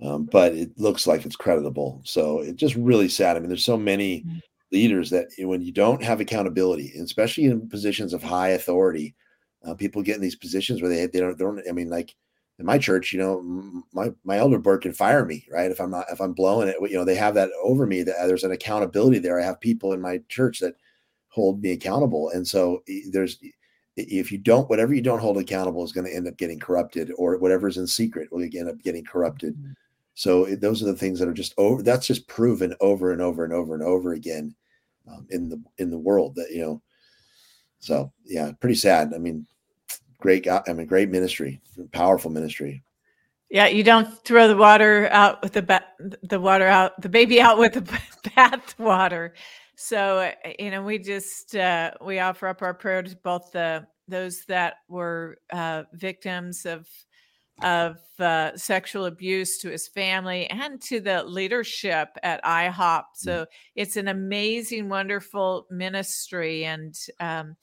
um, 0.02 0.26
but 0.26 0.54
it 0.54 0.70
looks 0.78 1.06
like 1.06 1.26
it's 1.26 1.36
creditable. 1.36 2.00
So 2.04 2.40
it's 2.40 2.60
just 2.60 2.76
really 2.76 3.08
sad. 3.08 3.36
I 3.36 3.40
mean, 3.40 3.48
there's 3.48 3.64
so 3.64 3.76
many 3.76 4.20
mm-hmm. 4.20 4.38
leaders 4.70 5.10
that 5.10 5.28
when 5.38 5.62
you 5.62 5.72
don't 5.72 6.02
have 6.02 6.20
accountability, 6.20 6.92
especially 7.00 7.46
in 7.46 7.68
positions 7.68 8.12
of 8.12 8.22
high 8.22 8.50
authority, 8.50 9.14
uh, 9.64 9.74
people 9.74 10.02
get 10.02 10.16
in 10.16 10.22
these 10.22 10.36
positions 10.36 10.80
where 10.80 10.90
they 10.90 11.06
they 11.06 11.20
don't 11.20 11.38
they 11.38 11.44
don't. 11.44 11.62
I 11.68 11.72
mean, 11.72 11.88
like 11.88 12.14
in 12.58 12.66
my 12.66 12.78
church, 12.78 13.12
you 13.12 13.18
know, 13.18 13.82
my 13.92 14.12
my 14.24 14.38
elder 14.38 14.58
board 14.58 14.82
can 14.82 14.92
fire 14.92 15.24
me, 15.24 15.46
right? 15.50 15.70
If 15.70 15.80
I'm 15.80 15.90
not 15.90 16.06
if 16.10 16.20
I'm 16.20 16.32
blowing 16.32 16.68
it, 16.68 16.76
you 16.80 16.96
know, 16.96 17.04
they 17.04 17.14
have 17.14 17.34
that 17.34 17.50
over 17.62 17.86
me. 17.86 18.02
That 18.02 18.26
there's 18.26 18.44
an 18.44 18.52
accountability 18.52 19.18
there. 19.18 19.40
I 19.40 19.44
have 19.44 19.60
people 19.60 19.92
in 19.92 20.00
my 20.00 20.20
church 20.28 20.60
that 20.60 20.74
hold 21.28 21.62
me 21.62 21.72
accountable, 21.72 22.30
and 22.30 22.46
so 22.46 22.82
there's 23.10 23.38
if 23.96 24.32
you 24.32 24.38
don't 24.38 24.68
whatever 24.70 24.94
you 24.94 25.02
don't 25.02 25.20
hold 25.20 25.38
accountable 25.38 25.84
is 25.84 25.92
going 25.92 26.06
to 26.06 26.14
end 26.14 26.28
up 26.28 26.36
getting 26.36 26.58
corrupted, 26.58 27.12
or 27.16 27.38
whatever's 27.38 27.78
in 27.78 27.86
secret 27.86 28.30
will 28.32 28.42
end 28.42 28.68
up 28.68 28.80
getting 28.82 29.04
corrupted. 29.04 29.54
Mm-hmm. 29.54 29.72
So 30.14 30.44
it, 30.44 30.60
those 30.60 30.82
are 30.82 30.86
the 30.86 30.96
things 30.96 31.18
that 31.18 31.28
are 31.28 31.34
just 31.34 31.54
over. 31.56 31.82
That's 31.82 32.06
just 32.06 32.28
proven 32.28 32.74
over 32.80 33.12
and 33.12 33.22
over 33.22 33.44
and 33.44 33.52
over 33.52 33.74
and 33.74 33.82
over 33.82 34.12
again 34.12 34.54
um, 35.10 35.26
in 35.30 35.48
the 35.48 35.62
in 35.78 35.90
the 35.90 35.98
world 35.98 36.34
that 36.34 36.50
you 36.50 36.62
know. 36.62 36.82
So 37.82 38.12
yeah, 38.24 38.52
pretty 38.60 38.76
sad. 38.76 39.12
I 39.12 39.18
mean, 39.18 39.46
great 40.18 40.44
guy. 40.44 40.62
I 40.66 40.72
mean, 40.72 40.86
great 40.86 41.10
ministry, 41.10 41.60
powerful 41.92 42.30
ministry. 42.30 42.82
Yeah, 43.50 43.66
you 43.66 43.82
don't 43.82 44.24
throw 44.24 44.48
the 44.48 44.56
water 44.56 45.08
out 45.10 45.42
with 45.42 45.52
the 45.52 45.62
ba- 45.62 45.84
the 46.22 46.40
water 46.40 46.66
out 46.66 46.98
the 47.02 47.08
baby 47.08 47.40
out 47.40 47.58
with 47.58 47.74
the 47.74 48.00
bath 48.36 48.78
water. 48.78 49.34
So 49.76 50.32
you 50.58 50.70
know, 50.70 50.82
we 50.82 50.98
just 50.98 51.56
uh, 51.56 51.90
we 52.00 52.20
offer 52.20 52.46
up 52.46 52.62
our 52.62 52.72
prayer 52.72 53.02
to 53.02 53.16
both 53.16 53.50
the 53.52 53.86
those 54.08 54.44
that 54.46 54.76
were 54.88 55.38
uh, 55.52 55.82
victims 55.92 56.64
of 56.64 56.86
of 57.62 57.98
uh, 58.18 58.56
sexual 58.56 59.06
abuse 59.06 59.58
to 59.58 59.70
his 59.70 59.88
family 59.88 60.48
and 60.48 60.80
to 60.82 61.00
the 61.00 61.22
leadership 61.24 62.08
at 62.22 62.42
IHOP. 62.44 63.02
Mm. 63.02 63.04
So 63.14 63.46
it's 63.74 63.96
an 63.96 64.08
amazing, 64.08 64.88
wonderful 64.88 65.66
ministry, 65.70 66.64
and 66.64 66.96
um, 67.20 67.56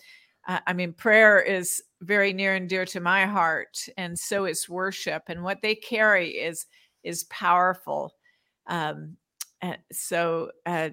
I 0.48 0.74
mean, 0.74 0.94
prayer 0.94 1.40
is 1.40 1.84
very 2.02 2.34
near 2.34 2.56
and 2.56 2.68
dear 2.68 2.86
to 2.86 3.00
my 3.00 3.26
heart, 3.26 3.88
and 3.98 4.18
so 4.18 4.46
is 4.46 4.68
worship. 4.68 5.24
And 5.28 5.44
what 5.44 5.62
they 5.62 5.76
carry 5.76 6.30
is 6.30 6.66
is 7.04 7.26
powerful. 7.26 8.16
Um, 8.66 9.18
so, 9.92 10.52
uh, 10.66 10.90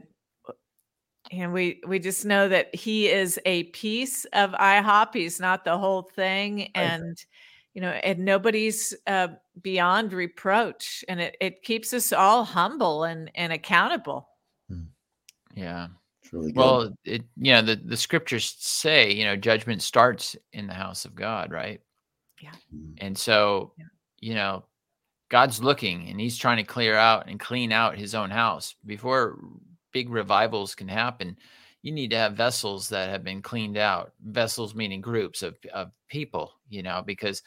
and 1.33 1.53
we 1.53 1.81
we 1.87 1.99
just 1.99 2.27
know 2.27 2.49
that 2.49 2.75
he 2.75 3.09
is 3.09 3.41
a 3.47 3.65
piece 3.65 4.27
of 4.27 4.51
IHOP. 4.53 5.15
He's 5.15 5.41
not 5.41 5.65
the 5.65 5.79
whole 5.79 6.03
thing, 6.03 6.71
and 6.75 7.17
you 7.77 7.83
know, 7.83 7.91
and 7.91 8.21
nobody's 8.21 8.95
uh, 9.07 9.29
beyond 9.61 10.15
reproach, 10.15 11.05
and 11.11 11.21
it 11.21 11.37
it 11.43 11.63
keeps 11.63 11.93
us 11.93 12.11
all 12.11 12.43
humble 12.43 13.05
and 13.05 13.31
and 13.35 13.53
accountable. 13.53 14.31
Hmm. 14.71 14.85
Yeah. 15.55 15.89
Really 16.33 16.55
well, 16.55 16.97
it 17.05 17.23
you 17.37 17.53
know 17.53 17.61
the 17.61 17.77
the 17.77 17.99
scriptures 17.99 18.57
say 18.59 19.13
you 19.13 19.25
know 19.25 19.37
judgment 19.37 19.83
starts 19.83 20.35
in 20.55 20.67
the 20.67 20.73
house 20.73 21.05
of 21.05 21.15
God, 21.15 21.53
right? 21.53 21.83
Yeah. 22.41 22.53
Mm. 22.75 22.95
And 22.97 23.19
so, 23.19 23.75
yeah. 23.79 23.85
you 24.21 24.35
know, 24.35 24.65
God's 25.29 25.63
looking 25.63 26.09
and 26.09 26.19
He's 26.19 26.39
trying 26.39 26.57
to 26.57 26.63
clear 26.63 26.97
out 26.97 27.29
and 27.29 27.39
clean 27.39 27.73
out 27.73 27.99
His 27.99 28.15
own 28.15 28.31
house 28.31 28.75
before 28.87 29.39
big 29.93 30.09
revivals 30.09 30.75
can 30.75 30.89
happen. 30.89 31.37
You 31.83 31.93
need 31.93 32.09
to 32.13 32.17
have 32.17 32.33
vessels 32.33 32.89
that 32.89 33.11
have 33.11 33.23
been 33.23 33.43
cleaned 33.43 33.77
out. 33.77 34.15
Vessels 34.25 34.75
meaning 34.75 35.03
groups 35.03 35.43
of 35.43 35.59
of 35.75 35.91
people, 36.09 36.55
you 36.71 36.83
know, 36.83 37.03
because 37.05 37.43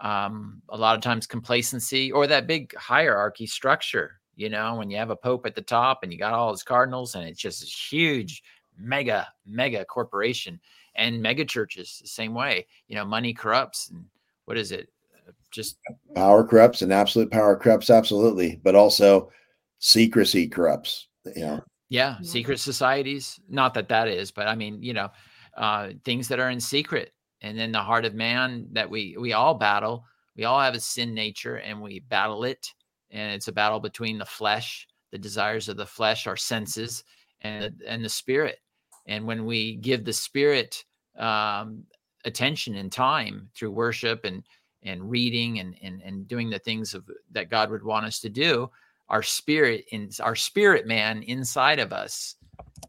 um, 0.00 0.62
a 0.68 0.76
lot 0.76 0.96
of 0.96 1.02
times 1.02 1.26
complacency 1.26 2.10
or 2.10 2.26
that 2.26 2.46
big 2.46 2.74
hierarchy 2.76 3.46
structure 3.46 4.20
you 4.40 4.48
know, 4.48 4.76
when 4.76 4.88
you 4.88 4.96
have 4.96 5.10
a 5.10 5.16
pope 5.16 5.44
at 5.44 5.54
the 5.54 5.60
top 5.60 6.02
and 6.02 6.10
you 6.10 6.18
got 6.18 6.32
all 6.32 6.50
his 6.50 6.62
cardinals 6.62 7.14
and 7.14 7.28
it's 7.28 7.38
just 7.38 7.60
this 7.60 7.92
huge, 7.92 8.42
mega, 8.78 9.28
mega 9.44 9.84
corporation 9.84 10.58
and 10.94 11.20
mega 11.20 11.44
churches 11.44 11.98
the 12.00 12.08
same 12.08 12.32
way. 12.32 12.66
You 12.88 12.96
know, 12.96 13.04
money 13.04 13.34
corrupts 13.34 13.90
and 13.90 14.02
what 14.46 14.56
is 14.56 14.72
it? 14.72 14.88
Uh, 15.14 15.32
just 15.50 15.76
power 16.14 16.42
corrupts 16.42 16.80
and 16.80 16.90
absolute 16.90 17.30
power 17.30 17.54
corrupts, 17.54 17.90
absolutely, 17.90 18.58
but 18.64 18.74
also 18.74 19.30
secrecy 19.78 20.48
corrupts. 20.48 21.08
You 21.36 21.42
know, 21.42 21.60
yeah, 21.90 22.16
secret 22.22 22.60
societies. 22.60 23.38
Not 23.46 23.74
that 23.74 23.90
that 23.90 24.08
is, 24.08 24.30
but 24.30 24.48
I 24.48 24.54
mean, 24.54 24.82
you 24.82 24.94
know, 24.94 25.10
uh, 25.54 25.90
things 26.06 26.28
that 26.28 26.40
are 26.40 26.48
in 26.48 26.60
secret, 26.60 27.12
and 27.42 27.58
then 27.58 27.72
the 27.72 27.82
heart 27.82 28.04
of 28.04 28.14
man 28.14 28.68
that 28.72 28.88
we 28.88 29.16
we 29.18 29.32
all 29.32 29.54
battle. 29.54 30.04
We 30.36 30.44
all 30.44 30.60
have 30.60 30.74
a 30.74 30.80
sin 30.80 31.12
nature, 31.12 31.56
and 31.56 31.82
we 31.82 32.00
battle 32.00 32.44
it 32.44 32.72
and 33.10 33.34
it's 33.34 33.48
a 33.48 33.52
battle 33.52 33.80
between 33.80 34.18
the 34.18 34.24
flesh, 34.24 34.86
the 35.10 35.18
desires 35.18 35.68
of 35.68 35.76
the 35.76 35.86
flesh, 35.86 36.26
our 36.26 36.36
senses, 36.36 37.04
and 37.42 37.82
and 37.86 38.04
the 38.04 38.08
spirit. 38.08 38.60
And 39.06 39.26
when 39.26 39.44
we 39.44 39.76
give 39.76 40.04
the 40.04 40.12
spirit 40.12 40.84
um, 41.18 41.84
attention 42.24 42.76
and 42.76 42.92
time 42.92 43.48
through 43.54 43.72
worship 43.72 44.24
and 44.24 44.44
and 44.82 45.10
reading 45.10 45.58
and, 45.58 45.74
and 45.82 46.00
and 46.02 46.28
doing 46.28 46.50
the 46.50 46.58
things 46.58 46.94
of 46.94 47.04
that 47.32 47.50
God 47.50 47.70
would 47.70 47.82
want 47.82 48.06
us 48.06 48.20
to 48.20 48.28
do, 48.28 48.70
our 49.08 49.22
spirit 49.22 49.84
in 49.90 50.10
our 50.20 50.36
spirit 50.36 50.86
man 50.86 51.22
inside 51.24 51.78
of 51.78 51.92
us 51.92 52.36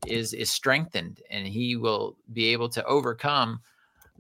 is 0.06 0.34
is 0.34 0.52
strengthened, 0.52 1.22
and 1.30 1.48
He 1.48 1.76
will 1.76 2.18
be 2.34 2.48
able 2.48 2.70
to 2.70 2.86
overcome 2.86 3.60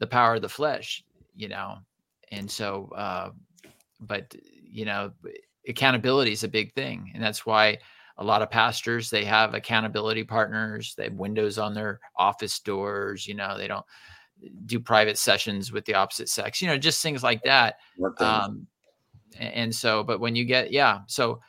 the 0.01 0.07
power 0.07 0.35
of 0.35 0.41
the 0.41 0.49
flesh. 0.49 1.05
You 1.33 1.47
know, 1.47 1.77
and 2.33 2.51
so, 2.51 2.91
uh, 2.93 3.29
but 4.01 4.35
you 4.71 4.85
know 4.85 5.11
accountability 5.67 6.31
is 6.31 6.43
a 6.43 6.47
big 6.47 6.73
thing 6.73 7.11
and 7.13 7.23
that's 7.23 7.45
why 7.45 7.77
a 8.17 8.23
lot 8.23 8.41
of 8.41 8.49
pastors 8.49 9.09
they 9.09 9.23
have 9.23 9.53
accountability 9.53 10.23
partners 10.23 10.95
they 10.95 11.03
have 11.03 11.13
windows 11.13 11.57
on 11.57 11.73
their 11.73 11.99
office 12.17 12.59
doors 12.59 13.27
you 13.27 13.35
know 13.35 13.57
they 13.57 13.67
don't 13.67 13.85
do 14.65 14.79
private 14.79 15.17
sessions 15.19 15.71
with 15.71 15.85
the 15.85 15.93
opposite 15.93 16.29
sex 16.29 16.61
you 16.61 16.67
know 16.67 16.77
just 16.77 17.01
things 17.01 17.21
like 17.21 17.43
that 17.43 17.75
um, 18.19 18.65
and 19.39 19.73
so 19.73 20.03
but 20.03 20.19
when 20.19 20.35
you 20.35 20.45
get 20.45 20.71
yeah 20.71 20.99
so 21.07 21.39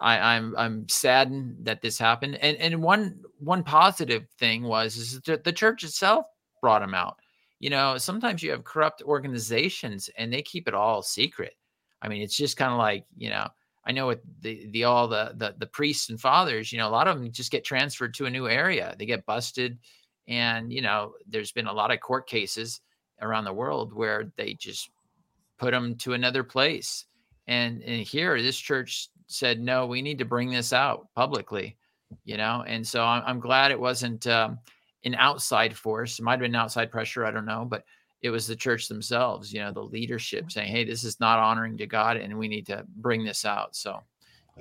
I, 0.00 0.34
I'm 0.34 0.56
I'm 0.56 0.88
saddened 0.88 1.56
that 1.66 1.82
this 1.82 1.98
happened. 1.98 2.36
And 2.36 2.56
and 2.56 2.82
one 2.82 3.20
one 3.38 3.62
positive 3.62 4.26
thing 4.38 4.62
was 4.62 4.96
is 4.96 5.20
that 5.26 5.44
the 5.44 5.52
church 5.52 5.84
itself 5.84 6.24
brought 6.62 6.80
him 6.80 6.94
out. 6.94 7.18
You 7.60 7.70
know, 7.70 7.96
sometimes 7.98 8.42
you 8.42 8.50
have 8.50 8.64
corrupt 8.64 9.02
organizations 9.02 10.10
and 10.16 10.32
they 10.32 10.42
keep 10.42 10.66
it 10.66 10.74
all 10.74 11.02
secret. 11.02 11.54
I 12.02 12.08
mean, 12.08 12.22
it's 12.22 12.36
just 12.36 12.56
kind 12.56 12.72
of 12.72 12.78
like 12.78 13.04
you 13.16 13.30
know, 13.30 13.46
I 13.84 13.92
know 13.92 14.08
with 14.08 14.20
the 14.40 14.66
the 14.70 14.84
all 14.84 15.06
the, 15.06 15.34
the 15.36 15.54
the 15.58 15.66
priests 15.66 16.08
and 16.10 16.20
fathers, 16.20 16.72
you 16.72 16.78
know, 16.78 16.88
a 16.88 16.90
lot 16.90 17.06
of 17.06 17.18
them 17.18 17.30
just 17.30 17.52
get 17.52 17.64
transferred 17.64 18.14
to 18.14 18.26
a 18.26 18.30
new 18.30 18.48
area. 18.48 18.96
They 18.98 19.06
get 19.06 19.26
busted, 19.26 19.78
and 20.26 20.72
you 20.72 20.82
know, 20.82 21.12
there's 21.28 21.52
been 21.52 21.68
a 21.68 21.72
lot 21.72 21.92
of 21.92 22.00
court 22.00 22.26
cases 22.26 22.80
around 23.20 23.44
the 23.44 23.52
world 23.52 23.92
where 23.92 24.32
they 24.36 24.54
just 24.54 24.90
put 25.58 25.72
them 25.72 25.94
to 25.96 26.14
another 26.14 26.42
place. 26.42 27.04
And, 27.46 27.82
and 27.82 28.02
here, 28.02 28.40
this 28.40 28.58
church 28.58 29.10
said, 29.26 29.60
no, 29.60 29.86
we 29.86 30.02
need 30.02 30.18
to 30.18 30.24
bring 30.24 30.50
this 30.50 30.72
out 30.72 31.08
publicly, 31.14 31.76
you 32.24 32.36
know. 32.36 32.64
And 32.66 32.86
so 32.86 33.04
I'm, 33.04 33.22
I'm 33.26 33.40
glad 33.40 33.70
it 33.70 33.80
wasn't 33.80 34.26
um, 34.26 34.58
an 35.04 35.14
outside 35.14 35.76
force. 35.76 36.18
It 36.18 36.22
might 36.22 36.32
have 36.32 36.40
been 36.40 36.54
outside 36.54 36.90
pressure, 36.90 37.24
I 37.24 37.30
don't 37.30 37.46
know, 37.46 37.64
but 37.64 37.84
it 38.22 38.30
was 38.30 38.46
the 38.46 38.56
church 38.56 38.88
themselves, 38.88 39.52
you 39.52 39.60
know, 39.60 39.72
the 39.72 39.80
leadership 39.80 40.52
saying, 40.52 40.70
"Hey, 40.70 40.84
this 40.84 41.04
is 41.04 41.20
not 41.20 41.38
honoring 41.38 41.78
to 41.78 41.86
God, 41.86 42.16
and 42.18 42.38
we 42.38 42.48
need 42.48 42.66
to 42.66 42.84
bring 42.96 43.24
this 43.24 43.44
out." 43.44 43.74
So, 43.74 44.02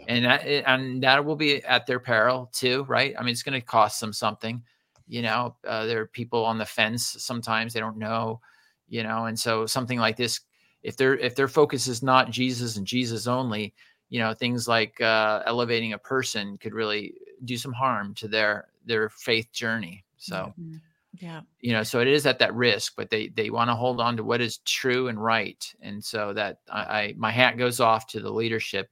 and 0.08 0.24
that 0.26 0.46
and 0.46 1.04
that 1.04 1.24
will 1.24 1.36
be 1.36 1.64
at 1.64 1.86
their 1.86 2.00
peril 2.00 2.50
too, 2.54 2.84
right? 2.88 3.14
I 3.18 3.22
mean, 3.22 3.32
it's 3.32 3.44
going 3.44 3.60
to 3.60 3.66
cost 3.66 4.00
them 4.00 4.14
something. 4.14 4.64
You 5.08 5.24
know, 5.24 5.56
uh, 5.68 5.86
there 5.86 6.02
are 6.02 6.08
people 6.08 6.46
on 6.46 6.58
the 6.58 6.66
fence. 6.66 7.16
Sometimes 7.20 7.74
they 7.74 7.80
don't 7.80 7.98
know, 7.98 8.40
you 8.88 9.04
know, 9.04 9.26
and 9.26 9.38
so 9.38 9.66
something 9.66 10.00
like 10.00 10.16
this, 10.16 10.42
if 10.84 10.96
their 10.96 11.18
if 11.18 11.36
their 11.36 11.48
focus 11.50 11.88
is 11.88 12.02
not 12.02 12.32
Jesus 12.32 12.78
and 12.78 12.88
Jesus 12.88 13.28
only, 13.28 13.74
you 14.10 14.20
know, 14.20 14.34
things 14.34 14.68
like 14.68 15.02
uh, 15.02 15.44
elevating 15.46 15.94
a 15.94 15.98
person 15.98 16.58
could 16.58 16.74
really 16.74 17.14
do 17.44 17.58
some 17.58 17.74
harm 17.74 18.14
to 18.16 18.28
their 18.28 18.70
their 18.86 19.10
faith 19.10 19.52
journey. 19.52 20.06
So. 20.20 20.54
Mm-hmm 20.60 20.78
Yeah. 21.20 21.42
you 21.60 21.74
know 21.74 21.84
so 21.84 22.00
it 22.00 22.08
is 22.08 22.28
at 22.28 22.38
that 22.40 22.54
risk 22.54 22.94
but 22.96 23.10
they 23.10 23.30
they 23.30 23.50
want 23.50 23.70
to 23.70 23.76
hold 23.76 24.00
on 24.00 24.16
to 24.16 24.24
what 24.24 24.42
is 24.42 24.60
true 24.60 25.08
and 25.10 25.22
right 25.22 25.74
and 25.82 26.04
so 26.04 26.34
that 26.34 26.60
i, 26.72 26.82
I 26.82 27.14
my 27.18 27.32
hat 27.32 27.58
goes 27.58 27.80
off 27.80 28.06
to 28.08 28.20
the 28.22 28.32
leadership 28.32 28.90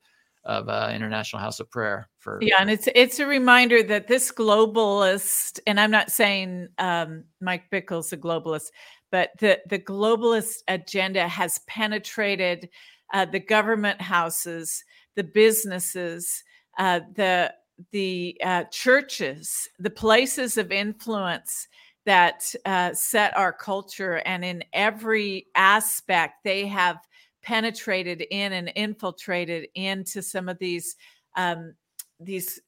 of 0.48 0.70
uh, 0.70 0.92
international 0.96 1.42
house 1.42 1.60
of 1.60 1.70
prayer 1.70 2.10
for 2.20 2.40
Yeah, 2.42 2.56
and 2.60 2.70
it's 2.70 2.88
it's 2.96 3.20
a 3.20 3.28
reminder 3.28 3.84
that 3.84 4.08
this 4.08 4.32
globalist, 4.32 5.60
and 5.68 5.80
I'm 5.80 5.92
not 5.92 6.10
saying 6.10 6.70
um, 6.78 7.26
Mike 7.42 7.70
Bickle's 7.70 8.14
a 8.14 8.18
globalist, 8.18 8.72
but 9.12 9.32
the 9.40 9.60
the 9.70 9.80
globalist 9.80 10.64
agenda 10.68 11.28
has 11.28 11.60
penetrated 11.68 12.70
uh, 13.14 13.26
the 13.26 13.40
government 13.40 14.02
houses, 14.02 14.84
the 15.16 15.24
businesses, 15.24 16.44
uh, 16.78 17.02
the 17.14 17.54
the 17.92 18.40
uh, 18.44 18.64
churches, 18.66 19.68
the 19.80 19.90
places 19.90 20.58
of 20.58 20.72
influence 20.72 21.68
that 22.06 22.54
uh, 22.66 22.94
set 22.94 23.36
our 23.36 23.52
culture, 23.52 24.22
and 24.26 24.44
in 24.44 24.64
every 24.74 25.48
aspect, 25.56 26.36
they 26.44 26.66
have 26.66 26.98
penetrated 27.44 28.22
in 28.32 28.54
and 28.54 28.72
infiltrated 28.76 29.68
into 29.76 30.22
some 30.22 30.50
of 30.50 30.58
these 30.58 30.96
um, 31.36 31.74
these 32.20 32.60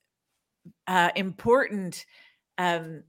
uh, 0.88 1.10
important 1.16 2.06
um, 2.58 3.04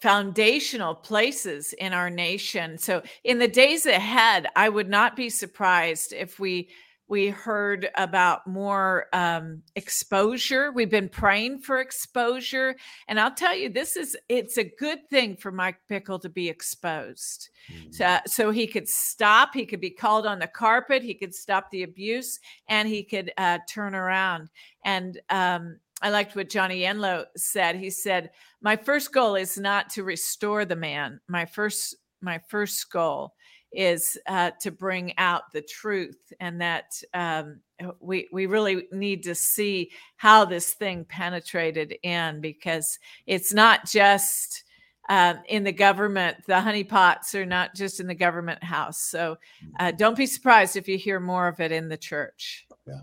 foundational 0.00 0.94
places 0.94 1.72
in 1.74 1.92
our 1.92 2.10
nation. 2.10 2.78
So, 2.78 3.02
in 3.24 3.38
the 3.38 3.48
days 3.48 3.86
ahead, 3.86 4.46
I 4.56 4.68
would 4.68 4.88
not 4.88 5.16
be 5.16 5.28
surprised 5.28 6.12
if 6.12 6.38
we 6.40 6.70
we 7.10 7.26
heard 7.28 7.90
about 7.96 8.46
more 8.46 9.06
um, 9.12 9.62
exposure. 9.74 10.70
We've 10.70 10.88
been 10.88 11.08
praying 11.08 11.58
for 11.58 11.80
exposure, 11.80 12.76
and 13.08 13.18
I'll 13.18 13.34
tell 13.34 13.54
you, 13.54 13.68
this 13.68 13.96
is 13.96 14.16
it's 14.28 14.58
a 14.58 14.72
good 14.78 15.00
thing 15.10 15.36
for 15.36 15.50
Mike 15.50 15.78
Bickle 15.90 16.20
to 16.22 16.28
be 16.28 16.48
exposed, 16.48 17.50
so, 17.90 18.18
so 18.26 18.52
he 18.52 18.68
could 18.68 18.88
stop. 18.88 19.52
He 19.52 19.66
could 19.66 19.80
be 19.80 19.90
called 19.90 20.24
on 20.24 20.38
the 20.38 20.46
carpet. 20.46 21.02
He 21.02 21.14
could 21.14 21.34
stop 21.34 21.68
the 21.72 21.82
abuse, 21.82 22.38
and 22.68 22.88
he 22.88 23.02
could 23.02 23.32
uh, 23.36 23.58
turn 23.68 23.96
around. 23.96 24.48
And 24.84 25.20
um, 25.30 25.80
I 26.02 26.10
liked 26.10 26.36
what 26.36 26.48
Johnny 26.48 26.82
Enlow 26.82 27.24
said. 27.36 27.74
He 27.74 27.90
said, 27.90 28.30
"My 28.62 28.76
first 28.76 29.12
goal 29.12 29.34
is 29.34 29.58
not 29.58 29.90
to 29.90 30.04
restore 30.04 30.64
the 30.64 30.76
man. 30.76 31.20
My 31.26 31.44
first 31.44 31.96
my 32.22 32.38
first 32.48 32.88
goal 32.92 33.34
is 33.72 34.18
uh, 34.26 34.50
to 34.60 34.70
bring 34.70 35.16
out 35.18 35.52
the 35.52 35.62
truth, 35.62 36.32
and 36.40 36.60
that 36.60 37.00
um, 37.14 37.60
we 38.00 38.28
we 38.32 38.46
really 38.46 38.88
need 38.92 39.22
to 39.24 39.34
see 39.34 39.90
how 40.16 40.44
this 40.44 40.74
thing 40.74 41.04
penetrated 41.04 41.96
in 42.02 42.40
because 42.40 42.98
it's 43.26 43.52
not 43.52 43.86
just." 43.86 44.64
Um, 45.08 45.40
in 45.48 45.64
the 45.64 45.72
government, 45.72 46.36
the 46.46 46.52
honeypots 46.52 47.34
are 47.34 47.46
not 47.46 47.74
just 47.74 47.98
in 47.98 48.06
the 48.06 48.14
government 48.14 48.62
house. 48.62 49.02
So 49.02 49.38
uh, 49.80 49.90
don't 49.90 50.16
be 50.16 50.26
surprised 50.26 50.76
if 50.76 50.86
you 50.86 50.96
hear 50.96 51.18
more 51.18 51.48
of 51.48 51.58
it 51.58 51.72
in 51.72 51.88
the 51.88 51.96
church. 51.96 52.68
yeah 52.86 53.00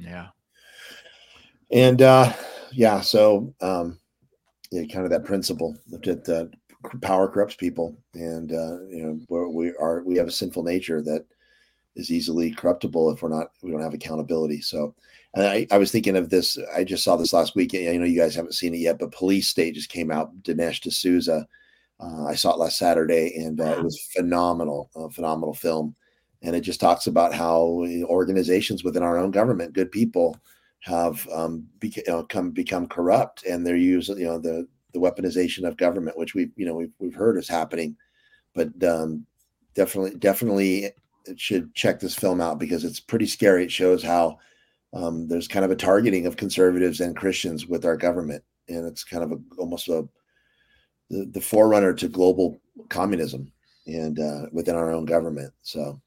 Yeah. 0.00 0.28
And 1.70 2.02
uh, 2.02 2.32
yeah, 2.72 3.00
so 3.00 3.54
um, 3.60 3.98
yeah, 4.70 4.84
kind 4.92 5.04
of 5.04 5.10
that 5.10 5.24
principle 5.24 5.76
that 5.88 6.28
uh, 6.28 6.46
power 7.02 7.28
corrupts 7.28 7.56
people, 7.56 7.96
and 8.14 8.52
uh, 8.52 8.80
you 8.88 9.02
know 9.02 9.20
we're, 9.28 9.48
we 9.48 9.74
are 9.80 10.02
we 10.04 10.16
have 10.16 10.28
a 10.28 10.32
sinful 10.32 10.62
nature 10.62 11.02
that 11.02 11.24
is 11.96 12.10
easily 12.10 12.52
corruptible 12.52 13.10
if 13.10 13.22
we're 13.22 13.28
not 13.28 13.50
we 13.62 13.70
don't 13.70 13.82
have 13.82 13.94
accountability. 13.94 14.60
So, 14.60 14.94
and 15.34 15.46
I, 15.46 15.66
I 15.70 15.78
was 15.78 15.92
thinking 15.92 16.16
of 16.16 16.30
this. 16.30 16.58
I 16.74 16.84
just 16.84 17.04
saw 17.04 17.16
this 17.16 17.32
last 17.32 17.54
week. 17.54 17.74
I 17.74 17.96
know 17.96 18.04
you 18.04 18.18
guys 18.18 18.34
haven't 18.34 18.54
seen 18.54 18.74
it 18.74 18.78
yet, 18.78 18.98
but 18.98 19.12
Police 19.12 19.48
State 19.48 19.74
just 19.74 19.90
came 19.90 20.10
out. 20.10 20.42
Dinesh 20.42 20.80
D'Souza. 20.80 21.46
Uh, 22.00 22.26
I 22.26 22.34
saw 22.34 22.52
it 22.52 22.58
last 22.58 22.78
Saturday, 22.78 23.34
and 23.36 23.60
uh, 23.60 23.76
it 23.76 23.82
was 23.82 24.00
phenomenal, 24.14 24.88
a 24.94 25.10
phenomenal 25.10 25.54
film. 25.54 25.96
And 26.42 26.54
it 26.54 26.60
just 26.60 26.80
talks 26.80 27.08
about 27.08 27.34
how 27.34 27.84
organizations 28.04 28.84
within 28.84 29.02
our 29.02 29.18
own 29.18 29.32
government, 29.32 29.72
good 29.72 29.90
people, 29.90 30.38
have 30.80 31.28
um, 31.32 31.66
beca- 31.80 32.06
you 32.06 32.12
know, 32.12 32.22
come 32.22 32.52
become 32.52 32.86
corrupt, 32.86 33.44
and 33.44 33.66
they're 33.66 33.76
using 33.76 34.18
you 34.18 34.26
know 34.26 34.38
the 34.38 34.68
the 34.92 35.00
weaponization 35.00 35.66
of 35.66 35.76
government, 35.76 36.18
which 36.18 36.34
we 36.34 36.50
you 36.56 36.66
know 36.66 36.74
we've 36.74 36.92
we've 36.98 37.14
heard 37.14 37.36
is 37.36 37.48
happening. 37.48 37.96
But 38.54 38.70
um, 38.82 39.26
definitely, 39.74 40.18
definitely, 40.18 40.84
it 41.26 41.38
should 41.38 41.74
check 41.74 42.00
this 42.00 42.14
film 42.14 42.40
out 42.40 42.58
because 42.58 42.84
it's 42.84 43.00
pretty 43.00 43.26
scary. 43.26 43.64
It 43.64 43.72
shows 43.72 44.02
how 44.02 44.38
um, 44.92 45.28
there's 45.28 45.48
kind 45.48 45.64
of 45.64 45.70
a 45.70 45.76
targeting 45.76 46.26
of 46.26 46.36
conservatives 46.36 47.00
and 47.00 47.16
Christians 47.16 47.66
with 47.66 47.84
our 47.84 47.96
government, 47.96 48.42
and 48.68 48.86
it's 48.86 49.04
kind 49.04 49.22
of 49.22 49.32
a, 49.32 49.38
almost 49.58 49.88
a 49.88 50.08
the, 51.10 51.26
the 51.32 51.40
forerunner 51.40 51.94
to 51.94 52.08
global 52.08 52.60
communism 52.88 53.52
and 53.86 54.18
uh, 54.18 54.46
within 54.52 54.76
our 54.76 54.92
own 54.92 55.04
government. 55.04 55.52
So 55.62 56.00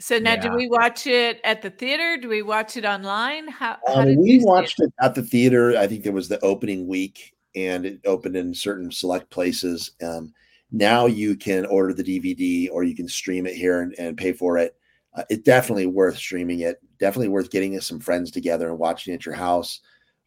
So 0.00 0.18
now, 0.18 0.36
do 0.36 0.50
we 0.54 0.68
watch 0.68 1.06
it 1.06 1.40
at 1.44 1.62
the 1.62 1.70
theater? 1.70 2.16
Do 2.20 2.28
we 2.28 2.42
watch 2.42 2.76
it 2.76 2.84
online? 2.84 3.48
How, 3.48 3.78
how 3.86 4.00
Um, 4.00 4.06
did 4.06 4.18
we 4.18 4.32
you 4.32 4.40
see 4.40 4.46
watched 4.46 4.80
it 4.80 4.92
at 5.00 5.14
the 5.14 5.22
theater. 5.22 5.76
I 5.78 5.86
think 5.86 6.02
there 6.02 6.12
was 6.12 6.28
the 6.28 6.42
opening 6.44 6.86
week, 6.86 7.33
and 7.54 7.86
it 7.86 8.00
opened 8.04 8.36
in 8.36 8.54
certain 8.54 8.90
select 8.90 9.30
places. 9.30 9.92
Um, 10.02 10.32
now 10.70 11.06
you 11.06 11.36
can 11.36 11.66
order 11.66 11.94
the 11.94 12.02
DVD 12.02 12.68
or 12.72 12.84
you 12.84 12.94
can 12.94 13.08
stream 13.08 13.46
it 13.46 13.54
here 13.54 13.82
and, 13.82 13.94
and 13.98 14.16
pay 14.16 14.32
for 14.32 14.58
it. 14.58 14.76
Uh, 15.14 15.22
it's 15.30 15.44
definitely 15.44 15.86
worth 15.86 16.16
streaming 16.16 16.60
it. 16.60 16.80
Definitely 16.98 17.28
worth 17.28 17.50
getting 17.50 17.80
some 17.80 18.00
friends 18.00 18.30
together 18.30 18.68
and 18.68 18.78
watching 18.78 19.12
it 19.12 19.18
at 19.18 19.26
your 19.26 19.36
house. 19.36 19.80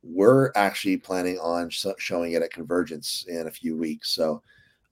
We're 0.04 0.52
actually 0.56 0.98
planning 0.98 1.38
on 1.40 1.70
sh- 1.70 1.88
showing 1.98 2.32
it 2.32 2.42
at 2.42 2.54
Convergence 2.54 3.26
in 3.28 3.48
a 3.48 3.52
few 3.52 3.76
weeks, 3.76 4.12
so 4.12 4.42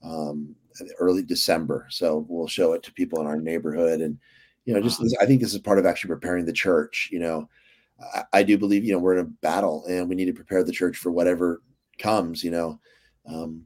um, 0.04 0.56
early 1.00 1.24
December. 1.24 1.88
So 1.90 2.26
we'll 2.28 2.48
show 2.48 2.74
it 2.74 2.84
to 2.84 2.92
people 2.92 3.22
in 3.22 3.28
our 3.28 3.40
neighborhood, 3.40 4.02
and 4.02 4.18
you 4.66 4.74
know, 4.74 4.82
just 4.82 5.02
I 5.22 5.26
think 5.26 5.42
this 5.42 5.54
is 5.54 5.60
part 5.60 5.80
of 5.80 5.86
actually 5.86 6.10
preparing 6.10 6.46
the 6.46 6.52
church. 6.52 7.08
You 7.12 7.20
know, 7.20 7.50
I, 8.14 8.24
I 8.34 8.44
do 8.44 8.58
believe 8.58 8.84
you 8.84 8.92
know 8.92 9.00
we're 9.00 9.14
in 9.18 9.26
a 9.26 9.30
battle 9.30 9.86
and 9.88 10.10
we 10.10 10.16
need 10.16 10.26
to 10.26 10.34
prepare 10.34 10.64
the 10.64 10.72
church 10.72 10.98
for 10.98 11.12
whatever 11.12 11.62
comes 11.98 12.44
you 12.44 12.52
know 12.52 12.80
um 13.28 13.64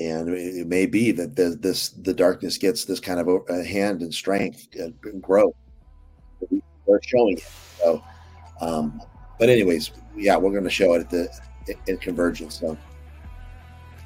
and 0.00 0.28
it 0.28 0.56
it 0.56 0.66
may 0.66 0.84
be 0.86 1.10
that 1.12 1.34
the, 1.36 1.56
this 1.60 1.90
the 1.90 2.12
darkness 2.14 2.58
gets 2.58 2.84
this 2.84 3.00
kind 3.00 3.18
of 3.20 3.28
a 3.48 3.64
hand 3.64 4.02
and 4.02 4.12
strength 4.12 4.68
and 4.74 4.94
growth 5.22 5.54
we're 6.86 7.00
showing 7.02 7.36
it 7.38 7.44
so 7.78 8.02
um 8.60 9.00
but 9.38 9.48
anyways 9.48 9.90
yeah 10.16 10.36
we're 10.36 10.50
going 10.52 10.64
to 10.64 10.70
show 10.70 10.94
it 10.94 11.00
at 11.00 11.10
the 11.10 11.28
in 11.88 11.96
convergence 11.98 12.60
so 12.60 12.76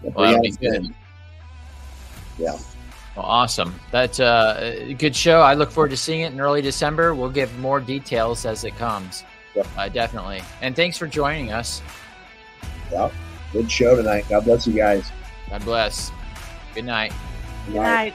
Well, 0.02 0.12
that'll 0.26 0.40
be 0.42 0.50
good. 0.52 0.94
yeah 2.38 2.56
Well, 3.16 3.26
awesome. 3.26 3.74
That's 3.90 4.18
uh, 4.20 4.76
a 4.88 4.94
good 4.94 5.14
show. 5.14 5.40
I 5.42 5.52
look 5.54 5.70
forward 5.70 5.90
to 5.90 5.96
seeing 5.96 6.20
it 6.22 6.32
in 6.32 6.40
early 6.40 6.62
December. 6.62 7.12
We'll 7.14 7.28
give 7.28 7.54
more 7.58 7.80
details 7.80 8.46
as 8.46 8.64
it 8.64 8.76
comes. 8.78 9.24
Yep. 9.56 9.66
Uh, 9.76 9.88
definitely. 9.90 10.40
And 10.62 10.74
thanks 10.74 10.96
for 10.96 11.06
joining 11.08 11.52
us. 11.52 11.82
yeah 12.90 13.10
good 13.52 13.70
show 13.70 13.96
tonight 13.96 14.24
god 14.28 14.44
bless 14.44 14.66
you 14.66 14.72
guys 14.74 15.10
God 15.50 15.64
bless. 15.64 16.12
Good 16.76 16.84
night. 16.84 17.12
Good 17.66 17.72
Good 17.72 17.82
night. 17.82 18.14